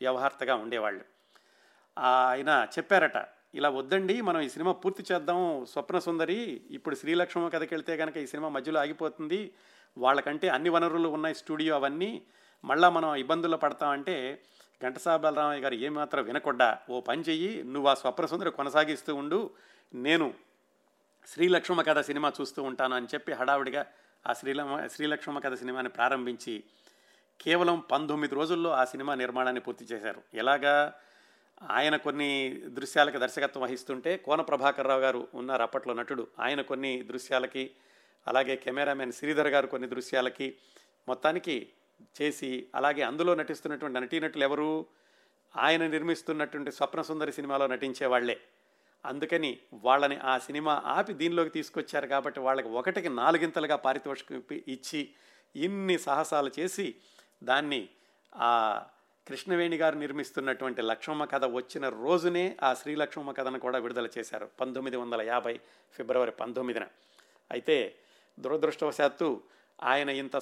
వ్యవహార్తగా 0.00 0.54
ఉండేవాళ్ళు. 0.54 1.04
ఆయన 1.98 2.66
చెప్పారట 2.78 3.26
ఇలా 3.54 3.68
వద్దండి 3.68 4.20
మనం 4.20 4.40
ఈ 4.40 4.48
సినిమా 4.48 4.72
పూర్తి 4.72 5.04
చేద్దాం. 5.12 5.66
స్వప్న 5.72 5.98
సుందరి 5.98 6.62
ఇప్పుడు 6.70 6.94
శ్రీలక్ష్మ 6.94 7.48
కథకి 7.48 7.74
వెళ్తే 7.74 7.96
కనుక 7.96 8.16
ఈ 8.16 8.26
సినిమా 8.26 8.48
మధ్యలో 8.48 8.80
ఆగిపోతుంది. 8.80 9.52
వాళ్ళకంటే 9.98 10.48
అన్ని 10.48 10.68
వనరులు 10.68 11.08
ఉన్నాయి 11.08 11.34
స్టూడియో 11.34 11.74
అవన్నీ. 11.74 12.22
మళ్ళీ 12.64 12.88
మనం 12.88 13.14
ఇబ్బందుల్లో 13.14 13.58
పడతామంటే 13.58 14.42
ఘంటసాల 14.82 15.16
బలరామయ్య 15.16 15.60
గారు 15.62 15.74
ఏమాత్రం 15.74 16.24
వినకుండా 16.24 16.78
ఓ 16.90 17.00
పని 17.00 17.22
చెయ్యి 17.22 17.62
నువ్వు 17.62 17.88
ఆ 17.90 17.94
స్వప్న 17.94 18.26
సుందరి 18.26 18.50
కొనసాగిస్తూ 18.50 19.14
ఉండు 19.14 19.50
నేను 19.94 20.34
శ్రీలక్ష్మ 21.26 21.82
కథ 21.82 22.00
సినిమా 22.00 22.32
చూస్తూ 22.40 22.62
ఉంటాను 22.62 22.96
అని 22.96 23.06
చెప్పి 23.06 23.32
హడావుడిగా 23.32 23.86
ఆ 24.26 24.32
శ్రీలమ 24.32 24.86
శ్రీలక్ష్మ 24.86 25.38
కథ 25.38 25.54
సినిమాని 25.54 25.88
ప్రారంభించి 25.88 26.64
కేవలం 27.40 27.80
పంతొమ్మిది 27.90 28.34
రోజుల్లో 28.34 28.70
ఆ 28.70 28.84
సినిమా 28.84 29.14
నిర్మాణాన్ని 29.14 29.60
పూర్తి 29.60 29.84
చేశారు. 29.84 30.22
ఎలాగా? 30.34 30.92
ఆయన 31.70 31.96
కొన్ని 31.96 32.60
దృశ్యాలకు 32.66 33.18
దర్శకత్వం 33.18 33.62
వహిస్తుంటే 33.62 34.16
కోన 34.16 34.40
ప్రభాకర్ 34.40 34.86
రావు 34.86 35.00
గారు 35.00 35.28
ఉన్నారు 35.34 35.62
అప్పట్లో 35.62 35.94
నటుడు. 35.94 36.26
ఆయన 36.40 36.60
కొన్ని 36.60 37.02
దృశ్యాలకి 37.02 37.70
అలాగే 38.28 38.56
కెమెరామెన్ 38.56 39.12
శ్రీధర్ 39.12 39.48
గారు 39.48 39.66
కొన్ని 39.66 39.88
దృశ్యాలకి 39.88 40.56
మొత్తానికి 41.08 41.72
చేసి 42.22 42.66
అలాగే 42.74 43.02
అందులో 43.02 43.34
నటిస్తున్నటువంటి 43.34 44.00
నటీనటులు 44.00 44.44
ఎవరు? 44.44 44.86
ఆయన 45.56 45.86
నిర్మిస్తున్నటువంటి 45.86 46.72
స్వప్న 46.72 47.02
సుందరి 47.02 47.32
సినిమాలో 47.32 47.66
నటించే 47.66 48.06
వాళ్ళే 48.06 48.40
అందుకని 49.06 49.58
వాళ్ళని 49.74 50.16
ఆ 50.16 50.38
సినిమా 50.38 50.82
ఆపి 50.86 51.12
దీనిలోకి 51.12 51.50
తీసుకొచ్చారు 51.50 52.06
కాబట్టి 52.06 52.40
వాళ్ళకి 52.40 52.68
ఒకటికి 52.68 53.08
నాలుగింతలుగా 53.08 53.76
పారితోషికం 53.76 54.42
ఇచ్చి 54.68 55.08
ఇన్ని 55.56 55.98
సాహసాలు 55.98 56.50
చేసి 56.58 56.94
దాన్ని 57.44 57.88
ఆ 58.36 58.82
కృష్ణవేణి 59.28 59.76
గారు 59.76 59.98
నిర్మిస్తున్నటువంటి 59.98 60.82
లక్ష్మమ్మ 60.82 61.24
కథ 61.24 61.44
వచ్చిన 61.44 61.88
రోజునే 61.88 62.56
ఆ 62.62 62.74
శ్రీ 62.74 62.94
లక్ష్మమ్మ 62.94 63.30
కథను 63.30 63.58
కూడా 63.58 63.78
విడుదల 63.78 64.08
చేశారు. 64.18 64.48
పంతొమ్మిది 64.60 64.96
వందల 64.96 65.22
యాభై 65.22 65.60
ఫిబ్రవరి 65.92 66.30
పంతొమ్మిదిన. 66.30 66.86
అయితే 67.50 67.94
దురదృష్టవశాత్తు 68.40 69.42
ఆయన 69.82 70.08
ఇంత 70.08 70.36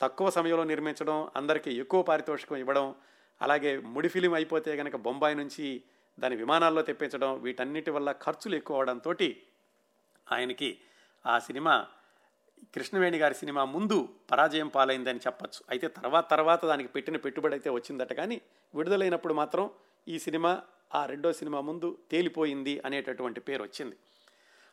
తక్కువ 0.00 0.30
సమయంలో 0.30 0.64
నిర్మించడం 0.64 1.28
అందరికీ 1.36 1.70
ఎక్కువ 1.70 2.02
పారితోషికం 2.02 2.56
ఇవ్వడం 2.56 2.94
అలాగే 3.42 3.78
ముడి 3.78 4.08
ఫిలిం 4.08 4.34
అయిపోతే 4.34 4.76
కనుక 4.76 4.96
బొంబాయి 4.96 5.34
నుంచి 5.34 5.82
దాని 6.20 6.36
విమానాల్లో 6.36 6.82
తెప్పించడం 6.82 7.42
వీటన్నిటి 7.42 7.90
వల్ల 7.90 8.12
ఖర్చులు 8.12 8.54
ఎక్కువ 8.54 8.76
అవడంతో 8.76 9.14
ఆయనకి 10.30 10.78
ఆ 11.26 11.38
సినిమా 11.38 11.86
కృష్ణవేణి 12.74 13.18
గారి 13.18 13.34
సినిమా 13.34 13.64
ముందు 13.64 14.08
పరాజయం 14.30 14.68
పాలైందని 14.68 15.18
చెప్పచ్చు. 15.18 15.64
అయితే 15.70 15.88
తర్వాత 15.88 16.30
తర్వాత 16.30 16.64
దానికి 16.64 16.88
పెట్టిన 16.88 17.16
పెట్టుబడి 17.16 17.54
అయితే 17.54 17.70
వచ్చిందట 17.70 18.12
కానీ 18.12 18.40
విడుదలైనప్పుడు 18.74 19.34
మాత్రం 19.34 19.70
ఈ 20.08 20.18
సినిమా 20.18 20.62
ఆ 20.94 21.06
రెండో 21.06 21.32
సినిమా 21.32 21.60
ముందు 21.60 21.98
తేలిపోయింది 22.10 22.80
అనేటటువంటి 22.84 23.40
పేరు 23.40 23.62
వచ్చింది. 23.62 23.96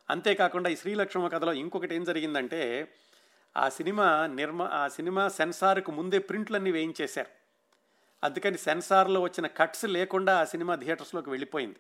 అంతేకాకుండా 0.09 0.69
ఈ 0.69 0.75
శ్రీలక్ష్మ 0.75 1.27
కథలో 1.27 1.53
ఇంకొకటి 1.53 1.95
ఏం 1.95 2.03
జరిగిందంటే 2.03 2.93
ఆ 3.57 3.69
సినిమా 3.69 4.27
నిర్మా 4.27 4.69
ఆ 4.73 4.87
సినిమా 4.87 5.27
సెన్సార్కు 5.27 5.91
ముందే 5.91 6.19
ప్రింట్లన్నీ 6.19 6.71
వేయించేశారు. 6.71 7.27
అందుకని 8.23 8.57
సెన్సార్లో 8.57 9.21
వచ్చిన 9.21 9.47
కట్స్ 9.47 9.85
లేకుండా 9.85 10.39
ఆ 10.39 10.43
సినిమా 10.43 10.75
థియేటర్స్లోకి 10.75 11.29
వెళ్ళిపోయింది. 11.29 11.75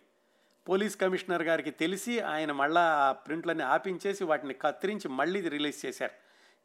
పోలీస్ 0.69 0.97
కమిషనర్ 0.97 1.43
గారికి 1.43 1.71
తెలిసి 1.71 2.19
ఆయన 2.19 2.51
మళ్ళా 2.51 2.81
ఆ 2.81 3.11
ప్రింట్లన్నీ 3.11 3.63
ఆపించేసి 3.63 4.23
వాటిని 4.23 4.53
కత్తిరించి 4.53 5.07
మళ్ళీ 5.07 5.41
రిలీజ్ 5.41 5.85
చేశారు. 5.85 6.11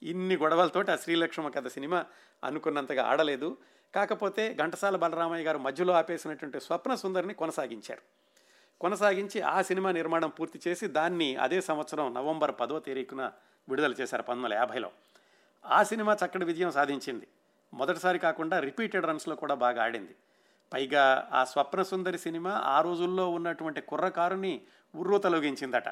ఇన్ని 0.05 0.37
గొడవలతోటి 0.37 0.91
ఆ 0.91 0.97
శ్రీలక్ష్మ 0.97 1.49
కథ 1.49 1.67
సినిమా 1.67 2.07
అనుకున్నంతగా 2.45 3.03
ఆడలేదు. 3.03 3.57
కాకపోతే 3.95 4.55
ఘంటసాల 4.55 4.97
బలరామయ్య 4.97 5.45
గారు 5.45 5.59
మధ్యలో 5.59 5.93
ఆపేసినటువంటి 5.93 6.61
స్వప్న 6.61 6.95
సుందరిని 6.95 7.35
కొనసాగించారు. 7.35 8.01
కొనసాగించి 8.81 9.41
ఆ 9.41 9.63
సినిమా 9.63 9.93
నిర్మాణం 9.93 10.29
పూర్తి 10.29 10.61
చేసి 10.69 10.87
దాన్ని 10.87 11.37
అదే 11.37 11.61
సంవత్సరం 11.61 12.15
నవంబర్ 12.15 12.55
పదో 12.61 12.79
తేదీకున 12.79 13.33
విడుదల 13.69 13.93
చేశారు 13.93 14.23
పంతొమ్మిది 14.23 14.55
వందల 14.55 14.65
యాభైలో. 14.65 14.91
ఆ 15.67 15.83
సినిమా 15.83 16.15
చక్కటి 16.15 16.45
విజయం 16.45 16.71
సాధించింది. 16.71 17.27
మొదటిసారి 17.75 18.19
కాకుండా 18.19 18.59
రిపీటెడ్ 18.59 19.07
రన్స్లో 19.07 19.37
కూడా 19.37 19.55
బాగా 19.55 19.83
ఆడింది. 19.83 20.15
పైగా 20.73 21.29
ఆ 21.33 21.45
స్వప్న 21.45 21.83
సుందరి 21.83 22.19
సినిమా 22.19 22.51
ఆ 22.51 22.81
రోజుల్లో 22.81 23.31
ఉన్నటువంటి 23.31 23.81
కుర్రకారుని 23.81 24.63
ఉర్రూ 24.95 25.19
తొలగించిందట 25.19 25.89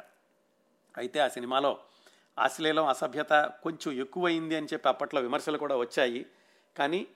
అయితే 0.97 1.21
ఆ 1.21 1.29
సినిమాలో 1.29 1.79
అశ్లీలం 2.39 2.87
అసభ్యత 2.87 3.53
కొంచెం 3.63 3.93
ఎక్కువైంది 3.93 4.57
అని 4.57 4.67
చెప్పి 4.73 4.89
అప్పట్లో 4.89 5.21
విమర్శలు 5.21 5.59
కూడా 5.59 5.77
వచ్చాయి. 5.77 6.27
కానీ 6.79 7.07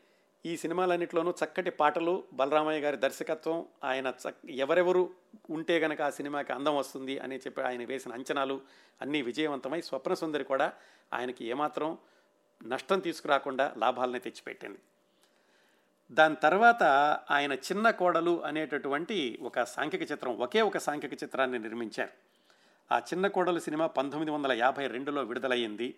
ఈ 0.47 0.57
సినిమాలన్నింటిలోనూ 0.57 1.31
చక్కటి 1.31 1.71
పాటలు 1.71 2.25
బలరామయ్య 2.33 2.81
గారి 2.81 2.97
దర్శకత్వం 2.97 3.67
ఆయన 3.85 4.07
చక్క 4.07 4.51
ఎవరెవరు 4.51 5.11
ఉంటే 5.51 5.79
గనక 5.79 6.03
ఆ 6.03 6.11
సినిమాకి 6.11 6.53
అందం 6.53 6.77
వస్తుంది 6.77 7.19
అని 7.19 7.37
చెప్పి 7.37 7.63
ఆయన 7.63 7.85
వేసిన 7.85 8.13
అంచనాలు 8.13 8.61
అన్నీ 9.03 9.23
విజయవంతమై 9.23 9.81
స్వప్న 9.81 10.15
సుందరి 10.15 10.45
కూడా 10.45 10.73
ఆయనకి 11.15 11.45
ఏమాత్రం 11.45 11.99
నష్టం 12.67 12.99
తీసుకురాకుండా 12.99 13.75
లాభాలని 13.79 14.21
తెచ్చిపెట్టింది. 14.21 14.79
దాని 16.13 16.37
తర్వాత 16.37 16.83
ఆయన 17.31 17.53
చిన్న 17.53 17.91
కోడలు 17.91 18.45
అనేటటువంటి 18.45 19.39
ఒక 19.43 19.63
సాంఘిక 19.63 20.13
చిత్రం 20.13 20.39
ఒకే 20.39 20.61
ఒక 20.61 20.79
సాంఘిక 20.79 21.13
చిత్రాన్ని 21.13 21.59
నిర్మించారు. 21.59 22.11
ఆ 22.95 22.99
చిన్న 22.99 23.27
కోడలు 23.27 23.61
సినిమా 23.61 23.87
పంతొమ్మిది 23.87 24.33
వందల 24.33 24.53
యాభై 24.53 24.87
రెండులో 24.87 25.23
విడుదలయ్యింది. 25.23 25.95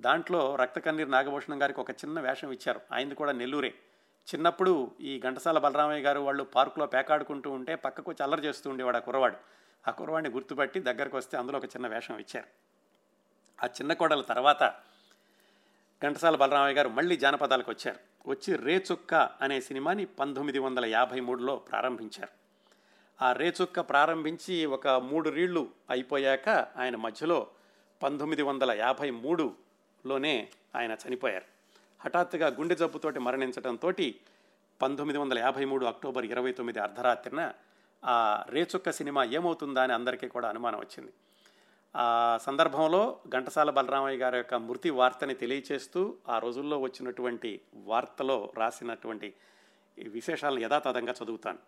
దాంట్లో 0.00 0.56
రక్తకన్నీరు 0.56 1.08
నాగభూషణం 1.08 1.62
గారికి 1.62 1.80
ఒక 1.80 1.90
చిన్న 1.90 2.20
వేషం 2.20 2.52
ఇచ్చారు. 2.52 2.80
ఆయనది 2.92 3.14
కూడా 3.14 3.32
నెల్లూరే. 3.32 3.74
చిన్నప్పుడు 4.34 4.90
ఈ 5.00 5.20
ఘంటసాల 5.20 5.58
బలరామయ్య 5.58 6.02
గారు 6.02 6.20
వాళ్ళు 6.20 6.44
పార్కులో 6.44 6.86
పేకాడుకుంటూ 6.86 7.50
ఉంటే 7.50 7.74
పక్కకు 7.74 8.12
చల్లర 8.12 8.40
చేస్తూ 8.40 8.70
ఉండేవాడు 8.70 8.96
ఆ 8.96 9.00
కుర్రవాడు. 9.00 9.36
ఆ 9.88 9.90
కుర్రవాడిని 9.90 10.34
గుర్తుపట్టి 10.34 10.80
దగ్గరకు 10.80 11.16
వస్తే 11.16 11.38
అందులో 11.38 11.58
ఒక 11.58 11.64
చిన్న 11.64 11.86
వేషం 11.86 12.18
ఇచ్చారు. 12.18 12.46
ఆ 13.64 13.66
చిన్న 13.66 13.92
కోడల 13.92 14.20
తర్వాత 14.20 14.74
ఘంటసాల 16.02 16.36
బలరామయ్య 16.36 16.74
గారు 16.74 16.88
మళ్ళీ 16.88 17.16
జానపదాలకు 17.16 17.70
వచ్చారు. 17.70 18.30
వచ్చి 18.30 18.56
రేచుక్క 18.56 19.14
అనే 19.14 19.60
సినిమాని 19.60 20.04
పంతొమ్మిది 20.04 20.58
వందల 20.58 20.84
యాభై 20.84 21.20
మూడులో 21.20 21.56
ప్రారంభించారు. 21.56 22.28
ఆ 23.24 23.32
రేచుక్క 23.32 23.80
ప్రారంభించి 23.80 24.66
ఒక 24.66 24.88
మూడు 24.88 25.30
రీళ్ళు 25.30 25.70
అయిపోయాక 25.90 26.48
ఆయన 26.48 26.96
మధ్యలో 26.96 27.46
పంతొమ్మిది 28.02 28.42
వందల 28.42 28.70
యాభై 28.70 29.10
మూడు 29.10 29.65
లోనే 30.06 30.48
ఆయన 30.76 30.96
చనిపోయారు. 31.04 31.44
హఠాత్తుగా 32.00 32.48
గుండె 32.48 32.74
జబ్బుతోటి 32.74 33.18
మరణించడంతో 33.18 33.92
పంతొమ్మిది 34.82 35.18
వందల 35.18 35.38
యాభై 35.38 35.64
మూడు 35.64 35.84
అక్టోబర్ 35.86 36.24
ఇరవై 36.24 36.52
తొమ్మిది 36.52 36.78
అర్ధరాత్రిన 36.78 37.52
ఆ 38.04 38.44
రేచుక్క 38.48 38.90
సినిమా 38.90 39.24
ఏమవుతుందా 39.24 39.82
అని 39.82 39.92
అందరికీ 39.92 40.28
కూడా 40.28 40.48
అనుమానం 40.48 40.78
వచ్చింది. 40.78 41.12
ఆ 41.96 42.38
సందర్భంలో 42.42 43.18
ఘంటసాల 43.28 43.70
బలరామయ్య 43.70 44.18
గారి 44.18 44.36
యొక్క 44.36 44.54
మృతి 44.54 44.90
వార్తని 44.90 45.34
తెలియచేస్తూ 45.34 46.16
ఆ 46.28 46.38
రోజుల్లో 46.38 46.78
వచ్చినటువంటి 46.78 47.60
వార్తలో 47.74 48.52
రాసినటువంటి 48.56 49.34
విశేషాలను 49.98 50.60
యథాతథంగా 50.60 51.14
చదువుతాను. 51.24 51.58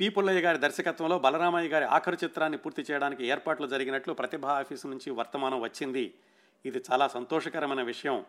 పీపుల్లయ్య 0.00 0.40
గారి 0.40 0.58
దర్శకత్వంలో 0.58 1.18
బలరామయ్య 1.18 1.68
గారి 1.68 1.84
ఆఖరు 1.84 2.16
చిత్రాన్ని 2.24 2.58
పూర్తి 2.58 2.82
చేయడానికి 2.90 3.26
ఏర్పాట్లు 3.26 3.66
జరిగినట్లు 3.66 4.14
ప్రతిభ 4.14 4.46
ఆఫీసు 4.46 4.86
నుంచి 4.88 5.10
వర్తమానం 5.10 5.60
వచ్చింది 5.60 6.14
ఇది 6.64 6.82
చాలా 6.90 7.08
సంతోషకరమైన 7.08 7.82
విషయం. 7.82 8.24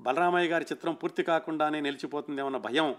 బలరామయ్య 0.00 0.48
గారి 0.48 0.66
చిత్రం 0.72 0.94
పూర్తి 0.94 1.22
కాకుండానే 1.22 1.80
నిలిచిపోతుందేమన్న 1.80 2.56
భయం 2.56 2.94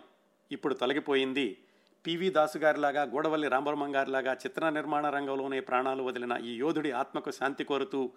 ఇప్పుడు 0.52 0.74
తొలగిపోయింది. 0.74 1.58
పివి 2.06 2.30
దాసు 2.30 2.58
గారిలాగా 2.58 3.04
గూడవల్లి 3.04 3.48
రామబ్రహ్మం 3.48 3.96
గారిలాగా 3.96 4.34
చిత్ర 4.34 4.70
నిర్మాణ 4.70 5.10
రంగంలోనే 5.10 5.60
ప్రాణాలు 5.60 6.04
వదిలిన 6.04 6.38
ఈ 6.44 6.56
యోధుడి 6.56 6.92
ఆత్మకు 6.92 7.32
శాంతి 7.32 7.64
కోరుతూ 7.64 8.12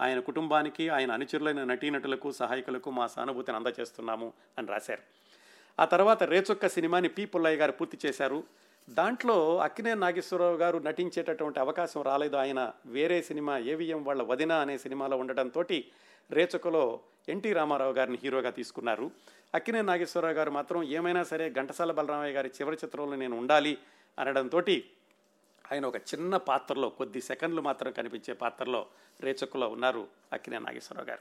ఆయన 0.00 0.20
కుటుంబానికి 0.20 0.88
ఆయన 0.88 1.12
అనుచరులైన 1.12 1.64
నటీనటులకు 1.64 2.32
సహాయకులకు 2.32 2.90
మా 2.90 3.06
సానుభూతిని 3.06 3.56
అందజేస్తున్నాము 3.56 4.32
అని 4.58 4.68
రాశారు. 4.68 5.02
ఆ 5.78 5.84
తర్వాత 5.84 6.22
రేచొక్క 6.22 6.68
సినిమాని 6.68 7.08
పి 7.08 7.24
పుల్లయ్య 7.24 7.56
గారు 7.56 7.72
పూర్తి 7.72 7.98
చేశారు. 8.06 8.44
దాంట్లో 8.88 9.58
అక్కినే 9.58 9.94
నాగేశ్వరరావు 9.94 10.56
గారు 10.56 10.78
నటించేటటువంటి 10.78 11.60
అవకాశం 11.60 12.02
రాలేదు. 12.02 12.36
ఆయన 12.36 12.72
వేరే 12.86 13.22
సినిమా 13.22 13.58
ఏవిఎం 13.58 14.04
వాళ్ళ 14.04 14.22
వదిన 14.22 14.52
అనే 14.52 14.78
సినిమాలో 14.78 15.16
ఉండటంతో 15.16 15.64
రేచొక్కలో 16.30 17.00
ఎన్టీ 17.28 17.52
రామారావు 17.52 17.92
గారిని 17.92 18.18
హీరోగా 18.22 18.50
తీసుకున్నారు. 18.50 19.10
అక్కినే 19.54 19.82
నాగేశ్వరరావు 19.82 20.34
గారు 20.34 20.50
మాత్రం 20.50 20.82
ఏమైనా 20.82 21.24
సరే 21.24 21.50
ఘంటసాల 21.50 21.92
బలరామయ్య 21.92 22.32
గారి 22.32 22.48
చివరి 22.48 22.76
చిత్రంలో 22.84 23.16
నేను 23.16 23.38
ఉండాలి 23.38 23.78
అనడంతో 24.18 24.62
ఆయన 25.72 25.86
ఒక 25.86 25.96
చిన్న 25.96 26.36
పాత్రలో 26.36 26.88
కొద్ది 26.88 27.20
సెకండ్లు 27.20 27.62
మాత్రం 27.62 27.92
కనిపించే 27.92 28.34
పాత్రలో 28.34 28.86
రేచొక్కలో 29.20 29.68
ఉన్నారు 29.68 30.08
అక్కినే 30.32 30.58
నాగేశ్వరరావు 30.58 31.08
గారు. 31.08 31.20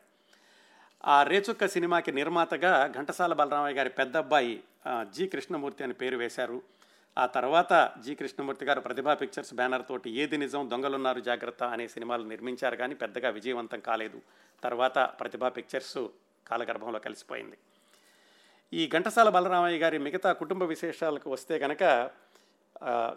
ఆ 1.06 1.24
రేచొక్క 1.24 1.68
సినిమాకి 1.68 2.12
నిర్మాతగా 2.12 2.88
ఘంటసాల 2.88 3.34
బలరామయ్య 3.34 3.76
గారి 3.76 3.90
పెద్ద 3.90 4.18
అబ్బాయి 4.18 4.64
జి 5.10 5.28
కృష్ణమూర్తి 5.28 5.84
అని 5.84 5.94
పేరు 5.94 6.18
వేశారు. 6.18 6.77
ఆ 7.18 7.26
తర్వాత 7.36 7.74
జి 8.06 8.14
కృష్ణమూర్తి 8.16 8.66
గారు 8.66 8.80
ప్రతిభా 8.80 9.14
పిక్చర్స్ 9.22 9.54
బ్యానర్ 9.60 9.84
తోటి 9.90 10.10
ఏది 10.24 10.38
నిజం 10.38 10.70
దొంగలున్నారు 10.72 11.20
జాగ్రత్త 11.20 11.64
అనే 11.76 11.86
సినిమాలు 11.94 12.24
నిర్మించారు 12.32 12.76
కానీ 12.76 12.96
పెద్దగా 12.96 13.30
విజయవంతం 13.38 13.80
కాలేదు. 13.88 14.20
తర్వాత 14.64 14.98
ప్రతిభా 15.20 15.50
పిక్చర్స్ 15.58 15.98
కాలగర్భంలో 16.50 17.00
కలిసిపోయింది. 17.00 17.58
ఈ 18.74 18.84
ఘంటసాల 18.88 19.30
బలరామయ్య 19.30 19.78
గారి 19.78 19.98
మిగతా 19.98 20.32
కుటుంబ 20.34 20.64
విశేషాలకు 20.64 21.28
వస్తే 21.32 21.58
కనుక 21.60 21.84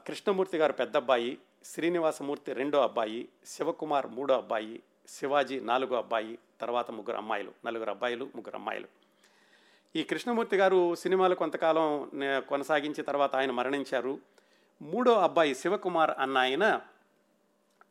కృష్ణమూర్తి 0.07 0.59
గారు 0.59 0.73
పెద్ద 0.73 0.97
అబ్బాయి 0.97 1.33
శ్రీనివాసమూర్తి 1.71 2.51
రెండో 2.53 2.79
అబ్బాయి 2.83 3.21
శివకుమార్ 3.47 4.07
మూడో 4.07 4.35
అబ్బాయి 4.35 4.77
శివాజీ 5.09 5.61
నాలుగో 5.61 5.97
అబ్బాయి 5.97 6.39
తర్వాత 6.61 6.91
ముగ్గురు 6.91 7.17
అమ్మాయిలు 7.17 7.53
నలుగురు 7.67 7.91
అబ్బాయిలు 7.91 8.25
ముగ్గురు 8.37 8.57
అమ్మాయిలు. 8.57 8.89
ఈ 9.95 10.03
కృష్ణమూర్తి 10.03 10.57
గారు 10.57 10.95
సినిమాలు 10.95 11.35
కొంతకాలం 11.35 12.11
కొనసాగించిన 12.49 13.05
తర్వాత 13.05 13.37
ఆయన 13.37 13.51
మరణించారు. 13.51 14.19
మూడో 14.83 15.13
అబ్బాయి 15.13 15.55
శివకుమార్ 15.55 16.11
అన్న 16.19 16.39
ఆయన 16.39 16.81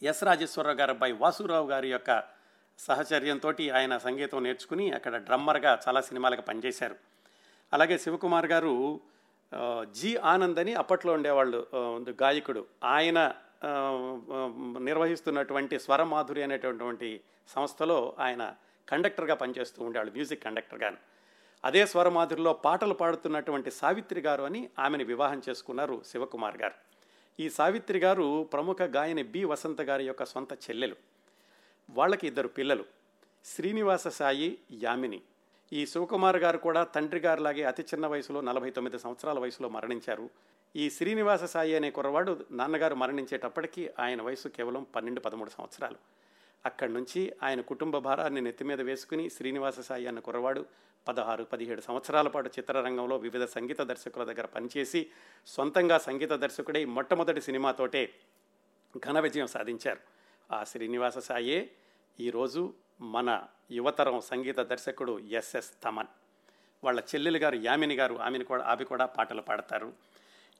ఎస్ 0.03 0.23
రాజేశ్వరరావు 0.23 0.77
గారి 0.77 0.91
అబ్బాయి 0.91 1.13
వాసురావు 1.13 1.67
గారి 1.69 1.91
యొక్క 1.91 2.23
సహచర్యంతో 2.79 3.49
ఆయన 3.73 3.97
సంగీతం 3.97 4.43
నేర్చుకుని 4.43 4.91
అక్కడ 4.91 5.17
డ్రమ్మర్గా 5.17 5.79
చాలా 5.87 6.01
సినిమాలకు 6.01 6.41
పనిచేశారు. 6.41 6.95
అలాగే 7.73 7.97
శివకుమార్ 7.97 8.45
గారు 8.45 8.99
జి 9.91 10.17
ఆనంద్ 10.17 10.59
అని 10.59 10.73
అప్పట్లో 10.73 11.13
ఉండేవాళ్ళు 11.13 11.67
గాయకుడు. 12.23 12.65
ఆయన 12.83 13.19
నిర్వహిస్తున్నటువంటి 14.79 15.79
స్వరమాధురి 15.79 16.43
అనేటటువంటి 16.43 17.21
సంస్థలో 17.47 18.15
ఆయన 18.19 18.55
కండక్టర్గా 18.89 19.35
పనిచేస్తూ 19.35 19.83
ఉండేవాళ్ళు 19.83 20.13
మ్యూజిక్ 20.13 20.43
కండక్టర్గాను 20.43 20.97
అదే 21.65 21.85
స్వరమాధురిలో 21.85 22.53
పాటలు 22.53 22.93
పాడుతున్నటువంటి 22.93 23.71
సావిత్రి 23.71 24.21
గారు 24.21 24.43
అని 24.43 24.69
ఆమెను 24.79 25.03
వివాహం 25.03 25.41
చేసుకున్నారు 25.49 26.01
శివకుమార్ 26.05 26.57
గారు. 26.57 26.73
ఈ 27.39 27.49
సావిత్రి 27.49 27.99
గారు 27.99 28.49
ప్రముఖ 28.53 28.81
గాయని 28.81 29.23
బి 29.23 29.43
వసంత 29.43 29.81
గారి 29.81 30.03
యొక్క 30.03 30.25
సొంత 30.25 30.53
చెల్లెలు. 30.53 30.95
వాళ్ళకి 31.89 32.27
ఇద్దరు 32.27 32.47
పిల్లలు. 32.47 32.85
శ్రీనివాస 33.45 34.07
సాయి 34.07 34.59
యామిని. 34.71 35.21
ఈ 35.73 35.85
శివకుమార్ 35.85 36.37
గారు 36.37 36.57
కూడా 36.57 36.83
తండ్రి 36.83 37.19
గారిలాగే 37.19 37.63
అతి 37.63 37.81
చిన్న 37.81 38.07
వయసులో 38.07 38.41
నలభై 38.41 38.69
తొమ్మిది 38.69 38.99
సంవత్సరాల 38.99 39.39
వయసులో 39.39 39.69
మరణించారు. 39.69 40.29
ఈ 40.75 40.89
శ్రీనివాస 40.89 41.43
సాయి 41.43 41.75
అనే 41.75 41.91
కుర్రవాడు 41.91 42.45
నాన్నగారు 42.51 42.95
మరణించేటప్పటికి 42.95 43.89
ఆయన 43.99 44.21
వయసు 44.21 44.47
కేవలం 44.47 44.85
పన్నెండు 44.95 45.19
పదమూడు 45.19 45.49
సంవత్సరాలు. 45.49 45.95
అక్కడి 46.65 46.93
నుంచి 46.93 47.33
ఆయన 47.43 47.61
కుటుంబ 47.61 47.97
భారాన్ని 47.97 48.41
నెత్తి 48.41 48.63
మీద 48.63 48.81
వేసుకుని 48.81 49.29
శ్రీనివాస 49.29 49.79
సాయి 49.79 50.07
అన్న 50.07 50.19
కుర్రవాడు 50.19 50.65
పదహారు 51.07 51.43
పదిహేడు 51.43 51.81
సంవత్సరాల 51.81 52.27
పాటు 52.27 52.47
చిత్రరంగంలో 52.47 53.17
వివిధ 53.17 53.43
సంగీత 53.43 53.81
దర్శకుల 53.81 54.23
దగ్గర 54.23 54.45
పనిచేసి 54.45 55.09
సొంతంగా 55.47 55.97
సంగీత 55.97 56.29
దర్శకుడై 56.29 56.85
మొట్టమొదటి 56.85 57.41
సినిమాతోటే 57.41 58.13
ఘన 58.97 59.19
విజయం 59.19 59.47
సాధించారు. 59.47 59.99
ఆ 60.51 60.63
శ్రీనివాస 60.63 61.17
సాయే 61.17 61.71
ఈరోజు 62.19 62.73
మన 63.01 63.43
యువతరం 63.71 64.21
సంగీత 64.21 64.59
దర్శకుడు 64.59 65.19
ఎస్ఎస్ 65.19 65.71
తమన్. 65.83 66.07
వాళ్ళ 66.83 66.99
చెల్లెలు 66.99 67.37
గారు 67.37 67.55
యామిని 67.55 67.95
గారు 67.95 68.15
ఆమెను 68.15 68.43
కూడా 68.43 68.63
ఆమె 68.63 68.83
కూడా 68.83 69.05
పాటలు 69.05 69.41
పాడతారు. 69.41 69.93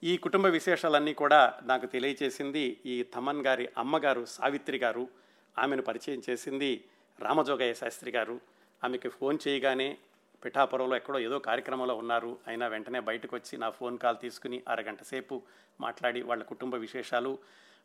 ఈ 0.04 0.18
కుటుంబ 0.18 0.46
విశేషాలన్నీ 0.46 1.14
కూడా 1.14 1.60
నాకు 1.64 1.86
తెలియచేసింది 1.86 2.80
ఈ 2.86 3.04
తమన్ 3.04 3.46
గారి 3.46 3.70
అమ్మగారు 3.78 4.26
సావిత్రి 4.26 4.78
గారు. 4.78 5.08
ఆమెను 5.60 5.82
పరిచయం 5.82 6.22
చేసింది 6.30 6.84
రామజోగయ్య 7.20 7.74
శాస్త్రి 7.74 8.12
గారు. 8.12 8.42
ఆమెకి 8.84 9.10
ఫోన్ 9.10 9.38
చేయగానే 9.48 9.98
పిఠాపురంలో 10.46 10.96
ఎక్కడో 10.96 11.20
ఏదో 11.20 11.40
కార్యక్రమంలో 11.40 11.96
ఉన్నారు. 11.96 12.38
అయినా 12.48 12.68
వెంటనే 12.68 13.00
బయటకు 13.00 13.36
వచ్చి 13.36 13.58
నా 13.58 13.70
ఫోన్ 13.70 13.98
కాల్ 13.98 14.18
తీసుకుని 14.22 14.64
అరగంట 14.68 15.04
సేపు 15.04 15.42
మాట్లాడి 15.82 16.22
వాళ్ళ 16.22 16.44
కుటుంబ 16.44 16.76
విశేషాలు 16.76 17.38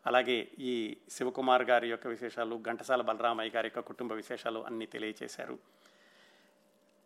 అలాగే 0.07 0.49
ఈ 0.59 0.97
శివకుమార్ 1.11 1.63
గారి 1.63 1.89
యొక్క 1.89 2.07
విశేషాలు 2.07 2.63
ఘంటసాల 2.69 3.03
బలరామయ్య 3.03 3.51
గారి 3.57 3.67
యొక్క 3.67 3.89
కుటుంబ 3.89 4.13
విశేషాలు 4.13 4.61
అన్నీ 4.61 4.87
తెలియచేశారు. 4.87 5.59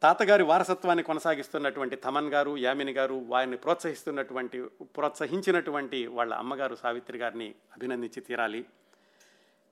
తాతగారి 0.03 0.43
వారసత్వాన్ని 0.43 1.05
కొనసాగిస్తున్నటువంటి 1.05 1.97
తమన్ 1.97 2.29
గారు 2.29 2.57
యామిని 2.57 2.93
గారు 2.93 3.15
వారిని 3.15 3.57
ప్రోత్సహిస్తున్నటువంటి 3.57 4.63
ప్రోత్సహించినటువంటి 4.81 6.07
వాళ్ళ 6.07 6.35
అమ్మగారు 6.35 6.75
సావిత్రి 6.75 7.19
గారిని 7.19 7.55
అభినందించి 7.73 8.21
తీరాలి. 8.21 8.65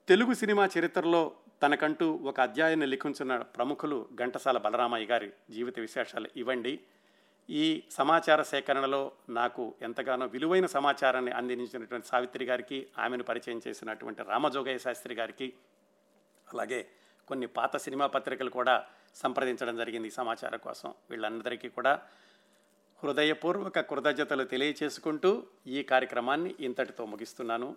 తెలుగు 0.09 0.33
సినిమా 0.33 0.69
చరిత్రలో 0.79 1.37
తనకంటూ 1.63 2.15
ఒక 2.15 2.41
అధ్యాయాన్ని 2.41 2.87
లిఖించిన 2.87 3.37
ప్రముఖులు 3.37 4.09
ఘంటసాల 4.15 4.59
బలరామయ్య 4.59 5.07
గారి 5.07 5.33
జీవిత 5.51 5.79
విశేషాలు 5.79 6.29
ఇవ్వండి. 6.37 6.81
ఈ 7.51 7.83
సమాచార 7.91 8.43
సేకరణలో 8.43 9.13
నాకు 9.29 9.75
ఎంతగానో 9.83 10.27
విలువైన 10.27 10.67
సమాచారాన్ని 10.67 11.33
అందించినటువంటి 11.33 12.07
సావిత్రి 12.07 12.45
గారికి 12.45 12.87
ఆమెను 12.99 13.25
పరిచయం 13.25 13.61
చేసినటువంటి 13.69 14.23
రామజోగయ్య 14.23 14.79
శాస్త్రి 14.79 15.15
గారికి 15.15 15.53
అలాగే 16.53 16.89
కొన్ని 17.29 17.47
పాత 17.47 17.77
సినిమా 17.77 18.07
పత్రికలు 18.07 18.51
కూడా 18.51 18.87
సంప్రదించడం 19.15 19.77
జరిగింది 19.77 20.09
ఈ 20.09 20.11
సమాచారం 20.11 20.59
కోసం. 20.59 20.95
వీళ్ళందరికీ 21.11 21.69
కూడా 21.69 22.03
హృదయపూర్వక 23.05 23.81
కృతజ్ఞతలు 23.81 24.45
తెలియచేసుకుంటూ 24.45 25.47
ఈ 25.67 25.83
కార్యక్రమాన్ని 25.83 26.55
ఇంతటితో 26.61 27.07
ముగిస్తున్నాను. 27.07 27.77